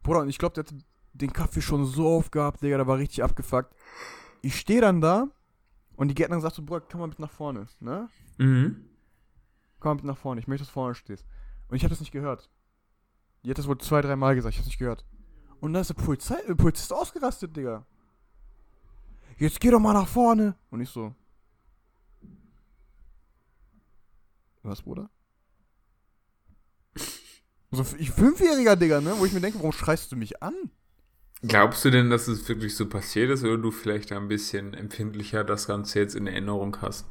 Bruder, 0.02 0.20
und 0.20 0.30
ich 0.30 0.38
glaube, 0.38 0.54
der 0.54 0.64
hat 0.64 0.72
den 1.12 1.34
Kaffee 1.34 1.60
schon 1.60 1.84
so 1.84 2.08
aufgehabt, 2.08 2.62
Digga, 2.62 2.78
der 2.78 2.86
war 2.86 2.96
richtig 2.96 3.22
abgefuckt. 3.22 3.74
Ich 4.40 4.58
stehe 4.58 4.80
dann 4.80 5.02
da 5.02 5.28
und 6.00 6.08
die 6.08 6.14
Gärtnerin 6.14 6.40
sagt 6.40 6.56
so, 6.56 6.62
Bruder, 6.62 6.86
komm 6.90 7.00
mal 7.00 7.08
mit 7.08 7.18
nach 7.18 7.30
vorne, 7.30 7.66
ne? 7.78 8.08
Mhm. 8.38 8.86
Komm 9.80 9.90
mal 9.90 9.94
mit 9.96 10.04
nach 10.04 10.16
vorne, 10.16 10.40
ich 10.40 10.48
möchte, 10.48 10.62
dass 10.62 10.68
du 10.68 10.72
vorne 10.72 10.94
stehst. 10.94 11.26
Und 11.68 11.76
ich 11.76 11.82
habe 11.82 11.90
das 11.90 12.00
nicht 12.00 12.10
gehört. 12.10 12.48
Die 13.44 13.50
hat 13.50 13.58
das 13.58 13.68
wohl 13.68 13.76
zwei, 13.76 14.00
drei 14.00 14.16
Mal 14.16 14.34
gesagt, 14.34 14.54
ich 14.54 14.58
hab's 14.60 14.66
nicht 14.66 14.78
gehört. 14.78 15.04
Und 15.60 15.74
dann 15.74 15.82
ist 15.82 15.88
der 15.88 16.02
Polizei, 16.02 16.36
äh, 16.36 16.54
Polizist 16.54 16.90
ausgerastet, 16.90 17.54
Digga. 17.54 17.84
Jetzt 19.36 19.60
geh 19.60 19.70
doch 19.70 19.78
mal 19.78 19.92
nach 19.92 20.08
vorne. 20.08 20.56
Und 20.70 20.80
ich 20.80 20.88
so. 20.88 21.14
Was, 24.62 24.80
Bruder? 24.80 25.10
So, 27.72 27.84
ich 27.98 28.10
Fünfjähriger, 28.10 28.74
Digga, 28.74 29.02
ne? 29.02 29.16
Wo 29.18 29.26
ich 29.26 29.34
mir 29.34 29.42
denke, 29.42 29.58
warum 29.58 29.72
schreist 29.72 30.10
du 30.12 30.16
mich 30.16 30.42
an? 30.42 30.54
Glaubst 31.42 31.84
du 31.84 31.90
denn, 31.90 32.10
dass 32.10 32.28
es 32.28 32.46
wirklich 32.48 32.76
so 32.76 32.86
passiert 32.86 33.30
ist 33.30 33.42
oder 33.44 33.56
du 33.56 33.70
vielleicht 33.70 34.12
ein 34.12 34.28
bisschen 34.28 34.74
empfindlicher 34.74 35.42
das 35.42 35.66
Ganze 35.66 35.98
jetzt 36.00 36.14
in 36.14 36.26
Erinnerung 36.26 36.76
hast? 36.82 37.06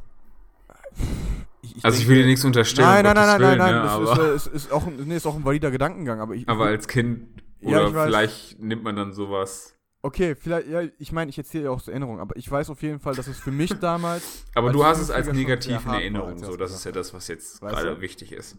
Ich, 1.62 1.84
Also 1.84 1.98
ich 1.98 2.06
denke- 2.06 2.10
will 2.10 2.22
dir 2.22 2.26
nichts 2.28 2.46
unterstellen. 2.46 2.88
Nein, 2.88 3.04
nein, 3.04 3.16
nein, 3.16 3.26
Gottes 3.26 3.40
nein, 3.42 3.58
nein, 3.58 3.60
Willen, 3.60 3.76
nein. 3.76 3.76
ne, 3.76 3.82
das 3.82 4.18
aber, 4.20 4.34
ist, 4.36 4.48
äh, 4.48 4.56
ist, 4.56 4.66
ist, 4.66 4.72
auch, 4.72 4.88
ein- 4.88 4.96
nee, 5.08 5.16
ist 5.16 5.26
auch 5.26 5.36
ein 5.36 5.44
valider 5.46 5.72
Gedankengang, 5.72 6.20
aber 6.22 6.36
ich. 6.36 6.48
aber 6.48 6.66
als 6.66 6.88
Kind 6.88 7.42
Ja, 7.62 7.80
oder 7.80 7.88
ich 7.90 7.94
weiß. 7.96 8.06
vielleicht 8.08 8.60
nimmt 8.60 8.84
man 8.84 8.96
dann 8.96 9.14
sowas. 9.14 9.76
Okay, 10.02 10.36
vielleicht, 10.36 10.68
ja, 10.70 10.82
ich 10.98 11.12
meine, 11.12 11.30
ich 11.30 11.38
erzähle 11.38 11.66
ja 11.66 11.70
auch 11.72 11.82
zur 11.82 11.92
Erinnerung, 11.94 12.20
aber 12.22 12.38
ich 12.38 12.50
weiß 12.50 12.70
auf 12.70 12.82
jeden 12.82 13.00
Fall, 13.02 13.16
dass 13.16 13.28
es 13.28 13.38
für 13.38 13.52
mich 13.52 13.72
damals. 13.82 14.46
Aber 14.56 14.72
du 14.72 14.86
hast 14.86 15.00
es 15.02 15.12
als 15.12 15.28
negativ 15.34 15.84
in 15.86 15.92
Erinnerung. 15.92 16.38
er 16.40 16.46
So, 16.46 16.56
das 16.56 16.74
ist 16.74 16.86
ja 16.86 16.92
das, 16.92 17.14
was 17.14 17.28
jetzt 17.28 17.62
Weißt 17.62 17.76
gerade 17.76 17.96
du? 17.96 18.02
wichtig 18.02 18.32
ist. 18.32 18.58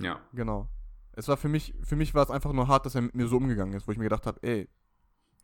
Ja. 0.00 0.20
Genau. 0.34 0.68
Es 1.16 1.28
war 1.28 1.36
für 1.36 1.48
mich, 1.48 1.74
für 1.82 1.96
mich 1.96 2.14
war 2.14 2.24
es 2.24 2.30
einfach 2.30 2.52
nur 2.52 2.68
hart, 2.68 2.86
dass 2.86 2.94
er 2.94 3.02
mit 3.02 3.14
mir 3.14 3.26
so 3.26 3.36
umgegangen 3.36 3.74
ist, 3.74 3.86
wo 3.86 3.92
ich 3.92 3.98
mir 3.98 4.04
gedacht 4.04 4.26
habe, 4.26 4.42
ey, 4.42 4.68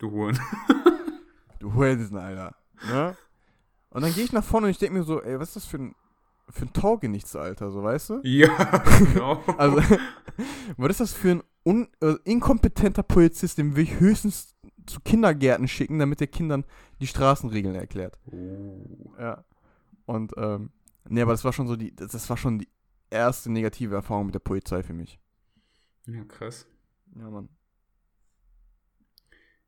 Du 0.00 0.10
Huren. 0.10 0.38
du 1.58 1.74
Hurensohn, 1.74 2.16
Alter. 2.16 2.56
Ne? 2.88 3.16
Und 3.90 4.02
dann 4.02 4.14
gehe 4.14 4.24
ich 4.24 4.32
nach 4.32 4.42
vorne 4.42 4.66
und 4.66 4.70
ich 4.70 4.78
denke 4.78 4.98
mir 4.98 5.04
so, 5.04 5.22
ey, 5.22 5.38
was 5.38 5.48
ist 5.48 5.56
das 5.56 5.66
für 5.66 5.76
ein, 5.76 5.94
für 6.48 6.64
ein 6.64 6.72
Taugenichts, 6.72 7.36
Alter, 7.36 7.70
so, 7.70 7.82
weißt 7.82 8.10
du? 8.10 8.20
ja, 8.24 8.48
genau. 8.98 9.42
Also, 9.58 9.82
was 10.78 10.90
ist 10.90 11.00
das 11.00 11.12
für 11.12 11.32
ein 11.32 11.42
un, 11.66 11.88
äh, 12.00 12.14
inkompetenter 12.24 13.02
Polizist, 13.02 13.58
den 13.58 13.76
will 13.76 13.84
ich 13.84 14.00
höchstens 14.00 14.56
zu 14.86 15.00
Kindergärten 15.00 15.68
schicken, 15.68 15.98
damit 15.98 16.20
der 16.20 16.28
Kindern 16.28 16.64
die 17.00 17.06
Straßenregeln 17.06 17.74
erklärt. 17.74 18.18
Oh. 18.32 19.12
Ja. 19.18 19.44
Und, 20.06 20.32
ähm, 20.38 20.70
nee, 21.08 21.20
aber 21.20 21.32
das 21.32 21.44
war 21.44 21.52
schon 21.52 21.68
so 21.68 21.76
die, 21.76 21.94
das, 21.94 22.12
das 22.12 22.30
war 22.30 22.38
schon 22.38 22.58
die 22.58 22.68
erste 23.10 23.52
negative 23.52 23.94
Erfahrung 23.94 24.26
mit 24.26 24.34
der 24.34 24.40
Polizei 24.40 24.82
für 24.82 24.94
mich. 24.94 25.20
Ja, 26.12 26.24
krass. 26.24 26.66
Ja, 27.16 27.30
Mann. 27.30 27.48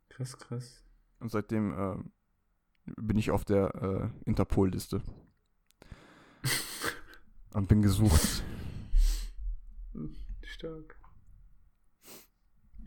Krass, 0.09 0.37
krass. 0.39 0.85
Und 1.21 1.31
seitdem 1.31 1.73
ähm, 1.79 2.13
bin 2.97 3.17
ich 3.19 3.31
auf 3.31 3.45
der 3.45 4.13
äh, 4.25 4.29
Interpol-Liste. 4.29 5.03
Und 7.55 7.69
bin 7.69 7.83
gesucht. 7.83 8.43
Stark. 10.43 10.97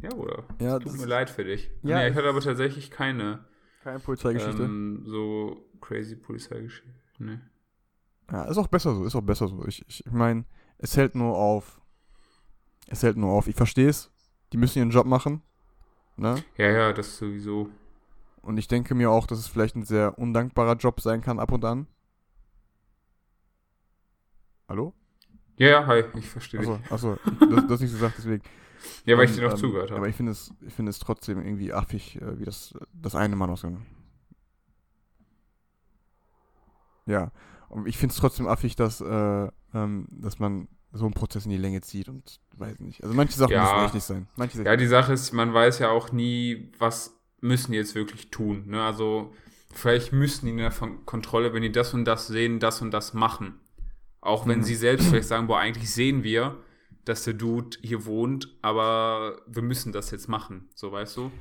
Ja, 0.02 0.10
Bruder. 0.10 0.44
Ja, 0.60 0.80
Tut 0.80 0.98
mir 0.98 1.06
leid 1.06 1.30
für 1.30 1.44
dich. 1.44 1.72
Ja, 1.82 2.00
nee, 2.00 2.10
ich 2.10 2.16
hatte 2.16 2.28
aber 2.28 2.42
tatsächlich 2.42 2.92
keine 2.92 3.46
Keine 3.82 4.00
Polizeigeschichte. 4.00 4.64
ähm, 4.64 5.04
so 5.06 5.70
crazy 5.82 6.16
Polizeigeschichte. 6.16 6.94
Nee. 7.20 7.40
Ja, 8.32 8.46
ist 8.46 8.58
auch 8.58 8.68
besser 8.68 8.94
so, 8.96 9.06
ist 9.06 9.16
auch 9.16 9.22
besser 9.22 9.48
so. 9.48 9.66
Ich, 9.66 9.88
ich, 9.88 10.06
ich 10.06 10.12
meine, 10.12 10.46
es 10.78 10.98
hält 10.98 11.16
nur 11.16 11.38
auf. 11.38 11.82
Es 12.88 13.04
hält 13.04 13.18
nur 13.18 13.32
auf. 13.32 13.48
Ich 13.48 13.56
verstehe 13.56 13.90
es. 13.90 14.12
Die 14.54 14.58
müssen 14.58 14.80
ihren 14.80 14.92
Job 14.92 15.06
machen. 15.06 15.42
Ne? 16.18 16.44
Ja, 16.58 16.70
ja, 16.72 16.94
das 16.94 17.18
sowieso. 17.18 17.70
Und 18.42 18.58
ich 18.58 18.68
denke 18.68 18.94
mir 18.96 19.10
auch, 19.10 19.28
dass 19.28 19.40
es 19.40 19.48
vielleicht 19.48 19.76
ein 19.76 19.84
sehr 19.84 20.18
undankbarer 20.18 20.76
Job 20.76 21.02
sein 21.02 21.22
kann, 21.22 21.40
ab 21.40 21.52
und 21.52 21.66
an. 21.66 21.88
Hallo? 24.70 24.94
Ja, 25.58 25.68
ja, 25.70 25.88
hi, 25.88 26.04
ich 26.16 26.30
verstehe 26.30 26.60
dich. 26.60 26.70
Achso, 26.70 27.14
achso. 27.14 27.18
Du, 27.40 27.46
du 27.62 27.70
hast 27.74 27.80
nichts 27.80 27.96
gesagt, 27.96 28.16
deswegen. 28.18 28.44
Ja, 29.06 29.18
weil 29.18 29.26
ich 29.26 29.32
Und, 29.32 29.38
dir 29.38 29.46
noch 29.46 29.54
ähm, 29.54 29.58
zugehört 29.58 29.90
Aber 29.90 30.02
habe. 30.02 30.10
ich 30.10 30.16
finde 30.16 30.32
es, 30.32 30.54
ich 30.62 30.72
finde 30.72 30.92
es 30.92 31.00
trotzdem 31.00 31.42
irgendwie 31.42 31.74
affig, 31.74 32.22
äh, 32.22 32.38
wie 32.38 32.46
das, 32.46 32.76
das 32.94 33.16
eine 33.16 33.36
Mann 33.36 33.50
ausgegangen 33.50 33.84
Ja. 37.08 37.32
Und 37.70 37.88
ich 37.88 37.98
finde 37.98 38.14
es 38.14 38.20
trotzdem 38.20 38.48
affig, 38.48 38.76
dass, 38.76 39.02
äh, 39.02 39.50
ähm, 39.74 40.08
dass 40.12 40.38
man 40.38 40.68
so 40.98 41.06
einen 41.06 41.14
Prozess 41.14 41.46
in 41.46 41.52
die 41.52 41.58
Länge 41.58 41.82
zieht 41.82 42.08
und 42.10 42.40
weiß 42.58 42.80
nicht. 42.80 43.04
Also 43.04 43.16
manche 43.16 43.38
Sachen 43.38 43.52
Ja. 43.52 43.64
müssen 43.64 43.86
echt 43.86 43.94
nicht 43.96 44.04
sein. 44.06 44.28
Manche. 44.36 44.64
Ja, 44.64 44.76
die 44.76 44.88
Sache 44.88 45.14
ist, 45.14 45.32
man 45.34 45.54
weiß 45.54 45.80
ja 45.80 45.90
auch 45.90 46.12
nie, 46.12 46.72
was 46.80 47.18
müssen 47.42 47.72
die 47.74 47.78
jetzt 47.78 47.96
wirklich 47.96 48.32
tun. 48.32 48.64
Ne? 48.68 48.82
Also, 48.82 49.34
vielleicht 49.74 50.14
müssen 50.14 50.46
die 50.46 50.52
in 50.54 50.58
der 50.58 50.72
Kontrolle, 51.06 51.54
wenn 51.54 51.62
die 51.62 51.72
das 51.72 51.94
und 51.94 52.06
das 52.06 52.28
sehen, 52.28 52.60
das 52.60 52.82
und 52.82 52.92
das 52.92 53.14
machen. 53.14 53.60
Auch 54.22 54.48
wenn 54.48 54.60
Mhm. 54.60 54.64
sie 54.64 54.76
selbst 54.76 55.08
vielleicht 55.10 55.28
sagen, 55.28 55.48
boah, 55.48 55.60
eigentlich 55.60 55.92
sehen 55.92 56.24
wir, 56.24 56.58
dass 57.04 57.24
der 57.26 57.34
Dude 57.36 57.78
hier 57.84 58.06
wohnt, 58.06 58.48
aber 58.64 59.42
wir 59.48 59.62
müssen 59.62 59.92
das 59.92 60.10
jetzt 60.12 60.28
machen. 60.28 60.70
So, 60.76 60.92
weißt 60.92 61.18
du? 61.18 61.32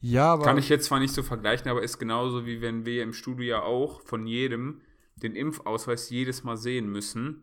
ja, 0.00 0.32
aber. 0.32 0.44
Kann 0.44 0.58
ich 0.58 0.68
jetzt 0.68 0.86
zwar 0.86 0.98
nicht 1.00 1.12
so 1.12 1.22
vergleichen, 1.22 1.68
aber 1.70 1.82
ist 1.82 1.98
genauso 1.98 2.46
wie 2.46 2.60
wenn 2.62 2.86
wir 2.86 3.02
im 3.02 3.12
Studio 3.12 3.44
ja 3.46 3.62
auch 3.62 4.00
von 4.02 4.26
jedem 4.26 4.80
den 5.16 5.36
Impfausweis 5.36 6.08
jedes 6.10 6.42
Mal 6.44 6.56
sehen 6.56 6.88
müssen, 6.90 7.42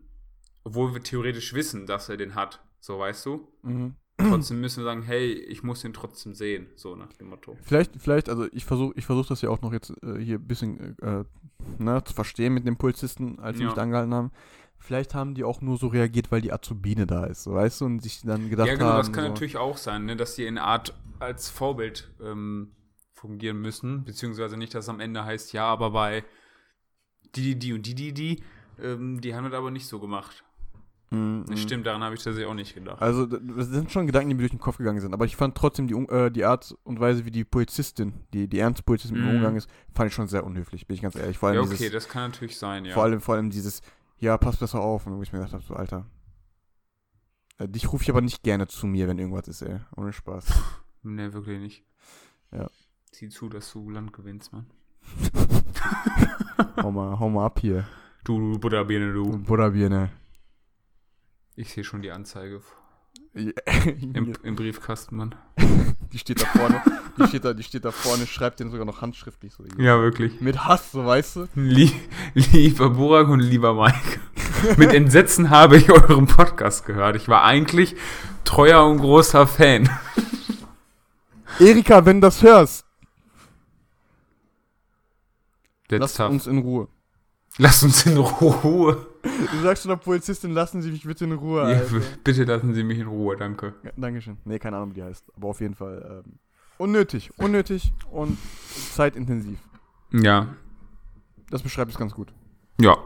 obwohl 0.64 0.94
wir 0.94 1.02
theoretisch 1.02 1.54
wissen, 1.54 1.86
dass 1.86 2.08
er 2.08 2.16
den 2.16 2.34
hat. 2.34 2.60
So, 2.80 2.98
weißt 2.98 3.26
du? 3.26 3.48
Mhm. 3.62 3.94
Trotzdem 4.16 4.60
müssen 4.60 4.80
wir 4.80 4.84
sagen, 4.84 5.02
hey, 5.02 5.32
ich 5.32 5.62
muss 5.62 5.80
den 5.80 5.94
trotzdem 5.94 6.34
sehen. 6.34 6.66
So 6.76 6.94
nach 6.94 7.12
dem 7.14 7.28
Motto. 7.28 7.56
Vielleicht, 7.62 7.92
vielleicht, 7.98 8.28
also 8.28 8.46
ich 8.52 8.64
versuche 8.64 8.92
ich 8.96 9.06
versuch 9.06 9.26
das 9.26 9.40
ja 9.40 9.48
auch 9.48 9.62
noch 9.62 9.72
jetzt 9.72 9.92
äh, 10.02 10.18
hier 10.18 10.38
ein 10.38 10.46
bisschen 10.46 10.98
äh, 10.98 11.24
ne, 11.78 12.04
zu 12.04 12.12
verstehen 12.12 12.52
mit 12.52 12.66
den 12.66 12.76
Polizisten, 12.76 13.38
als 13.38 13.56
sie 13.56 13.62
Ja. 13.62 13.68
mich 13.68 13.76
da 13.76 13.82
angehalten 13.82 14.12
haben. 14.12 14.30
Vielleicht 14.78 15.14
haben 15.14 15.34
die 15.34 15.44
auch 15.44 15.60
nur 15.60 15.76
so 15.78 15.88
reagiert, 15.88 16.32
weil 16.32 16.40
die 16.40 16.52
Azubine 16.52 17.06
da 17.06 17.24
ist, 17.26 17.42
so, 17.42 17.52
weißt 17.52 17.80
du, 17.82 17.84
und 17.86 18.02
sich 18.02 18.22
dann 18.22 18.48
gedacht 18.48 18.66
ja, 18.68 18.74
genau, 18.74 18.90
haben. 18.90 18.98
das 18.98 19.12
kann 19.12 19.24
so, 19.24 19.30
natürlich 19.30 19.56
auch 19.58 19.76
sein, 19.76 20.06
ne, 20.06 20.16
dass 20.16 20.34
die 20.36 20.44
in 20.46 20.58
Art 20.58 20.94
als 21.18 21.50
Vorbild 21.50 22.10
ähm, 22.22 22.72
fungieren 23.12 23.60
müssen. 23.60 24.04
Beziehungsweise 24.04 24.56
nicht, 24.56 24.74
dass 24.74 24.86
es 24.86 24.88
am 24.88 25.00
Ende 25.00 25.24
heißt, 25.24 25.52
ja, 25.52 25.66
aber 25.66 25.90
bei 25.90 26.24
die, 27.34 27.42
die, 27.42 27.58
die 27.58 27.72
und 27.74 27.86
die, 27.86 27.94
die, 27.94 28.12
die, 28.12 28.42
ähm, 28.82 29.20
die 29.20 29.34
haben 29.34 29.44
das 29.44 29.52
aber 29.54 29.70
nicht 29.70 29.86
so 29.86 30.00
gemacht. 30.00 30.44
Mm, 31.10 31.42
Das 31.46 31.58
mm. 31.58 31.62
stimmt, 31.62 31.86
daran 31.86 32.02
habe 32.04 32.14
ich 32.14 32.22
tatsächlich 32.22 32.46
auch 32.48 32.54
nicht 32.54 32.72
gedacht. 32.74 33.02
Also, 33.02 33.26
das 33.26 33.66
sind 33.68 33.90
schon 33.90 34.06
Gedanken, 34.06 34.28
die 34.28 34.34
mir 34.36 34.42
durch 34.42 34.52
den 34.52 34.60
Kopf 34.60 34.76
gegangen 34.78 35.00
sind. 35.00 35.12
Aber 35.12 35.24
ich 35.24 35.34
fand 35.36 35.56
trotzdem 35.56 35.88
die, 35.88 35.94
äh, 35.94 36.30
die 36.30 36.44
Art 36.44 36.76
und 36.84 37.00
Weise, 37.00 37.24
wie 37.24 37.30
die 37.32 37.44
Polizistin, 37.44 38.12
die, 38.32 38.46
die 38.48 38.58
ernste 38.60 38.82
Polizistin 38.84 39.16
mit 39.16 39.24
mir 39.24 39.30
Mhm. 39.30 39.36
umgegangen 39.36 39.58
ist, 39.58 39.68
fand 39.92 40.08
ich 40.08 40.14
schon 40.14 40.28
sehr 40.28 40.44
unhöflich, 40.44 40.86
bin 40.86 40.94
ich 40.94 41.02
ganz 41.02 41.16
ehrlich. 41.16 41.36
Vor 41.38 41.48
allem, 41.48 41.56
Ja, 41.56 41.62
okay, 41.62 41.76
dieses, 41.78 41.92
das 41.92 42.08
kann 42.08 42.30
natürlich 42.30 42.56
sein, 42.56 42.84
ja. 42.84 42.94
vor 42.94 43.02
allem, 43.02 43.20
vor 43.20 43.34
allem 43.34 43.50
dieses, 43.50 43.82
ja, 44.18 44.38
pass 44.38 44.56
besser 44.58 44.80
auf. 44.80 45.06
Und 45.06 45.16
wo 45.16 45.22
ich 45.22 45.32
mir 45.32 45.40
gedacht 45.40 45.54
habe, 45.54 45.64
so, 45.64 45.74
Alter. 45.74 46.06
äh, 47.58 47.68
Dich 47.68 47.92
rufe 47.92 48.04
ich 48.04 48.10
aber 48.10 48.20
nicht 48.20 48.42
gerne 48.44 48.68
zu 48.68 48.86
mir, 48.86 49.08
wenn 49.08 49.18
irgendwas 49.18 49.48
ist, 49.48 49.62
ey. 49.62 49.80
Ohne 49.96 50.12
Spaß. 50.12 50.46
Ne, 51.02 51.32
wirklich 51.32 51.58
nicht. 51.60 51.84
Ja. 52.52 52.68
Sieh 53.12 53.30
zu, 53.30 53.48
dass 53.48 53.72
du 53.72 53.90
Land 53.90 54.12
gewinnst, 54.12 54.52
Mann. 54.52 54.66
hau, 56.82 56.90
mal, 56.92 57.18
hau 57.18 57.28
mal 57.30 57.46
ab 57.46 57.58
hier. 57.60 57.86
Du 58.24 58.58
Butterbirne, 58.58 59.12
du. 59.12 59.38
Butterbirne. 59.38 60.10
Ich 61.56 61.72
sehe 61.72 61.84
schon 61.84 62.02
die 62.02 62.10
Anzeige 62.10 62.60
Ja, 63.34 63.50
im, 64.14 64.32
im 64.42 64.56
Briefkasten, 64.56 65.16
Mann. 65.16 65.34
die 66.12 66.18
steht 66.18 66.42
da 66.42 66.46
vorne, 66.46 66.82
die 67.18 67.26
steht 67.28 67.44
da, 67.44 67.52
die 67.52 67.62
steht 67.62 67.84
da 67.84 67.90
vorne, 67.90 68.26
schreibt 68.26 68.60
den 68.60 68.70
sogar 68.70 68.86
noch 68.86 69.02
handschriftlich 69.02 69.52
so. 69.54 69.64
Ja, 69.78 70.00
wirklich. 70.00 70.40
Mit 70.40 70.64
Hass, 70.64 70.92
so 70.92 71.04
weißt 71.04 71.36
du? 71.36 71.48
Lie 71.54 71.92
lieber 72.34 72.90
Burak 72.90 73.28
und 73.28 73.40
lieber 73.40 73.74
Mike. 73.74 74.20
Mit 74.76 74.92
Entsetzen 74.92 75.50
habe 75.50 75.76
ich 75.76 75.90
euren 75.90 76.26
Podcast 76.26 76.84
gehört. 76.86 77.16
Ich 77.16 77.28
war 77.28 77.44
eigentlich 77.44 77.94
treuer 78.44 78.84
und 78.86 78.98
großer 78.98 79.46
Fan. 79.46 79.88
Erika, 81.58 82.04
wenn 82.06 82.20
du 82.20 82.26
das 82.26 82.42
hörst, 82.42 82.86
That's 85.88 86.00
lass 86.00 86.14
tough. 86.14 86.30
uns 86.30 86.46
in 86.46 86.58
Ruhe. 86.58 86.88
Lass 87.58 87.82
uns 87.82 88.06
in 88.06 88.16
Ruhe. 88.16 89.06
Du 89.22 89.60
sagst 89.62 89.82
zu 89.82 89.88
der 89.88 89.96
Polizistin, 89.96 90.52
lassen 90.52 90.80
Sie 90.82 90.90
mich 90.90 91.02
bitte 91.04 91.24
in 91.24 91.32
Ruhe, 91.32 91.60
Ja, 91.70 91.78
Alter. 91.78 92.00
bitte 92.24 92.44
lassen 92.44 92.72
Sie 92.74 92.82
mich 92.82 92.98
in 92.98 93.06
Ruhe, 93.06 93.36
danke. 93.36 93.74
Ja, 93.82 93.90
Dankeschön. 93.96 94.38
Nee, 94.44 94.58
keine 94.58 94.76
Ahnung, 94.76 94.90
wie 94.90 94.94
die 94.94 95.02
heißt. 95.02 95.24
Aber 95.36 95.48
auf 95.48 95.60
jeden 95.60 95.74
Fall 95.74 96.22
ähm, 96.26 96.38
unnötig. 96.78 97.30
Unnötig 97.38 97.92
und 98.10 98.38
zeitintensiv. 98.94 99.58
Ja, 100.12 100.48
Das 101.50 101.62
beschreibt 101.62 101.90
es 101.92 101.98
ganz 101.98 102.14
gut. 102.14 102.32
ja. 102.80 102.96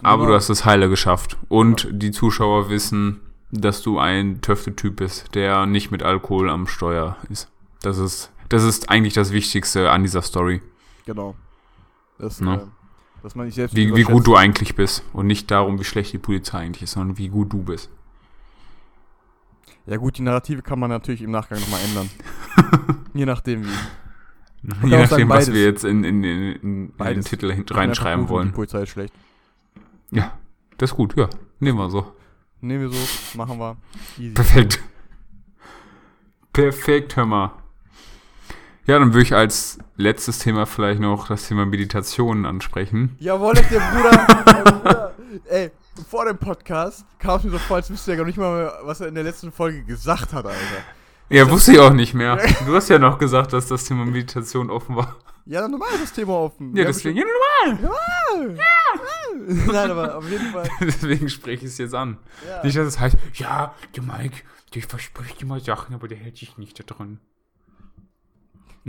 Aber 0.00 0.18
Genau. 0.18 0.28
du 0.30 0.34
hast 0.36 0.48
das 0.48 0.64
Heile 0.64 0.88
geschafft. 0.88 1.36
Und 1.48 1.88
die 1.90 2.12
Zuschauer 2.12 2.70
wissen, 2.70 3.18
dass 3.50 3.82
du 3.82 3.98
ein 3.98 4.40
Töfte-Typ 4.42 4.94
bist, 4.96 5.34
der 5.34 5.66
nicht 5.66 5.90
mit 5.90 6.04
Alkohol 6.04 6.50
am 6.50 6.68
Steuer 6.68 7.16
ist. 7.30 7.50
Das 7.82 7.98
ist, 7.98 8.30
das 8.48 8.62
ist 8.62 8.90
eigentlich 8.90 9.14
das 9.14 9.32
Wichtigste 9.32 9.90
an 9.90 10.02
dieser 10.04 10.22
Story. 10.22 10.62
Genau. 11.04 11.34
Das, 12.20 12.38
Ja. 12.38 12.54
äh, 12.54 12.60
dass 13.22 13.34
man 13.34 13.46
nicht 13.46 13.54
selbst 13.54 13.74
Wie, 13.74 13.94
wie 13.94 14.02
gut 14.02 14.26
du 14.26 14.36
eigentlich 14.36 14.74
bist. 14.74 15.04
Und 15.12 15.26
nicht 15.26 15.50
darum, 15.50 15.78
wie 15.78 15.84
schlecht 15.84 16.12
die 16.12 16.18
Polizei 16.18 16.58
eigentlich 16.58 16.82
ist, 16.82 16.92
sondern 16.92 17.18
wie 17.18 17.28
gut 17.28 17.52
du 17.52 17.62
bist. 17.62 17.90
Ja 19.86 19.96
gut, 19.96 20.18
die 20.18 20.22
Narrative 20.22 20.62
kann 20.62 20.78
man 20.78 20.90
natürlich 20.90 21.22
im 21.22 21.30
Nachgang 21.30 21.60
nochmal 21.60 21.80
ändern. 21.88 22.10
Je 23.14 23.24
nachdem 23.24 23.64
wie. 23.64 24.86
Je 24.86 24.98
nachdem, 24.98 25.28
was 25.28 25.52
wir 25.52 25.62
jetzt 25.62 25.84
in, 25.84 26.04
in, 26.04 26.22
in, 26.24 26.52
in, 26.62 26.92
den. 26.98 27.20
Titel 27.22 27.54
reinschreiben 27.70 28.28
wollen. 28.28 28.48
Die 28.48 28.54
Polizei 28.54 28.82
ist 28.82 28.90
schlecht. 28.90 29.14
Ja, 30.10 30.32
das 30.76 30.90
ist 30.90 30.96
gut, 30.96 31.16
ja. 31.16 31.28
Nehmen 31.60 31.78
wir 31.78 31.88
so. 31.90 32.12
Nehmen 32.60 32.82
wir 32.82 32.90
so, 32.90 33.38
machen 33.38 33.58
wir. 33.58 33.76
Easy. 34.18 34.34
Perfekt. 34.34 34.82
Perfekt, 36.52 37.16
hör 37.16 37.26
mal. 37.26 37.52
Ja, 38.88 38.98
dann 38.98 39.12
würde 39.12 39.22
ich 39.22 39.34
als 39.34 39.78
letztes 39.96 40.38
Thema 40.38 40.64
vielleicht 40.64 40.98
noch 41.00 41.28
das 41.28 41.46
Thema 41.46 41.66
Meditation 41.66 42.46
ansprechen. 42.46 43.16
Jawohl, 43.18 43.52
der 43.54 43.80
Bruder, 43.80 44.26
der 44.46 44.62
Bruder. 44.72 45.14
Ey, 45.46 45.70
vor 46.08 46.24
dem 46.24 46.38
Podcast 46.38 47.04
kam 47.18 47.36
es 47.36 47.44
mir 47.44 47.50
so 47.50 47.58
vor, 47.58 47.76
als 47.76 47.90
wüsste 47.90 48.12
er 48.12 48.16
gar 48.16 48.24
nicht 48.24 48.38
mal, 48.38 48.56
mehr, 48.64 48.72
was 48.84 49.00
er 49.02 49.08
in 49.08 49.14
der 49.14 49.24
letzten 49.24 49.52
Folge 49.52 49.84
gesagt 49.84 50.32
hat, 50.32 50.46
Alter. 50.46 50.58
Ja, 51.28 51.50
wusste 51.50 51.72
ich 51.72 51.78
auch 51.80 51.92
nicht 51.92 52.14
mehr. 52.14 52.38
Du 52.66 52.74
hast 52.74 52.88
ja 52.88 52.98
noch 52.98 53.18
gesagt, 53.18 53.52
dass 53.52 53.66
das 53.68 53.84
Thema 53.84 54.06
Meditation 54.06 54.70
offen 54.70 54.96
war. 54.96 55.16
Ja, 55.44 55.60
dann 55.60 55.70
normal 55.70 55.88
ist 55.94 56.04
das 56.04 56.12
Thema 56.14 56.32
offen. 56.38 56.70
Ja, 56.70 56.76
Wir 56.76 56.84
deswegen, 56.86 57.18
ja, 57.18 57.24
normal. 57.66 58.58
schon- 59.46 59.66
Nein, 59.66 59.90
aber 59.90 60.16
auf 60.16 60.28
jeden 60.30 60.46
Fall. 60.50 60.68
Deswegen 60.80 61.28
spreche 61.28 61.64
ich 61.66 61.72
es 61.72 61.78
jetzt 61.78 61.94
an. 61.94 62.16
Ja. 62.48 62.62
Nicht, 62.64 62.76
dass 62.76 62.86
es 62.86 62.98
heißt, 62.98 63.16
ja, 63.34 63.74
der 63.96 64.02
Mike, 64.02 64.42
der 64.74 64.82
verspricht 64.82 65.42
immer 65.42 65.60
Sachen, 65.60 65.94
aber 65.94 66.08
der 66.08 66.18
hält 66.18 66.36
sich 66.38 66.56
nicht 66.58 66.78
da 66.78 66.84
drin. 66.84 67.18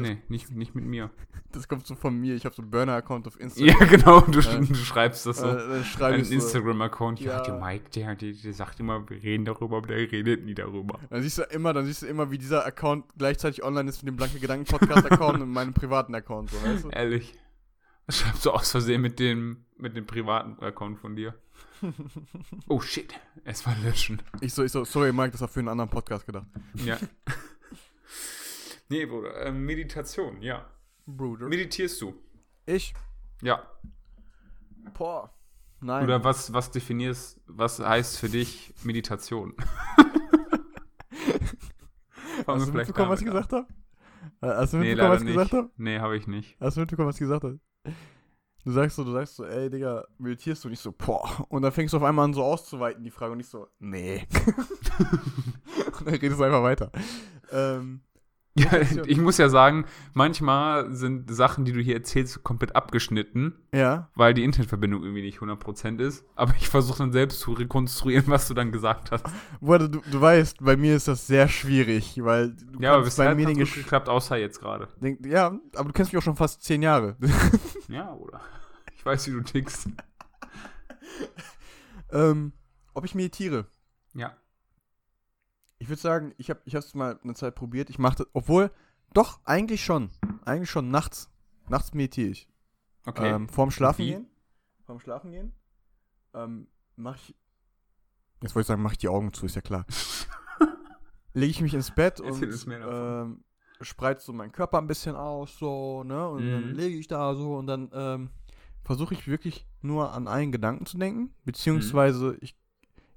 Nee, 0.01 0.17
nicht, 0.29 0.51
nicht 0.51 0.75
mit 0.75 0.85
mir. 0.85 1.09
Das 1.51 1.67
kommt 1.67 1.87
so 1.87 1.95
von 1.95 2.15
mir. 2.15 2.35
Ich 2.35 2.45
habe 2.45 2.53
so 2.53 2.61
einen 2.61 2.69
Burner-Account 2.69 3.25
auf 3.25 3.39
Instagram. 3.39 3.75
Ja, 3.79 3.85
genau, 3.87 4.21
du, 4.21 4.37
Äh, 4.39 4.59
du 4.67 4.75
schreibst 4.75 5.25
das 5.25 5.37
so. 5.39 5.47
Äh, 5.47 5.55
dann 5.57 5.83
schreibe 5.83 6.17
Ein. 6.17 6.31
Instagram-Account, 6.31 7.19
ja, 7.21 7.37
Ja. 7.37 7.41
der 7.41 7.59
Mike, 7.59 7.89
der, 7.95 8.13
der, 8.15 8.33
der 8.33 8.53
sagt 8.53 8.79
immer, 8.79 9.09
wir 9.09 9.23
reden 9.23 9.45
darüber, 9.45 9.77
aber 9.77 9.87
der 9.87 9.97
redet 10.11 10.45
nie 10.45 10.53
darüber. 10.53 10.99
Dann 11.09 11.23
siehst 11.23 11.39
du 11.39 11.41
immer, 11.41 11.73
dann 11.73 11.85
siehst 11.85 12.03
du 12.03 12.05
immer, 12.05 12.29
wie 12.29 12.37
dieser 12.37 12.67
Account 12.67 13.05
gleichzeitig 13.17 13.63
online 13.63 13.89
ist 13.89 14.03
mit 14.03 14.09
dem 14.09 14.15
Blanke 14.15 14.39
Gedanken 14.39 14.65
Podcast 14.65 15.11
Account 15.11 15.41
und 15.41 15.49
meinem 15.49 15.73
privaten 15.73 16.13
Account, 16.13 16.51
so, 16.51 16.61
weißt 16.63 16.83
du? 16.83 16.89
Ehrlich. 16.89 17.33
Das 18.05 18.19
schreibst 18.19 18.45
du 18.45 18.51
aus 18.51 18.69
Versehen 18.69 19.01
mit 19.01 19.17
dem, 19.19 19.65
mit 19.77 19.95
dem 19.97 20.05
privaten 20.05 20.63
Account 20.63 20.99
von 20.99 21.15
dir. 21.15 21.33
Oh 22.67 22.79
shit, 22.79 23.11
erstmal 23.43 23.75
löschen. 23.83 24.21
Ich 24.41 24.53
so, 24.53 24.63
ich 24.63 24.71
so, 24.71 24.83
sorry 24.85 25.11
Mike, 25.13 25.31
das 25.31 25.41
war 25.41 25.47
für 25.47 25.61
einen 25.61 25.69
anderen 25.69 25.89
Podcast 25.89 26.27
gedacht. 26.27 26.45
Ja. 26.75 26.97
Nee, 28.89 29.05
Bruder, 29.05 29.45
ähm, 29.45 29.65
Meditation, 29.65 30.41
ja. 30.41 30.65
Bruder. 31.05 31.47
Meditierst 31.47 32.01
du? 32.01 32.13
Ich? 32.65 32.93
Ja. 33.41 33.63
Boah. 34.93 35.33
Nein. 35.81 36.03
Oder 36.03 36.23
was, 36.23 36.51
was 36.51 36.71
definierst, 36.71 37.39
was 37.47 37.79
heißt 37.79 38.19
für 38.19 38.29
dich 38.29 38.73
Meditation? 38.83 39.53
Hast 42.47 42.67
du 42.67 42.73
mitbekommen, 42.73 43.09
was 43.09 43.19
ich 43.19 43.25
gesagt 43.25 43.53
habe? 43.53 43.67
Hast 44.41 44.73
du 44.73 44.77
mitbekommen, 44.77 44.97
leider 44.97 45.09
was 45.09 45.21
ich 45.21 45.27
gesagt 45.27 45.53
nicht. 45.53 45.61
habe? 45.61 45.71
Nee, 45.77 45.99
habe 45.99 46.17
ich 46.17 46.27
nicht. 46.27 46.57
Hast 46.59 46.77
du 46.77 46.81
mitbekommen, 46.81 47.09
was 47.09 47.15
ich 47.15 47.21
gesagt 47.21 47.43
habe? 47.43 47.59
Du 48.65 48.71
sagst 48.71 48.95
so, 48.95 49.03
du 49.03 49.11
sagst 49.11 49.35
so, 49.35 49.45
ey, 49.45 49.69
Digga, 49.69 50.05
meditierst 50.17 50.63
du? 50.63 50.67
Und 50.67 50.73
ich 50.73 50.79
so, 50.79 50.91
boah. 50.91 51.45
Und 51.49 51.61
dann 51.61 51.71
fängst 51.71 51.93
du 51.93 51.97
auf 51.97 52.03
einmal 52.03 52.25
an, 52.25 52.33
so 52.33 52.43
auszuweiten, 52.43 53.03
die 53.03 53.11
Frage. 53.11 53.33
Und 53.33 53.39
ich 53.39 53.47
so, 53.47 53.67
nee. 53.79 54.27
und 55.99 56.05
dann 56.07 56.15
redest 56.15 56.39
du 56.39 56.43
einfach 56.43 56.63
weiter. 56.63 56.91
Ähm, 57.51 58.01
Ja, 58.59 58.81
ich 59.05 59.17
muss 59.17 59.37
ja 59.37 59.47
sagen, 59.47 59.85
manchmal 60.13 60.93
sind 60.93 61.33
Sachen, 61.33 61.65
die 61.65 61.71
du 61.71 61.79
hier 61.79 61.95
erzählst, 61.95 62.43
komplett 62.43 62.75
abgeschnitten, 62.75 63.55
ja. 63.73 64.09
weil 64.15 64.33
die 64.33 64.43
Internetverbindung 64.43 65.03
irgendwie 65.03 65.21
nicht 65.21 65.39
100% 65.39 65.99
ist. 65.99 66.25
Aber 66.35 66.53
ich 66.57 66.67
versuche 66.67 66.97
dann 66.97 67.11
selbst 67.11 67.39
zu 67.39 67.53
rekonstruieren, 67.53 68.27
was 68.27 68.47
du 68.47 68.53
dann 68.53 68.71
gesagt 68.71 69.11
hast. 69.11 69.25
Bruder, 69.61 69.87
du, 69.87 70.01
du 70.11 70.19
weißt, 70.21 70.57
bei 70.61 70.75
mir 70.75 70.95
ist 70.95 71.07
das 71.07 71.27
sehr 71.27 71.47
schwierig, 71.47 72.19
weil 72.21 72.53
du 72.53 72.79
Ja, 72.79 72.95
aber 72.95 73.03
bisher 73.03 73.25
bei 73.25 73.35
mir 73.35 73.53
Gesch 73.53 73.75
geklappt, 73.75 74.09
außer 74.09 74.37
jetzt 74.37 74.59
gerade. 74.59 74.89
Ja, 75.23 75.57
aber 75.75 75.89
du 75.89 75.93
kennst 75.93 76.11
mich 76.11 76.17
auch 76.19 76.25
schon 76.25 76.35
fast 76.35 76.63
zehn 76.63 76.81
Jahre. 76.81 77.15
Ja, 77.87 78.13
oder? 78.13 78.39
Ich 78.95 79.03
weiß, 79.03 79.25
wie 79.27 79.31
du 79.31 79.41
tickst. 79.41 79.89
ähm, 82.11 82.53
ob 82.93 83.03
ich 83.03 83.15
meditiere? 83.15 83.65
Ja. 84.13 84.35
Ich 85.79 85.87
würde 85.87 86.01
sagen, 86.01 86.33
ich 86.37 86.49
habe 86.49 86.61
ich 86.65 86.73
es 86.73 86.93
mal 86.93 87.19
eine 87.23 87.33
Zeit 87.33 87.55
probiert. 87.55 87.89
Ich 87.89 87.99
machte, 87.99 88.27
obwohl, 88.33 88.69
doch, 89.13 89.39
eigentlich 89.45 89.83
schon. 89.83 90.09
Eigentlich 90.45 90.69
schon 90.69 90.91
nachts. 90.91 91.29
Nachts 91.69 91.93
meditiere 91.93 92.29
ich. 92.29 92.49
Okay. 93.05 93.31
Ähm, 93.31 93.47
vorm 93.49 93.71
Schlafen 93.71 94.05
Wie? 94.05 94.11
gehen. 94.11 94.27
Vorm 94.85 94.99
Schlafen 94.99 95.31
gehen. 95.31 95.53
Ähm, 96.33 96.67
mach 96.95 97.15
ich. 97.15 97.35
Jetzt 98.41 98.55
wollte 98.55 98.61
ich 98.63 98.67
sagen, 98.67 98.81
mache 98.81 98.93
ich 98.93 98.99
die 98.99 99.07
Augen 99.09 99.33
zu, 99.33 99.45
ist 99.45 99.55
ja 99.55 99.61
klar. 99.61 99.85
Lege 101.33 101.51
ich 101.51 101.61
mich 101.61 101.73
ins 101.73 101.91
Bett 101.91 102.19
und 102.19 102.41
ähm, 102.67 103.43
spreiz 103.81 104.25
so 104.25 104.33
meinen 104.33 104.51
Körper 104.51 104.79
ein 104.79 104.87
bisschen 104.87 105.15
aus, 105.15 105.57
so, 105.57 106.03
ne? 106.03 106.27
Und 106.27 106.49
dann 106.51 106.69
Mhm. 106.69 106.75
lege 106.75 106.97
ich 106.97 107.07
da 107.07 107.35
so 107.35 107.55
und 107.55 107.67
dann 107.67 107.89
ähm, 107.93 108.29
versuche 108.83 109.13
ich 109.13 109.27
wirklich 109.27 109.65
nur 109.81 110.11
an 110.11 110.27
einen 110.27 110.51
Gedanken 110.51 110.85
zu 110.85 110.97
denken. 110.97 111.33
Beziehungsweise, 111.45 112.35
ich 112.41 112.57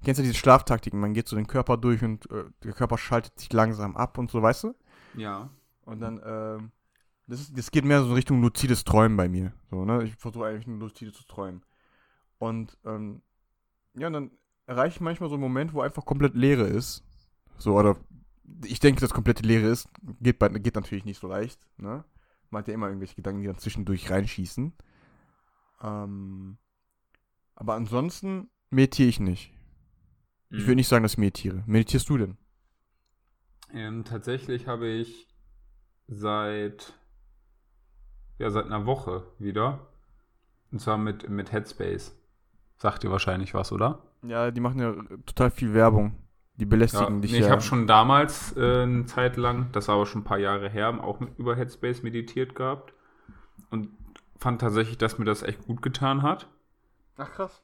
kennst 0.03 0.19
ja 0.19 0.23
diese 0.23 0.35
Schlaftaktiken, 0.35 0.99
man 0.99 1.13
geht 1.13 1.27
so 1.27 1.35
den 1.35 1.47
Körper 1.47 1.77
durch 1.77 2.03
und 2.03 2.29
äh, 2.31 2.45
der 2.63 2.73
Körper 2.73 2.97
schaltet 2.97 3.39
sich 3.39 3.51
langsam 3.51 3.95
ab 3.95 4.17
und 4.17 4.29
so, 4.31 4.41
weißt 4.41 4.65
du? 4.65 4.75
ja. 5.15 5.49
Und 5.85 5.99
dann, 5.99 6.21
ähm, 6.25 6.71
das, 7.27 7.41
ist, 7.41 7.57
das 7.57 7.71
geht 7.71 7.85
mehr 7.85 8.01
so 8.01 8.07
in 8.07 8.13
Richtung 8.13 8.41
luzides 8.41 8.83
Träumen 8.83 9.17
bei 9.17 9.27
mir. 9.27 9.51
So, 9.69 9.83
ne? 9.83 10.03
Ich 10.03 10.15
versuche 10.15 10.45
eigentlich 10.45 10.67
nur 10.67 10.79
lucide 10.79 11.11
zu 11.11 11.25
träumen. 11.25 11.61
Und, 12.37 12.77
ähm, 12.85 13.21
ja, 13.93 14.07
und 14.07 14.13
dann 14.13 14.31
erreiche 14.65 14.95
ich 14.95 15.01
manchmal 15.01 15.29
so 15.29 15.35
einen 15.35 15.43
Moment, 15.43 15.73
wo 15.73 15.81
einfach 15.81 16.05
komplett 16.05 16.35
Leere 16.35 16.63
ist. 16.63 17.03
So, 17.57 17.77
oder 17.77 17.97
ich 18.65 18.79
denke, 18.79 19.01
dass 19.01 19.13
komplette 19.13 19.43
Leere 19.43 19.67
ist. 19.67 19.89
Geht, 20.21 20.39
bei, 20.39 20.49
geht 20.49 20.75
natürlich 20.75 21.05
nicht 21.05 21.19
so 21.19 21.27
leicht, 21.27 21.59
ne? 21.77 22.03
Man 22.49 22.59
hat 22.61 22.67
ja 22.67 22.73
immer 22.73 22.87
irgendwelche 22.87 23.15
Gedanken, 23.15 23.41
die 23.41 23.47
dann 23.47 23.57
zwischendurch 23.57 24.09
reinschießen. 24.11 24.73
Ähm, 25.81 26.57
aber 27.55 27.73
ansonsten 27.73 28.49
meditiere 28.69 29.09
ich 29.09 29.19
nicht. 29.19 29.53
Ich 30.55 30.63
Mhm. 30.63 30.67
würde 30.67 30.75
nicht 30.77 30.87
sagen, 30.87 31.03
dass 31.03 31.13
ich 31.13 31.17
meditiere. 31.19 31.63
Meditierst 31.67 32.09
du 32.09 32.17
denn? 32.17 32.37
Ähm, 33.73 34.05
tatsächlich 34.05 34.67
habe 34.67 34.87
ich 34.87 35.27
seit, 36.07 36.93
ja, 38.37 38.49
seit 38.51 38.65
einer 38.65 38.85
Woche 38.85 39.23
wieder. 39.39 39.87
Und 40.71 40.79
zwar 40.81 40.97
mit, 40.97 41.29
mit 41.29 41.51
Headspace. 41.51 42.15
Sagt 42.77 43.01
dir 43.03 43.09
wahrscheinlich 43.11 43.53
was, 43.55 43.71
oder? 43.71 44.03
Ja, 44.23 44.51
die 44.51 44.61
machen 44.61 44.79
ja 44.79 44.93
total 45.25 45.51
viel 45.51 45.73
Werbung. 45.73 46.15
Die 46.55 46.65
belästigen 46.65 47.15
Ja, 47.15 47.21
dich 47.21 47.31
nee, 47.31 47.39
ja. 47.39 47.45
ich 47.45 47.49
habe 47.49 47.61
schon 47.61 47.87
damals 47.87 48.55
äh, 48.57 48.83
eine 48.83 49.05
Zeit 49.05 49.37
lang, 49.37 49.71
das 49.71 49.87
war 49.87 49.95
aber 49.95 50.05
schon 50.05 50.21
ein 50.21 50.23
paar 50.23 50.37
Jahre 50.37 50.69
her, 50.69 51.03
auch 51.03 51.19
mit, 51.19 51.37
über 51.39 51.55
Headspace 51.55 52.03
meditiert 52.03 52.55
gehabt. 52.55 52.93
Und 53.71 53.89
fand 54.37 54.61
tatsächlich, 54.61 54.97
dass 54.99 55.19
mir 55.19 55.25
das 55.25 55.43
echt 55.43 55.65
gut 55.67 55.81
getan 55.81 56.23
hat. 56.23 56.47
Ach 57.17 57.31
krass. 57.31 57.63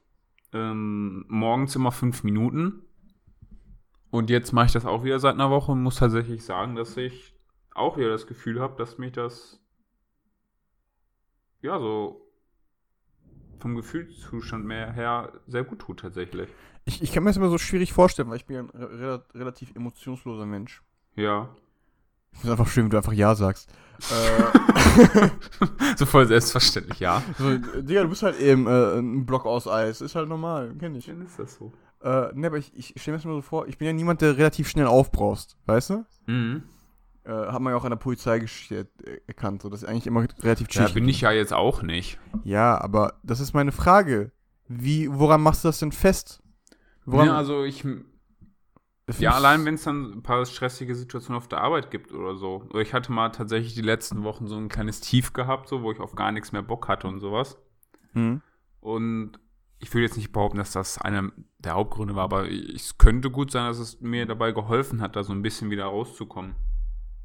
Ähm, 0.53 1.25
morgens 1.27 1.75
immer 1.75 1.91
fünf 1.91 2.23
Minuten. 2.23 2.83
Und 4.09 4.29
jetzt 4.29 4.51
mache 4.53 4.67
ich 4.67 4.71
das 4.71 4.85
auch 4.85 5.03
wieder 5.03 5.19
seit 5.19 5.35
einer 5.35 5.51
Woche 5.51 5.71
und 5.71 5.83
muss 5.83 5.97
tatsächlich 5.97 6.43
sagen, 6.43 6.75
dass 6.75 6.97
ich 6.97 7.35
auch 7.75 7.97
wieder 7.97 8.09
das 8.09 8.25
Gefühl 8.25 8.59
habe, 8.59 8.75
dass 8.77 8.97
mich 8.97 9.11
das 9.11 9.61
ja 11.61 11.79
so 11.79 12.25
vom 13.59 13.75
Gefühlszustand 13.75 14.65
mehr 14.65 14.91
her 14.91 15.33
sehr 15.45 15.63
gut 15.63 15.79
tut 15.79 15.99
tatsächlich. 15.99 16.49
Ich, 16.85 17.03
ich 17.03 17.11
kann 17.11 17.23
mir 17.23 17.29
das 17.29 17.37
immer 17.37 17.49
so 17.49 17.57
schwierig 17.57 17.93
vorstellen, 17.93 18.29
weil 18.29 18.37
ich 18.37 18.45
bin 18.45 18.55
ja 18.55 18.61
ein 18.63 18.69
re 18.69 18.85
rela- 18.87 19.35
relativ 19.35 19.75
emotionsloser 19.75 20.45
Mensch. 20.45 20.81
Ja. 21.15 21.55
Ich 22.33 22.39
finde 22.39 22.53
es 22.53 22.59
einfach 22.59 22.71
schön, 22.71 22.83
wenn 22.85 22.91
du 22.91 22.97
einfach 22.97 23.13
Ja 23.13 23.35
sagst. 23.35 23.69
äh, 24.11 25.29
so 25.97 26.05
voll 26.05 26.25
selbstverständlich, 26.27 26.99
ja. 26.99 27.21
so, 27.37 27.49
äh, 27.49 27.59
Digga, 27.83 28.03
du 28.03 28.09
bist 28.09 28.23
halt 28.23 28.39
eben 28.39 28.65
äh, 28.67 28.97
ein 28.99 29.25
Block 29.25 29.45
aus 29.45 29.67
Eis. 29.67 29.99
Ist 30.01 30.15
halt 30.15 30.29
normal, 30.29 30.73
kenn 30.79 30.95
ich. 30.95 31.07
Dann 31.07 31.21
ist 31.25 31.37
das 31.37 31.55
so. 31.55 31.73
Äh, 32.01 32.29
ne, 32.33 32.47
aber 32.47 32.57
ich, 32.57 32.71
ich 32.77 32.93
stelle 33.01 33.15
mir 33.15 33.17
das 33.17 33.25
mal 33.25 33.33
so 33.33 33.41
vor, 33.41 33.67
ich 33.67 33.77
bin 33.77 33.87
ja 33.87 33.93
niemand, 33.93 34.21
der 34.21 34.37
relativ 34.37 34.69
schnell 34.69 34.87
aufbraust, 34.87 35.57
weißt 35.65 35.89
du? 35.89 36.05
Mhm. 36.27 36.63
Äh, 37.25 37.31
hat 37.31 37.59
man 37.61 37.73
ja 37.73 37.77
auch 37.77 37.83
an 37.83 37.89
der 37.89 37.97
Polizeigeschichte 37.97 38.87
er 39.03 39.17
erkannt, 39.27 39.61
so 39.63 39.69
dass 39.69 39.83
ich 39.83 39.89
eigentlich 39.89 40.07
immer 40.07 40.25
relativ 40.41 40.67
Ja, 40.67 40.71
chillig 40.73 40.93
bin 40.93 41.09
ich 41.09 41.19
ja 41.21 41.31
jetzt 41.31 41.51
auch 41.53 41.81
nicht. 41.81 42.17
Ja, 42.45 42.79
aber 42.79 43.15
das 43.23 43.41
ist 43.41 43.53
meine 43.53 43.73
Frage. 43.73 44.31
Wie, 44.69 45.11
woran 45.11 45.41
machst 45.41 45.65
du 45.65 45.67
das 45.67 45.79
denn 45.79 45.91
fest? 45.91 46.41
Woran, 47.05 47.27
Ja, 47.27 47.35
also 47.35 47.65
ich, 47.65 47.83
ja, 49.17 49.31
allein 49.31 49.65
wenn 49.65 49.75
es 49.75 49.83
dann 49.83 50.11
ein 50.11 50.23
paar 50.23 50.45
stressige 50.45 50.95
Situationen 50.95 51.37
auf 51.37 51.47
der 51.47 51.61
Arbeit 51.61 51.89
gibt 51.91 52.11
oder 52.11 52.35
so. 52.35 52.67
Ich 52.75 52.93
hatte 52.93 53.11
mal 53.11 53.29
tatsächlich 53.29 53.73
die 53.73 53.81
letzten 53.81 54.23
Wochen 54.23 54.47
so 54.47 54.55
ein 54.55 54.69
kleines 54.69 55.01
Tief 55.01 55.33
gehabt, 55.33 55.67
so, 55.67 55.81
wo 55.81 55.91
ich 55.91 55.99
auf 55.99 56.15
gar 56.15 56.31
nichts 56.31 56.51
mehr 56.51 56.61
Bock 56.61 56.87
hatte 56.87 57.07
und 57.07 57.19
sowas. 57.19 57.57
Hm. 58.13 58.41
Und 58.79 59.39
ich 59.79 59.93
will 59.93 60.01
jetzt 60.01 60.17
nicht 60.17 60.31
behaupten, 60.31 60.57
dass 60.57 60.71
das 60.71 60.99
einer 60.99 61.31
der 61.57 61.73
Hauptgründe 61.73 62.15
war, 62.15 62.25
aber 62.25 62.49
es 62.49 62.97
könnte 62.97 63.31
gut 63.31 63.51
sein, 63.51 63.65
dass 63.65 63.79
es 63.79 64.01
mir 64.01 64.25
dabei 64.25 64.51
geholfen 64.51 65.01
hat, 65.01 65.15
da 65.15 65.23
so 65.23 65.33
ein 65.33 65.41
bisschen 65.41 65.69
wieder 65.71 65.85
rauszukommen. 65.85 66.55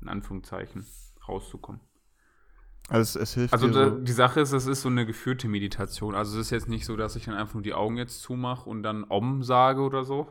In 0.01 0.09
Anführungszeichen, 0.09 0.85
rauszukommen. 1.29 1.81
Also 2.89 3.19
es, 3.19 3.31
es 3.31 3.35
hilft 3.35 3.53
Also 3.55 3.69
da, 3.69 3.91
so. 3.91 3.99
die 3.99 4.13
Sache 4.13 4.41
ist, 4.41 4.53
es 4.53 4.67
ist 4.67 4.83
so 4.83 4.89
eine 4.89 5.07
geführte 5.07 5.49
Meditation. 5.49 6.15
Also 6.15 6.39
es 6.39 6.47
ist 6.47 6.51
jetzt 6.51 6.69
nicht 6.69 6.85
so, 6.85 6.97
dass 6.97 7.17
ich 7.17 7.25
dann 7.25 7.35
einfach 7.35 7.55
nur 7.55 7.63
die 7.63 7.75
Augen 7.75 7.97
jetzt 7.97 8.21
zumache 8.21 8.69
und 8.69 8.83
dann 8.83 9.05
Om 9.09 9.43
sage 9.43 9.81
oder 9.81 10.05
so, 10.05 10.29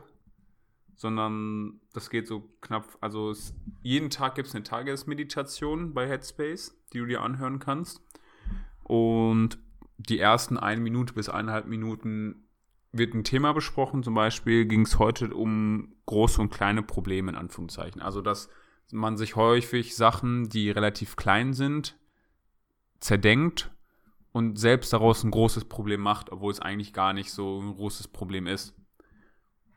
sondern 0.96 1.80
das 1.92 2.10
geht 2.10 2.26
so 2.26 2.48
knapp, 2.60 2.96
also 3.00 3.30
es, 3.30 3.54
jeden 3.82 4.10
Tag 4.10 4.34
gibt 4.36 4.48
es 4.48 4.54
eine 4.54 4.64
Tagesmeditation 4.64 5.94
bei 5.94 6.08
Headspace, 6.08 6.76
die 6.92 6.98
du 6.98 7.06
dir 7.06 7.22
anhören 7.22 7.58
kannst. 7.58 8.02
Und 8.82 9.58
die 9.98 10.18
ersten 10.18 10.58
eine 10.58 10.80
Minute 10.80 11.14
bis 11.14 11.28
eineinhalb 11.28 11.66
Minuten 11.66 12.48
wird 12.92 13.14
ein 13.14 13.24
Thema 13.24 13.52
besprochen. 13.52 14.02
Zum 14.02 14.14
Beispiel 14.14 14.66
ging 14.66 14.82
es 14.82 14.98
heute 14.98 15.34
um 15.34 15.94
große 16.06 16.40
und 16.40 16.50
kleine 16.50 16.82
Probleme 16.82 17.32
in 17.32 17.36
Anführungszeichen. 17.36 18.00
Also 18.00 18.20
dass 18.20 18.48
man 18.92 19.16
sich 19.16 19.36
häufig 19.36 19.96
Sachen, 19.96 20.48
die 20.48 20.70
relativ 20.70 21.16
klein 21.16 21.54
sind, 21.54 21.98
zerdenkt 23.00 23.70
und 24.32 24.58
selbst 24.58 24.92
daraus 24.92 25.24
ein 25.24 25.30
großes 25.30 25.66
Problem 25.66 26.00
macht, 26.00 26.30
obwohl 26.30 26.52
es 26.52 26.60
eigentlich 26.60 26.92
gar 26.92 27.12
nicht 27.12 27.32
so 27.32 27.60
ein 27.60 27.74
großes 27.74 28.08
Problem 28.08 28.46
ist. 28.46 28.74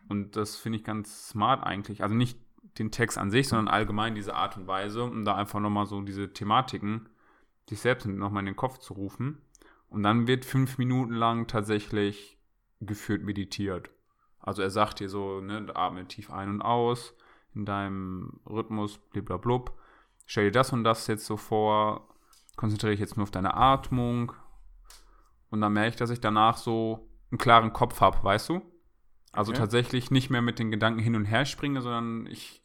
Und 0.08 0.36
das 0.36 0.55
finde 0.55 0.78
ich 0.78 0.84
ganz 0.84 1.30
smart 1.30 1.64
eigentlich. 1.64 2.03
Also 2.03 2.16
nicht 2.16 2.39
den 2.80 2.91
Text 2.91 3.18
an 3.18 3.32
sich, 3.32 3.47
sondern 3.47 3.68
allgemein 3.68 4.16
diese 4.16 4.36
Art 4.36 4.58
und 4.58 4.68
Weise, 4.68 5.03
um 5.03 5.26
da 5.26 5.36
einfach 5.36 5.60
nochmal 5.60 5.86
so 5.86 6.01
diese 6.01 6.32
Thematiken 6.32 7.10
sich 7.70 7.82
selbst 7.82 8.05
nochmal 8.05 8.41
in 8.41 8.47
den 8.47 8.55
Kopf 8.55 8.78
zu 8.78 8.93
rufen. 8.93 9.41
Und 9.89 10.03
dann 10.03 10.28
wird 10.28 10.45
fünf 10.45 10.78
Minuten 10.78 11.14
lang 11.14 11.47
tatsächlich 11.47 12.38
geführt 12.80 13.24
meditiert. 13.24 13.89
Also 14.39 14.62
er 14.62 14.70
sagt 14.70 14.99
dir 14.99 15.10
so, 15.10 15.41
ne, 15.41 15.68
atme 15.74 16.08
tief 16.08 16.32
ein 16.32 16.49
und 16.49 16.62
aus 16.62 17.14
in 17.53 17.66
deinem 17.66 18.39
Rhythmus, 18.45 18.97
bliblablub. 18.97 19.78
Stell 20.26 20.45
dir 20.45 20.51
das 20.51 20.72
und 20.72 20.84
das 20.84 21.08
jetzt 21.08 21.26
so 21.26 21.38
vor, 21.38 22.08
konzentriere 22.55 22.93
ich 22.93 22.99
jetzt 22.99 23.18
nur 23.18 23.24
auf 23.24 23.32
deine 23.32 23.55
Atmung. 23.55 24.34
Und 25.49 25.62
dann 25.62 25.74
merke 25.74 25.89
ich, 25.89 25.95
dass 25.95 26.10
ich 26.10 26.22
danach 26.22 26.58
so 26.58 27.10
einen 27.32 27.38
klaren 27.38 27.74
Kopf 27.74 27.99
habe, 28.01 28.24
weißt 28.24 28.49
du? 28.49 28.62
Also 29.32 29.51
Okay. 29.51 29.59
tatsächlich 29.59 30.09
nicht 30.11 30.30
mehr 30.30 30.41
mit 30.41 30.59
den 30.59 30.71
Gedanken 30.71 30.99
hin 30.99 31.15
und 31.15 31.25
her 31.25 31.45
springe, 31.45 31.82
sondern 31.82 32.28
ich 32.28 32.61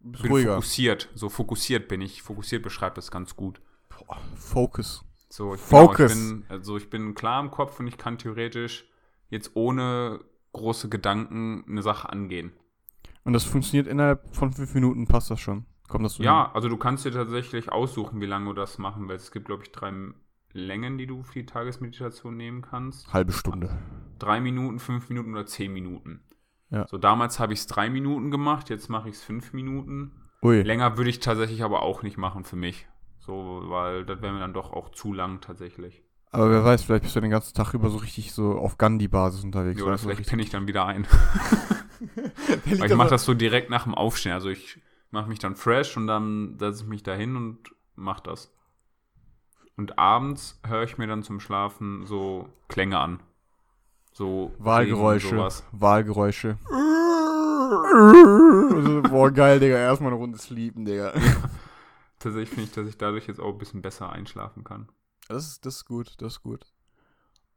bin 0.00 0.30
ruhiger. 0.30 0.54
fokussiert. 0.54 1.08
So 1.14 1.28
fokussiert 1.28 1.88
bin 1.88 2.00
ich. 2.00 2.22
Fokussiert 2.22 2.62
beschreibt 2.62 2.98
das 2.98 3.10
ganz 3.10 3.36
gut. 3.36 3.60
Boah, 3.88 4.18
Focus. 4.36 5.04
So, 5.28 5.54
ich, 5.54 5.60
Focus. 5.60 6.12
Genau, 6.12 6.24
ich 6.34 6.40
bin, 6.40 6.44
also 6.48 6.76
ich 6.76 6.90
bin 6.90 7.14
klar 7.14 7.40
im 7.42 7.50
Kopf 7.50 7.80
und 7.80 7.86
ich 7.86 7.96
kann 7.96 8.18
theoretisch 8.18 8.84
jetzt 9.30 9.52
ohne 9.54 10.20
große 10.52 10.88
Gedanken 10.90 11.64
eine 11.66 11.82
Sache 11.82 12.10
angehen. 12.10 12.52
Und 13.24 13.32
das 13.32 13.44
funktioniert 13.44 13.86
innerhalb 13.86 14.34
von 14.34 14.52
fünf 14.52 14.74
Minuten, 14.74 15.06
passt 15.06 15.30
das 15.30 15.40
schon. 15.40 15.64
Kommt 15.88 16.04
das 16.04 16.14
so 16.14 16.22
Ja, 16.22 16.50
also 16.52 16.68
du 16.68 16.76
kannst 16.76 17.04
dir 17.04 17.12
tatsächlich 17.12 17.70
aussuchen, 17.70 18.20
wie 18.20 18.26
lange 18.26 18.46
du 18.46 18.52
das 18.52 18.78
machen 18.78 19.08
willst. 19.08 19.26
Es 19.26 19.32
gibt, 19.32 19.46
glaube 19.46 19.62
ich, 19.62 19.72
drei 19.72 19.92
Längen, 20.52 20.98
die 20.98 21.06
du 21.06 21.22
für 21.22 21.34
die 21.34 21.46
Tagesmeditation 21.46 22.36
nehmen 22.36 22.62
kannst. 22.62 23.12
Halbe 23.12 23.32
Stunde. 23.32 23.78
Drei 24.22 24.40
Minuten, 24.40 24.78
fünf 24.78 25.08
Minuten 25.08 25.32
oder 25.32 25.46
zehn 25.46 25.72
Minuten. 25.72 26.20
Ja. 26.70 26.86
So, 26.86 26.96
damals 26.96 27.40
habe 27.40 27.52
ich 27.52 27.58
es 27.58 27.66
drei 27.66 27.90
Minuten 27.90 28.30
gemacht, 28.30 28.70
jetzt 28.70 28.88
mache 28.88 29.08
ich 29.08 29.16
es 29.16 29.22
fünf 29.22 29.52
Minuten. 29.52 30.12
Ui. 30.42 30.62
Länger 30.62 30.96
würde 30.96 31.10
ich 31.10 31.18
tatsächlich 31.18 31.64
aber 31.64 31.82
auch 31.82 32.04
nicht 32.04 32.18
machen 32.18 32.44
für 32.44 32.54
mich. 32.54 32.86
So, 33.18 33.62
weil 33.64 34.04
das 34.04 34.22
wäre 34.22 34.32
mir 34.32 34.38
dann 34.38 34.54
doch 34.54 34.72
auch 34.72 34.90
zu 34.90 35.12
lang 35.12 35.40
tatsächlich. 35.40 36.04
Aber 36.30 36.50
wer 36.50 36.64
weiß, 36.64 36.84
vielleicht 36.84 37.02
bist 37.02 37.16
du 37.16 37.20
den 37.20 37.30
ganzen 37.30 37.54
Tag 37.54 37.74
über 37.74 37.90
so 37.90 37.98
richtig 37.98 38.32
so 38.32 38.52
auf 38.52 38.78
Gandhi-Basis 38.78 39.42
unterwegs. 39.42 39.80
Ja, 39.80 39.86
oder 39.86 39.98
vielleicht 39.98 40.28
penne 40.28 40.42
ich 40.42 40.50
dann 40.50 40.68
wieder 40.68 40.86
ein. 40.86 41.04
Weil 42.64 42.90
ich 42.90 42.96
mache 42.96 43.10
das 43.10 43.24
so 43.24 43.34
direkt 43.34 43.70
nach 43.70 43.82
dem 43.82 43.94
Aufstehen. 43.96 44.32
Also 44.32 44.48
ich 44.48 44.80
mache 45.10 45.28
mich 45.28 45.40
dann 45.40 45.56
fresh 45.56 45.96
und 45.96 46.06
dann 46.06 46.58
setze 46.60 46.84
ich 46.84 46.88
mich 46.88 47.02
da 47.02 47.14
hin 47.14 47.34
und 47.34 47.58
mache 47.96 48.22
das. 48.22 48.54
Und 49.76 49.98
abends 49.98 50.60
höre 50.64 50.84
ich 50.84 50.96
mir 50.96 51.08
dann 51.08 51.24
zum 51.24 51.40
Schlafen 51.40 52.06
so 52.06 52.48
Klänge 52.68 52.98
an. 52.98 53.20
So 54.12 54.52
Wahlgeräusche. 54.58 55.48
Wahlgeräusche. 55.72 56.58
Also, 58.74 59.02
boah, 59.02 59.30
geil, 59.30 59.60
Digga. 59.60 59.76
Erstmal 59.76 60.10
eine 60.12 60.20
Runde 60.20 60.38
sleepen, 60.38 60.84
Digga. 60.84 61.12
Tatsächlich 62.18 62.50
finde 62.50 62.64
ich, 62.64 62.72
dass 62.72 62.86
ich 62.88 62.98
dadurch 62.98 63.26
jetzt 63.26 63.40
auch 63.40 63.52
ein 63.52 63.58
bisschen 63.58 63.82
besser 63.82 64.10
einschlafen 64.10 64.64
kann. 64.64 64.88
Das 65.28 65.46
ist, 65.46 65.64
das 65.66 65.76
ist 65.76 65.84
gut, 65.86 66.14
das 66.18 66.34
ist 66.34 66.42
gut. 66.42 66.66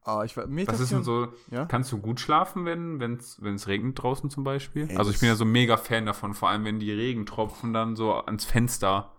Ah, 0.03 0.23
ich 0.23 0.37
war, 0.37 0.45
Was 0.47 0.79
ist 0.79 0.91
denn 0.91 1.03
so, 1.03 1.29
Ja? 1.49 1.65
kannst 1.65 1.91
du 1.91 1.97
gut 1.97 2.19
schlafen, 2.19 2.65
wenn 2.65 3.01
es 3.19 3.67
regnet 3.67 4.01
draußen 4.01 4.29
zum 4.29 4.43
Beispiel? 4.43 4.87
Ey, 4.89 4.97
also 4.97 5.09
ich 5.09 5.19
bin 5.19 5.29
ja 5.29 5.35
so 5.35 5.45
mega 5.45 5.77
Fan 5.77 6.05
davon, 6.05 6.35
vor 6.35 6.49
allem 6.49 6.63
wenn 6.63 6.79
die 6.79 6.91
Regentropfen 6.91 7.73
dann 7.73 7.95
so 7.95 8.13
ans 8.13 8.45
Fenster 8.45 9.11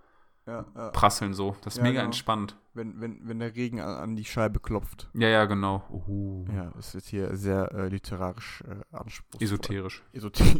Ja, 0.46 0.64
ja. 0.76 0.90
prasseln 0.90 1.34
so. 1.34 1.56
Das 1.62 1.74
ist 1.74 1.78
Ja, 1.78 1.82
mega 1.82 1.94
genau. 1.94 2.04
entspannt. 2.06 2.56
Wenn, 2.72 3.00
wenn, 3.00 3.26
wenn 3.26 3.38
der 3.40 3.54
Regen 3.56 3.80
an, 3.80 3.96
an 3.96 4.16
die 4.16 4.24
Scheibe 4.24 4.60
klopft. 4.60 5.10
Ja, 5.14 5.28
ja, 5.28 5.44
genau. 5.46 5.82
Uh, 6.06 6.44
Ja, 6.54 6.70
das 6.76 6.94
wird 6.94 7.04
hier 7.06 7.36
sehr 7.36 7.72
äh, 7.72 7.88
literarisch 7.88 8.62
äh, 8.68 8.94
anspruchsvoll. 8.96 9.42
Esoterisch. 9.44 10.04
Esoterisch. 10.12 10.52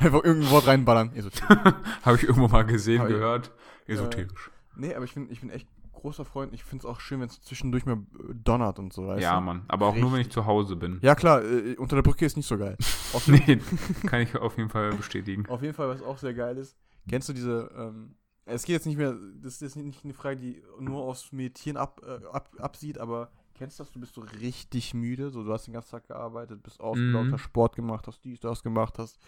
Einfach 0.00 0.24
irgendein 0.24 0.50
Wort 0.50 0.66
reinballern. 0.66 1.12
Esoterisch. 1.14 1.74
Habe 2.02 2.16
ich 2.16 2.24
irgendwo 2.24 2.48
mal 2.48 2.64
gesehen, 2.64 3.00
Hab 3.00 3.08
ich- 3.08 3.14
gehört. 3.14 3.52
Esoterisch. 3.86 4.50
Nee, 4.76 4.94
aber 4.94 5.04
ich 5.04 5.14
bin, 5.14 5.30
ich 5.30 5.40
bin 5.40 5.48
echt 5.50 5.68
großer 5.92 6.24
Freund. 6.26 6.52
Ich 6.52 6.62
finde 6.62 6.82
es 6.82 6.90
auch 6.92 7.00
schön, 7.00 7.20
wenn 7.20 7.28
es 7.28 7.40
zwischendurch 7.40 7.86
mal 7.86 7.96
äh, 7.96 8.34
donnert 8.34 8.78
und 8.78 8.92
so, 8.92 9.06
weißt 9.06 9.22
ja, 9.22 9.36
du? 9.36 9.40
Mann. 9.40 9.64
Aber 9.68 9.86
auch 9.86 9.94
nur, 9.96 10.12
wenn 10.12 10.20
ich 10.20 10.26
Richtig. 10.26 10.34
zu 10.34 10.46
Hause 10.46 10.76
bin. 10.76 10.98
Ja, 11.00 11.14
klar, 11.14 11.42
äh, 11.42 11.76
unter 11.76 11.96
der 11.96 12.02
Brücke 12.02 12.26
ist 12.26 12.36
nicht 12.36 12.46
so 12.46 12.58
geil. 12.58 12.76
Nee, 13.28 13.60
kann 14.06 14.20
ich 14.20 14.36
auf 14.36 14.58
jeden 14.58 14.68
Fall 14.68 14.90
bestätigen. 14.92 15.46
auf 15.48 15.62
jeden 15.62 15.72
Fall, 15.72 15.88
was 15.88 16.02
auch 16.02 16.18
sehr 16.18 16.34
geil 16.34 16.58
ist, 16.58 16.76
kennst 17.08 17.28
du 17.30 17.32
diese, 17.32 17.70
ähm, 17.74 18.14
es 18.54 18.64
geht 18.64 18.74
jetzt 18.74 18.86
nicht 18.86 18.96
mehr, 18.96 19.14
das 19.42 19.54
ist 19.54 19.60
jetzt 19.62 19.76
nicht 19.76 20.04
eine 20.04 20.14
Frage, 20.14 20.36
die 20.40 20.62
nur 20.80 21.02
aufs 21.02 21.32
Meditieren 21.32 21.76
ab, 21.76 22.00
äh, 22.06 22.24
ab, 22.32 22.50
absieht, 22.58 22.98
aber 22.98 23.30
kennst 23.54 23.78
du 23.78 23.84
das, 23.84 23.92
du 23.92 24.00
bist 24.00 24.14
so 24.14 24.20
richtig 24.20 24.94
müde, 24.94 25.30
so 25.30 25.42
du 25.42 25.52
hast 25.52 25.66
den 25.66 25.74
ganzen 25.74 25.90
Tag 25.90 26.06
gearbeitet, 26.06 26.62
bist 26.62 26.80
ausgelaugt, 26.80 27.28
Mhm. 27.28 27.32
hast 27.32 27.40
Sport 27.40 27.76
gemacht, 27.76 28.06
hast 28.06 28.24
dies, 28.24 28.40
das 28.40 28.62
gemacht, 28.62 28.98
hast 28.98 29.18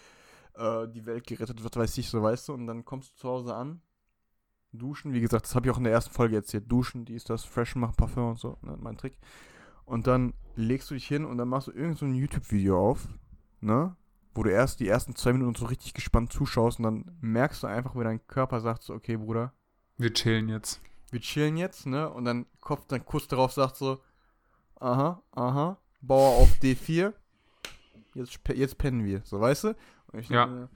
äh, 0.54 0.86
die 0.88 1.04
Welt 1.06 1.26
gerettet, 1.26 1.62
was 1.64 1.74
weiß 1.74 1.98
ich, 1.98 2.08
so 2.08 2.22
weißt 2.22 2.48
du, 2.48 2.54
und 2.54 2.66
dann 2.66 2.84
kommst 2.84 3.12
du 3.12 3.16
zu 3.16 3.28
Hause 3.28 3.54
an, 3.54 3.80
duschen, 4.72 5.12
wie 5.12 5.20
gesagt, 5.20 5.46
das 5.46 5.54
habe 5.54 5.66
ich 5.66 5.72
auch 5.72 5.78
in 5.78 5.84
der 5.84 5.92
ersten 5.92 6.12
Folge 6.12 6.36
erzählt, 6.36 6.70
duschen, 6.70 7.04
dies, 7.04 7.24
das, 7.24 7.44
fresh 7.44 7.74
machen, 7.74 7.94
Parfum 7.96 8.30
und 8.30 8.38
so, 8.38 8.58
ne, 8.62 8.76
mein 8.80 8.96
Trick. 8.98 9.18
Und 9.84 10.06
dann 10.06 10.34
legst 10.54 10.90
du 10.90 10.94
dich 10.94 11.06
hin 11.08 11.24
und 11.24 11.38
dann 11.38 11.48
machst 11.48 11.68
du 11.68 11.72
irgend 11.72 11.96
so 11.98 12.04
ein 12.04 12.14
YouTube-Video 12.14 12.78
auf, 12.78 13.08
ne? 13.60 13.96
Wo 14.34 14.42
du 14.42 14.50
erst 14.50 14.80
die 14.80 14.88
ersten 14.88 15.16
zwei 15.16 15.32
Minuten 15.32 15.54
so 15.56 15.66
richtig 15.66 15.94
gespannt 15.94 16.32
zuschaust 16.32 16.78
und 16.78 16.84
dann 16.84 17.18
merkst 17.20 17.62
du 17.62 17.66
einfach, 17.66 17.94
wie 17.96 18.04
dein 18.04 18.24
Körper 18.26 18.60
sagt 18.60 18.82
so, 18.82 18.94
okay, 18.94 19.16
Bruder, 19.16 19.52
Wir 19.96 20.12
chillen 20.12 20.48
jetzt. 20.48 20.80
wir 21.10 21.20
chillen 21.20 21.56
jetzt, 21.56 21.86
ne? 21.86 22.08
Und 22.10 22.24
dann 22.24 22.46
Kopf 22.60 22.86
dann 22.86 23.04
kurz 23.04 23.26
darauf 23.26 23.52
sagt 23.52 23.76
so, 23.76 24.00
aha, 24.80 25.22
aha, 25.32 25.78
Bauer 26.00 26.36
auf 26.42 26.50
D4, 26.62 27.12
jetzt, 28.14 28.38
jetzt 28.54 28.78
pennen 28.78 29.04
wir, 29.04 29.22
so 29.24 29.40
weißt 29.40 29.64
du? 29.64 29.68
Und, 30.12 30.18
ich 30.20 30.28
Ja. 30.28 30.46
mir, 30.46 30.68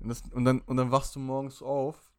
und, 0.00 0.08
das, 0.08 0.22
und, 0.32 0.44
dann, 0.44 0.60
und 0.60 0.76
dann 0.76 0.90
wachst 0.90 1.14
du 1.16 1.20
morgens 1.20 1.62
auf 1.62 2.12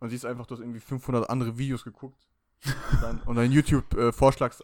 und 0.00 0.08
siehst 0.08 0.24
einfach, 0.24 0.46
du 0.46 0.54
hast 0.54 0.60
irgendwie 0.60 0.80
500 0.80 1.28
andere 1.28 1.58
Videos 1.58 1.84
geguckt. 1.84 2.26
Und 2.64 3.02
dann, 3.02 3.20
und 3.22 3.36
dann 3.36 3.50
YouTube 3.50 3.94
äh. 3.94 4.12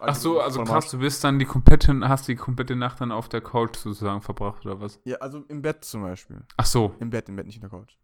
Ach 0.01 0.15
so, 0.15 0.41
also 0.41 0.63
krass, 0.63 0.91
du 0.91 0.99
bist 0.99 1.25
dann 1.25 1.39
die 1.39 1.45
komplette, 1.45 1.99
hast 2.09 2.29
die 2.29 2.37
komplette 2.37 2.77
Nacht 2.77 3.01
dann 3.01 3.11
auf 3.11 3.29
der 3.29 3.41
Couch 3.41 3.77
sozusagen 3.77 4.23
verbracht, 4.23 4.65
oder 4.67 4.81
was? 4.81 5.01
Ja, 5.05 5.17
also 5.17 5.45
im 5.49 5.63
Bett 5.63 5.85
zum 5.85 6.03
Beispiel. 6.03 6.43
Ach 6.57 6.67
so. 6.67 6.95
Im 7.01 7.11
Bett, 7.11 7.29
im 7.29 7.37
Bett, 7.37 7.47
nicht 7.47 7.57
in 7.57 7.63
der 7.63 7.71
Couch. 7.71 7.97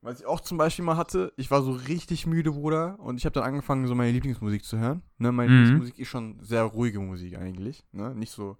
Was 0.00 0.18
ich 0.18 0.26
auch 0.26 0.40
zum 0.40 0.58
Beispiel 0.58 0.84
mal 0.84 0.96
hatte, 0.96 1.32
ich 1.36 1.52
war 1.52 1.62
so 1.62 1.70
richtig 1.70 2.26
müde, 2.26 2.50
Bruder, 2.50 2.98
und 2.98 3.18
ich 3.18 3.24
habe 3.24 3.34
dann 3.34 3.44
angefangen, 3.44 3.86
so 3.86 3.94
meine 3.94 4.10
Lieblingsmusik 4.10 4.64
zu 4.64 4.76
hören. 4.78 5.02
Ne, 5.18 5.30
meine 5.30 5.50
Mhm. 5.52 5.58
Lieblingsmusik 5.58 5.98
ist 6.00 6.08
schon 6.08 6.42
sehr 6.42 6.64
ruhige 6.64 6.98
Musik 6.98 7.38
eigentlich, 7.38 7.84
ne? 7.92 8.12
Nicht 8.16 8.32
so, 8.32 8.56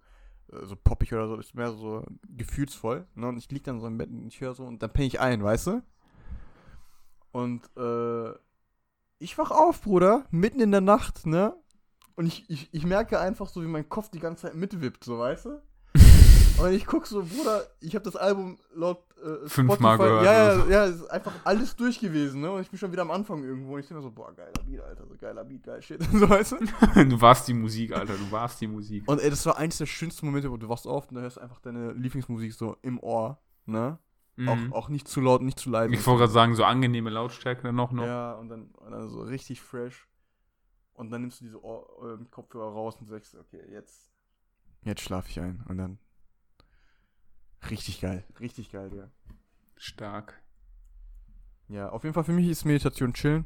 äh, 0.52 0.64
so 0.64 0.76
poppig 0.76 1.12
oder 1.12 1.26
so, 1.26 1.36
ist 1.38 1.56
mehr 1.56 1.72
so 1.72 2.04
gefühlsvoll. 2.28 3.08
Ne? 3.16 3.26
Und 3.26 3.38
ich 3.38 3.50
lieg 3.50 3.64
dann 3.64 3.80
so 3.80 3.88
im 3.88 3.98
Bett 3.98 4.08
und 4.10 4.28
ich 4.28 4.40
höre 4.40 4.54
so 4.54 4.64
und 4.64 4.80
dann 4.84 4.92
penne 4.92 5.06
ich 5.08 5.18
ein, 5.18 5.42
weißt 5.42 5.66
du? 5.66 5.82
Und 7.32 7.62
äh, 7.76 8.32
ich 9.22 9.38
wach 9.38 9.50
auf, 9.50 9.82
Bruder, 9.82 10.24
mitten 10.30 10.60
in 10.60 10.72
der 10.72 10.80
Nacht, 10.80 11.26
ne? 11.26 11.54
Und 12.16 12.26
ich, 12.26 12.48
ich, 12.50 12.68
ich 12.72 12.84
merke 12.84 13.20
einfach 13.20 13.48
so, 13.48 13.62
wie 13.62 13.68
mein 13.68 13.88
Kopf 13.88 14.10
die 14.10 14.18
ganze 14.18 14.42
Zeit 14.42 14.54
mitwippt, 14.54 15.04
so 15.04 15.18
weißt 15.18 15.46
du? 15.46 15.62
Und 16.58 16.72
ich 16.72 16.84
guck 16.84 17.06
so, 17.06 17.22
Bruder, 17.22 17.64
ich 17.80 17.94
habe 17.94 18.04
das 18.04 18.16
Album 18.16 18.58
laut 18.74 19.02
äh, 19.22 19.48
Fünfmal 19.48 19.96
gehört 19.96 20.24
Ja, 20.24 20.54
ja, 20.54 20.66
ja, 20.66 20.86
es 20.86 20.96
ist 20.96 21.10
einfach 21.10 21.32
alles 21.44 21.74
durch 21.76 21.98
gewesen, 21.98 22.42
ne? 22.42 22.50
Und 22.50 22.60
ich 22.60 22.68
bin 22.68 22.78
schon 22.78 22.92
wieder 22.92 23.02
am 23.02 23.10
Anfang 23.10 23.42
irgendwo 23.42 23.74
und 23.74 23.80
ich 23.80 23.86
denke 23.86 24.02
mir 24.02 24.08
so, 24.08 24.10
boah, 24.10 24.34
geiler 24.34 24.52
Beat, 24.66 24.80
Alter, 24.80 25.06
so 25.06 25.14
geiler 25.18 25.44
Beat, 25.44 25.62
geil 25.62 25.80
Shit, 25.80 26.02
so 26.12 26.28
weißt 26.28 26.52
du? 26.52 27.04
Du 27.04 27.20
warst 27.20 27.48
die 27.48 27.54
Musik, 27.54 27.96
Alter, 27.96 28.14
du 28.14 28.30
warst 28.30 28.60
die 28.60 28.66
Musik. 28.66 29.04
Und 29.06 29.20
ey, 29.20 29.30
das 29.30 29.46
war 29.46 29.56
eins 29.56 29.78
der 29.78 29.86
schönsten 29.86 30.26
Momente, 30.26 30.50
wo 30.50 30.56
du 30.56 30.68
wachst 30.68 30.86
auf 30.86 31.08
und 31.08 31.14
da 31.14 31.22
hörst 31.22 31.40
einfach 31.40 31.60
deine 31.60 31.92
Lieblingsmusik 31.92 32.52
so 32.52 32.76
im 32.82 32.98
Ohr, 33.00 33.38
ne? 33.66 33.98
Mhm. 34.36 34.48
Auch, 34.72 34.84
auch 34.84 34.88
nicht 34.88 35.08
zu 35.08 35.20
laut, 35.20 35.42
nicht 35.42 35.58
zu 35.58 35.68
leise. 35.70 35.92
Ich 35.94 36.06
wollte 36.06 36.20
gerade 36.20 36.32
sagen, 36.32 36.54
so 36.54 36.64
angenehme 36.64 37.10
Lautstärke 37.10 37.62
dann 37.64 37.74
noch. 37.74 37.92
noch. 37.92 38.04
Ja, 38.04 38.32
und 38.34 38.48
dann, 38.48 38.70
und 38.70 38.90
dann 38.90 39.08
so 39.10 39.22
richtig 39.22 39.60
fresh. 39.60 40.08
Und 40.94 41.10
dann 41.10 41.22
nimmst 41.22 41.40
du 41.40 41.44
diese 41.44 41.62
Ohr, 41.62 42.14
ähm, 42.18 42.30
Kopfhörer 42.30 42.72
raus 42.72 42.96
und 43.00 43.06
sagst, 43.06 43.34
okay, 43.34 43.62
jetzt. 43.70 44.10
Jetzt 44.84 45.02
schlafe 45.02 45.28
ich 45.30 45.40
ein. 45.40 45.64
Und 45.68 45.78
dann. 45.78 45.98
Richtig 47.70 48.00
geil. 48.00 48.24
Richtig 48.40 48.70
geil, 48.72 48.90
ja. 48.94 49.10
Stark. 49.76 50.42
Ja, 51.68 51.90
auf 51.90 52.02
jeden 52.02 52.14
Fall 52.14 52.24
für 52.24 52.32
mich 52.32 52.48
ist 52.48 52.64
Meditation 52.64 53.12
chillen. 53.14 53.44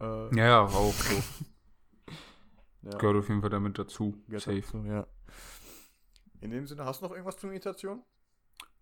Äh, 0.00 0.34
Ja, 0.36 0.44
ja, 0.46 0.60
auch 0.62 0.92
so. 0.92 1.14
ja, 2.82 2.96
Gehört 2.98 3.16
auf 3.16 3.28
jeden 3.28 3.40
Fall 3.40 3.50
damit 3.50 3.78
dazu. 3.78 4.14
gehört 4.26 4.42
Safe. 4.42 4.60
dazu, 4.60 4.84
ja. 4.84 5.06
In 6.40 6.50
dem 6.50 6.66
Sinne, 6.66 6.84
hast 6.84 7.00
du 7.00 7.06
noch 7.06 7.12
irgendwas 7.12 7.36
zur 7.36 7.50
Meditation? 7.50 8.02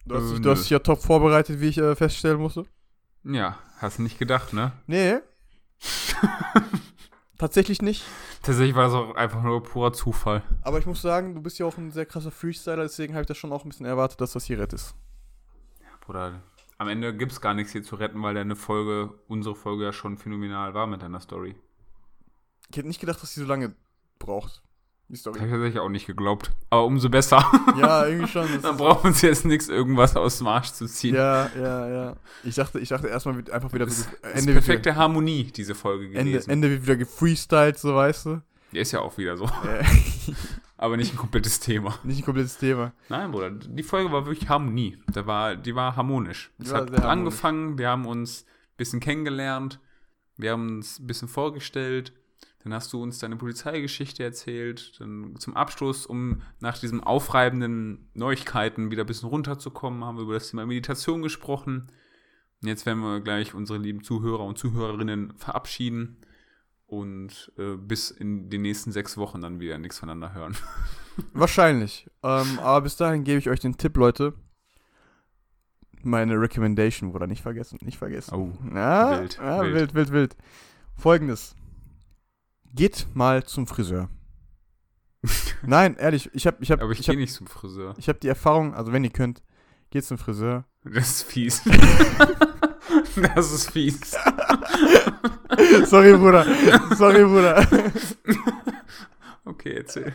Du 0.07 0.15
hast, 0.15 0.23
Äh, 0.23 0.27
dich, 0.29 0.35
nö. 0.35 0.41
du 0.41 0.51
hast 0.51 0.63
dich 0.63 0.71
ja 0.71 0.79
top 0.79 1.03
vorbereitet, 1.03 1.61
wie 1.61 1.69
ich 1.69 1.79
äh, 1.79 1.95
feststellen 1.97 2.39
musste. 2.41 2.65
Ja, 3.25 3.59
hast 3.79 3.99
du 3.99 4.03
nicht 4.03 4.19
gedacht, 4.19 4.53
ne? 4.53 4.73
Nee. 4.87 5.19
Tatsächlich 7.39 7.83
nicht. 7.83 8.05
Tatsächlich 8.43 8.75
war 8.75 8.85
das 8.85 8.95
auch 8.95 9.15
einfach 9.15 9.43
nur 9.43 9.63
purer 9.63 9.93
Zufall. 9.93 10.43
Aber 10.63 10.79
ich 10.79 10.87
muss 10.87 11.03
sagen, 11.03 11.35
du 11.35 11.43
bist 11.43 11.59
ja 11.59 11.67
auch 11.67 11.77
ein 11.77 11.91
sehr 11.91 12.07
krasser 12.07 12.31
Freestyler, 12.31 12.83
deswegen 12.85 13.13
habe 13.15 13.23
ich 13.23 13.27
das 13.27 13.37
schon 13.37 13.53
auch 13.53 13.65
ein 13.65 13.69
bisschen 13.69 13.85
erwartet, 13.87 14.21
dass 14.21 14.33
das 14.33 14.45
hier 14.45 14.59
rettest. 14.59 14.95
Bruder, 16.01 16.41
am 16.79 16.89
Ende 16.89 17.15
gibt 17.15 17.33
es 17.33 17.41
gar 17.41 17.53
nichts 17.53 17.73
hier 17.73 17.83
zu 17.83 17.97
retten, 17.97 18.23
weil 18.23 18.35
deine 18.35 18.55
Folge, 18.57 19.13
unsere 19.27 19.55
Folge 19.57 19.85
ja 19.85 19.93
schon 19.93 20.17
phänomenal 20.17 20.73
war 20.73 20.87
mit 20.87 21.03
deiner 21.03 21.21
Story. 21.21 21.57
Ich 22.71 22.77
hätte 22.77 22.89
nicht 22.89 23.01
gedacht, 23.01 23.21
dass 23.23 23.35
die 23.35 23.41
so 23.41 23.47
lange 23.47 23.75
braucht. 24.19 24.63
Die 25.09 25.13
Habe 25.13 25.19
Story. 25.19 25.39
ich 25.45 25.51
tatsächlich 25.51 25.79
auch 25.79 25.89
nicht 25.89 26.07
geglaubt. 26.07 26.51
Aber 26.71 26.85
umso 26.85 27.09
besser. 27.09 27.45
ja, 27.79 28.07
irgendwie 28.07 28.27
schon. 28.29 28.49
Dann 28.63 28.79
wir 28.79 29.05
uns 29.05 29.23
jetzt 29.23 29.45
nichts, 29.45 29.69
irgendwas 29.69 30.17
aus 30.17 30.39
dem 30.39 30.49
Arsch 30.49 30.73
zu 30.73 30.87
ziehen. 30.87 31.15
ja, 31.15 31.49
ja, 31.57 31.89
ja. 31.89 32.17
Ich 32.43 32.57
dachte, 32.57 32.81
ich 32.81 32.89
dachte 32.89 33.07
erstmal 33.07 33.37
einfach 33.53 33.73
wieder 33.73 33.87
Das 33.87 34.01
so 34.05 34.09
Ende, 34.23 34.53
perfekte 34.53 34.97
Harmonie, 34.97 35.45
diese 35.45 35.75
Folge 35.77 36.11
wieder, 36.11 36.21
Ende, 36.21 36.33
gewesen. 36.33 36.51
Ende 36.51 36.71
wird 36.71 36.83
wieder 36.83 36.97
gefreestylt, 36.97 37.79
so 37.79 37.95
weißt 37.95 38.27
du. 38.27 38.43
Die 38.73 38.79
ist 38.79 38.91
ja 38.93 39.01
auch 39.01 39.17
wieder 39.17 39.37
so. 39.37 39.49
Aber 40.77 40.97
nicht 40.97 41.15
ein 41.15 41.17
komplettes 41.17 41.61
Thema. 41.61 41.99
nicht 42.03 42.19
ein 42.19 42.25
komplettes 42.25 42.59
Thema. 42.59 42.93
Nein, 43.09 43.31
Bruder, 43.31 43.51
die 43.51 43.83
Folge 43.83 44.13
war 44.13 44.27
wirklich 44.27 44.49
Harmonie. 44.49 44.99
Da 45.13 45.27
war, 45.27 45.57
die 45.57 45.75
war 45.75 45.97
harmonisch. 45.97 46.51
Die 46.59 46.65
Es 46.65 46.73
war 46.73 46.81
hat 46.83 46.89
harmonisch. 46.91 47.07
angefangen, 47.11 47.79
wir 47.79 47.89
haben 47.89 48.07
uns 48.07 48.43
ein 48.45 48.77
bisschen 48.77 49.01
kennengelernt, 49.01 49.81
wir 50.37 50.51
haben 50.53 50.77
uns 50.77 50.99
ein 50.99 51.07
bisschen 51.07 51.29
vorgestellt, 51.29 52.13
dann 52.67 52.75
hast 52.75 52.93
du 52.93 53.01
uns 53.01 53.21
deine 53.21 53.37
Polizeigeschichte 53.37 54.25
erzählt, 54.25 54.99
dann 54.99 55.37
zum 55.39 55.55
Abschluss, 55.57 56.05
um 56.05 56.43
nach 56.59 56.77
diesen 56.77 57.01
aufreibenden 57.01 58.11
Neuigkeiten 58.13 58.91
wieder 58.91 59.05
ein 59.05 59.07
bisschen 59.07 59.29
runterzukommen, 59.29 60.03
haben 60.05 60.17
wir 60.17 60.23
über 60.23 60.35
das 60.35 60.51
Thema 60.51 60.67
Meditation 60.67 61.23
gesprochen. 61.23 61.87
Und 62.61 62.69
jetzt 62.69 62.85
werden 62.85 62.99
wir 63.03 63.21
gleich 63.21 63.55
unsere 63.55 63.79
lieben 63.79 64.03
Zuhörer 64.03 64.43
und 64.45 64.59
Zuhörerinnen 64.59 65.35
verabschieden 65.37 66.17
und 66.87 67.53
äh, 67.57 67.77
bis 67.77 68.11
in 68.11 68.51
den 68.51 68.63
nächsten 68.63 68.91
sechs 68.91 69.17
Wochen 69.17 69.41
dann 69.41 69.61
wieder 69.61 69.79
nichts 69.79 70.01
voneinander 70.01 70.35
hören. 70.35 70.57
Wahrscheinlich. 71.35 72.11
Ähm, 72.25 72.59
aber 72.59 72.81
bis 72.81 72.97
dahin 72.97 73.23
gebe 73.23 73.39
ich 73.39 73.49
euch 73.49 73.61
den 73.61 73.77
Tipp, 73.77 73.97
Leute. 73.97 74.35
Meine 76.03 76.35
Recommendation 76.41 77.15
wurde 77.15 77.29
nicht 77.29 77.43
vergessen. 77.43 77.79
Nicht 77.83 77.99
vergessen. 77.99 78.35
Oh, 78.35 78.59
Ja, 78.75 79.21
wild, 79.21 79.37
ja, 79.37 79.63
wild. 79.63 79.75
wild, 79.75 79.95
wild, 79.95 80.11
wild. 80.11 80.37
Folgendes. 80.97 81.55
Geht 82.77 83.07
mal 83.15 83.43
zum 83.43 83.67
Friseur. 83.67 84.11
Nein, 85.63 85.97
ehrlich, 85.97 86.29
ich 86.35 86.47
habe 86.47 86.59
ich 86.61 86.71
hab, 86.71 86.83
Aber 86.83 86.93
ich, 86.93 87.01
ich 87.01 87.07
gehe 87.07 87.17
nicht 87.17 87.33
zum 87.33 87.47
Friseur. 87.47 87.95
ich 87.97 88.07
hab 88.07 88.21
die 88.21 88.29
Erfahrung, 88.29 88.75
also 88.75 88.93
wenn 88.93 89.03
ihr 89.03 89.11
könnt, 89.11 89.43
geht 89.89 90.05
zum 90.05 90.19
Friseur. 90.19 90.67
Das 90.85 91.09
ist 91.09 91.23
fies. 91.23 91.63
das 93.35 93.51
ist 93.51 93.71
fies. 93.71 94.11
Sorry, 95.87 96.13
Bruder. 96.19 96.45
Sorry, 96.95 97.25
Bruder. 97.25 97.67
Okay, 99.47 99.77
erzähl. 99.79 100.13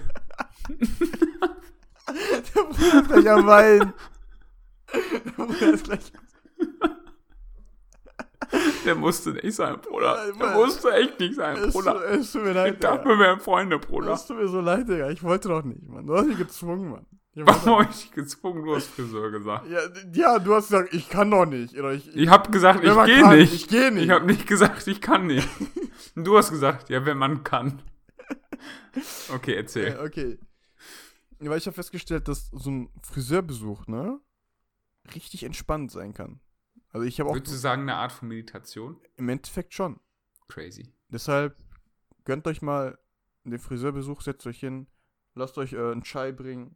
Der 0.70 2.62
Bruder 2.62 3.02
ist 3.02 3.08
gleich 3.08 3.30
am 3.32 3.48
Weinen. 3.48 3.94
Der 4.94 5.32
Bruder 5.32 5.74
ist 5.74 5.84
gleich. 5.86 6.14
Der 8.86 8.96
musste 8.96 9.32
nicht 9.32 9.54
sein, 9.54 9.80
Bruder. 9.80 10.32
Der 10.40 10.50
musste 10.52 10.92
echt 10.94 11.20
nicht 11.20 11.36
sein, 11.36 11.58
Es, 11.58 11.74
Bruder. 11.74 12.04
es 12.12 12.32
tut 12.32 12.44
mir 12.44 12.50
Ich 12.50 12.56
leid, 12.56 12.84
dachte, 12.84 12.98
Digga. 13.04 13.10
wir 13.10 13.20
wären 13.20 13.40
Freunde, 13.40 13.78
Bruder. 13.80 14.14
Es 14.14 14.26
tut 14.26 14.38
mir 14.38 14.48
so 14.48 14.60
leid, 14.62 14.88
Digga. 14.88 15.10
Ich 15.10 15.22
wollte 15.24 15.50
doch 15.50 15.64
nicht, 15.64 15.88
Mann. 15.88 16.06
Du 16.08 16.16
hast 16.16 16.28
mich 16.28 16.38
gezwungen, 16.38 16.90
Mann. 16.92 17.06
Ich 17.34 17.46
Warum 17.46 17.80
habe 17.80 17.88
ich 17.90 17.98
dich 18.02 18.12
gezwungen? 18.12 18.66
Du 18.66 18.76
hast 18.76 18.88
Friseur 18.88 19.32
gesagt. 19.32 19.66
Ja, 19.70 19.80
ja, 20.14 20.38
du 20.40 20.54
hast 20.54 20.68
gesagt, 20.70 20.94
ich 20.94 21.08
kann 21.08 21.32
doch 21.32 21.46
nicht. 21.46 21.78
Oder 21.78 21.94
ich, 21.94 22.14
Ich 22.14 22.28
habe 22.28 22.52
gesagt, 22.52 22.84
ich 22.84 22.94
gehe 23.06 23.22
kann, 23.22 23.38
nicht. 23.38 23.54
Ich 23.54 23.68
gehe 23.70 23.92
nicht. 23.92 24.04
Ich 24.04 24.10
habe 24.10 24.26
nicht 24.26 24.46
gesagt, 24.48 24.86
ich 24.88 25.00
kann 25.00 25.28
nicht. 25.28 25.48
Und 26.16 26.26
du 26.28 26.38
hast 26.38 26.50
gesagt, 26.50 26.90
ja, 26.90 27.06
wenn 27.06 27.18
man 27.18 27.44
kann. 27.44 27.82
Okay, 29.34 29.56
erzähl. 29.56 29.98
Okay. 30.04 30.40
Weil 31.40 31.58
ich 31.58 31.66
habe 31.66 31.74
festgestellt, 31.76 32.28
dass 32.28 32.50
so 32.52 32.70
ein 32.70 32.90
Friseurbesuch, 33.02 33.88
ne, 33.88 34.20
richtig 35.16 35.44
entspannt 35.44 35.90
sein 35.92 36.14
kann. 36.14 36.40
Also 36.94 37.06
ich 37.08 37.20
habe 37.20 37.30
auch 37.30 37.36
Würdest 37.36 37.54
du 37.54 37.58
sagen, 37.58 37.84
eine 37.84 37.96
Art 37.96 38.12
von 38.12 38.28
Meditation? 38.28 39.00
im 39.18 39.30
Endeffekt 39.30 39.74
schon. 39.74 40.00
Crazy. 40.48 40.94
Deshalb 41.10 41.58
gönnt 42.26 42.48
euch 42.48 42.62
mal 42.62 42.98
den 43.44 43.60
Friseurbesuch, 43.60 44.22
setzt 44.22 44.46
euch 44.48 44.60
hin, 44.60 44.88
lasst 45.34 45.58
euch 45.58 45.74
äh, 45.74 45.92
einen 45.92 46.04
Chai 46.04 46.32
bringen, 46.32 46.76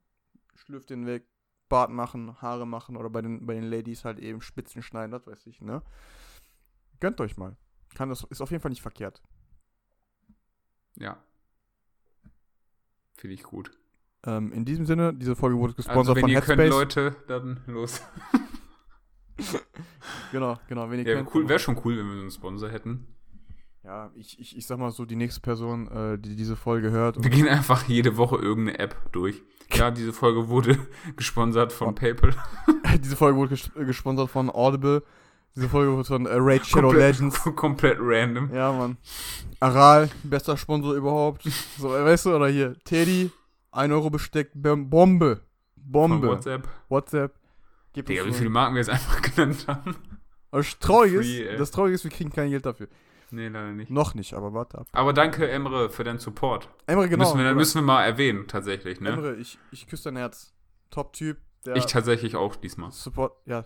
schlürft 0.55 0.89
den 0.89 1.05
weg, 1.05 1.27
Bart 1.67 1.91
machen, 1.91 2.41
Haare 2.41 2.65
machen 2.65 2.95
oder 2.95 3.09
bei 3.09 3.21
den, 3.21 3.45
bei 3.45 3.53
den 3.55 3.63
Ladies 3.63 4.05
halt 4.05 4.19
eben 4.19 4.41
Spitzen 4.41 4.81
schneiden, 4.81 5.11
das 5.11 5.27
weiß 5.27 5.45
ich, 5.47 5.61
ne? 5.61 5.81
Gönnt 6.99 7.19
euch 7.19 7.37
mal. 7.37 7.57
Kann 7.93 8.09
das, 8.09 8.23
ist 8.29 8.41
auf 8.41 8.51
jeden 8.51 8.61
Fall 8.61 8.69
nicht 8.69 8.81
verkehrt. 8.81 9.21
Ja. 10.95 11.17
Finde 13.17 13.33
ich 13.33 13.43
gut. 13.43 13.71
Ähm, 14.25 14.51
in 14.53 14.65
diesem 14.65 14.85
Sinne, 14.85 15.13
diese 15.13 15.35
Folge 15.35 15.57
wurde 15.57 15.73
Also, 15.73 15.83
gesponsert 15.87 16.15
wenn 16.15 16.21
von 16.21 16.29
ihr 16.29 16.35
Headspace. 16.37 16.57
könnt, 16.57 16.69
Leute, 16.69 17.15
dann 17.27 17.61
los. 17.67 18.01
Genau, 20.31 20.57
genau, 20.67 20.89
wenn 20.89 20.99
ihr 20.99 21.05
Ja, 21.07 21.15
könnt. 21.15 21.33
cool, 21.33 21.47
wäre 21.49 21.59
schon 21.59 21.79
cool, 21.83 21.97
wenn 21.97 22.07
wir 22.07 22.15
so 22.15 22.21
einen 22.21 22.31
Sponsor 22.31 22.69
hätten. 22.69 23.07
Ja, 23.83 24.09
ich, 24.15 24.39
ich, 24.39 24.57
ich 24.57 24.65
sag 24.65 24.79
mal 24.79 24.91
so, 24.91 25.05
die 25.05 25.15
nächste 25.15 25.41
Person, 25.41 25.87
äh, 25.91 26.17
die 26.17 26.35
diese 26.35 26.55
Folge 26.55 26.89
hört. 26.91 27.21
Wir 27.23 27.29
gehen 27.29 27.47
einfach 27.47 27.87
jede 27.87 28.17
Woche 28.17 28.37
irgendeine 28.37 28.79
App 28.79 28.95
durch. 29.11 29.41
Ja, 29.73 29.91
diese 29.91 30.13
Folge 30.13 30.47
wurde 30.47 30.77
gesponsert 31.15 31.71
von 31.71 31.93
PayPal. 31.93 32.33
diese 33.03 33.15
Folge 33.15 33.37
wurde 33.37 33.49
ges 33.49 33.69
äh, 33.75 33.85
gesponsert 33.85 34.29
von 34.29 34.49
Audible. 34.49 35.03
Diese 35.55 35.69
Folge 35.69 35.91
wurde 35.93 36.03
von 36.05 36.25
äh, 36.25 36.33
Raid 36.33 36.65
Shadow 36.65 36.87
komplett, 36.89 37.15
Legends. 37.19 37.43
komplett 37.55 37.97
random. 38.01 38.53
Ja, 38.53 38.71
Mann. 38.73 38.97
Aral, 39.59 40.09
bester 40.23 40.57
Sponsor 40.57 40.93
überhaupt. 40.95 41.43
So, 41.77 41.89
weißt 41.89 42.25
du, 42.25 42.35
oder 42.35 42.47
hier, 42.49 42.75
Teddy, 42.83 43.31
1 43.71 43.93
Euro 43.93 44.09
Besteck, 44.09 44.51
Bom- 44.53 44.89
Bombe. 44.89 45.41
Von 45.75 45.91
Bombe. 45.91 46.27
WhatsApp. 46.29 46.67
WhatsApp. 46.89 47.35
Gibt 47.95 48.09
Digga, 48.09 48.25
wie 48.25 48.33
viele 48.33 48.49
Marken 48.49 48.75
wir 48.75 48.81
jetzt 48.81 48.89
einfach 48.89 49.21
genannt 49.35 49.65
haben. 49.67 49.95
Aber 50.51 50.61
das 50.61 50.77
Traurige 50.79 51.19
ist, 51.19 51.59
das 51.59 51.71
Traurige 51.71 51.95
ist, 51.95 52.03
wir 52.03 52.11
kriegen 52.11 52.31
kein 52.31 52.49
Geld 52.49 52.65
dafür. 52.65 52.87
Nee, 53.31 53.47
leider 53.47 53.71
nicht. 53.71 53.89
Noch 53.89 54.13
nicht, 54.13 54.33
aber 54.33 54.53
warte 54.53 54.79
ab. 54.79 54.87
Aber 54.91 55.13
danke, 55.13 55.49
Emre, 55.49 55.89
für 55.89 56.03
deinen 56.03 56.19
Support. 56.19 56.69
Emre, 56.87 57.07
genau. 57.07 57.23
müssen, 57.23 57.37
wir, 57.37 57.45
Bruder. 57.45 57.55
müssen 57.55 57.75
wir 57.75 57.81
mal 57.83 58.03
erwähnen, 58.03 58.47
tatsächlich, 58.47 58.99
ne? 58.99 59.09
Emre, 59.09 59.35
ich, 59.37 59.57
ich 59.71 59.87
küsse 59.87 60.05
dein 60.05 60.17
Herz. 60.17 60.53
Top-Typ. 60.91 61.37
Ich 61.73 61.85
tatsächlich 61.85 62.35
auch 62.35 62.55
diesmal. 62.55 62.91
Support, 62.91 63.33
ja. 63.45 63.65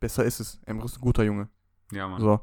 Besser 0.00 0.24
ist 0.24 0.40
es. 0.40 0.60
Emre 0.66 0.84
ist 0.84 0.98
ein 0.98 1.00
guter 1.00 1.22
Junge. 1.22 1.48
Ja, 1.92 2.06
Mann. 2.06 2.20
So. 2.20 2.40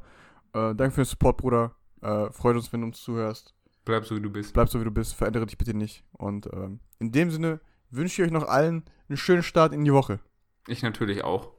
Äh, 0.52 0.74
danke 0.74 0.92
für 0.92 1.02
den 1.02 1.06
Support, 1.06 1.36
Bruder. 1.36 1.76
Äh, 2.00 2.30
freut 2.32 2.56
uns, 2.56 2.72
wenn 2.72 2.80
du 2.80 2.86
uns 2.88 3.00
zuhörst. 3.02 3.54
Bleib 3.84 4.04
so, 4.06 4.16
wie 4.16 4.20
du 4.20 4.30
bist. 4.30 4.52
Bleib 4.52 4.68
so, 4.68 4.80
wie 4.80 4.84
du 4.84 4.90
bist. 4.90 5.14
Verändere 5.14 5.46
dich 5.46 5.56
bitte 5.56 5.74
nicht. 5.74 6.04
Und 6.12 6.46
ähm, 6.52 6.80
in 6.98 7.12
dem 7.12 7.30
Sinne 7.30 7.60
wünsche 7.90 8.20
ich 8.20 8.26
euch 8.26 8.32
noch 8.32 8.48
allen 8.48 8.84
einen 9.08 9.16
schönen 9.16 9.42
Start 9.42 9.72
in 9.72 9.84
die 9.84 9.92
Woche. 9.92 10.18
Ich 10.66 10.82
natürlich 10.82 11.24
auch. 11.24 11.50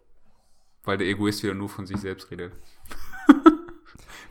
Weil 0.84 0.98
der 0.98 1.08
Egoist 1.08 1.44
wieder 1.44 1.54
nur 1.54 1.70
von 1.70 1.86
sich 1.86 1.98
selbst 1.98 2.32
redet. 2.32 2.54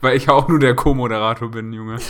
Weil 0.01 0.17
ich 0.17 0.29
auch 0.29 0.47
nur 0.47 0.59
der 0.59 0.75
Co-Moderator 0.75 1.49
bin, 1.49 1.73
Junge. 1.73 1.97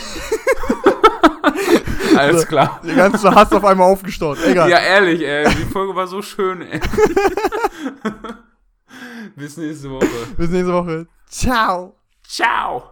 Alles 2.18 2.48
klar. 2.48 2.82
Der 2.84 2.96
ganze 2.96 3.34
Hass 3.34 3.52
auf 3.52 3.64
einmal 3.64 3.92
aufgestaut. 3.92 4.38
Egal. 4.46 4.70
Ja, 4.70 4.80
ehrlich, 4.80 5.22
ey. 5.22 5.48
Die 5.50 5.66
Folge 5.66 5.96
war 5.96 6.08
so 6.08 6.22
schön, 6.22 6.62
ey. 6.62 6.80
Bis 9.36 9.58
nächste 9.58 9.92
Woche. 9.92 10.08
Bis 10.36 10.50
nächste 10.50 10.74
Woche. 10.74 11.08
Ciao. 11.28 11.96
Ciao. 12.24 12.84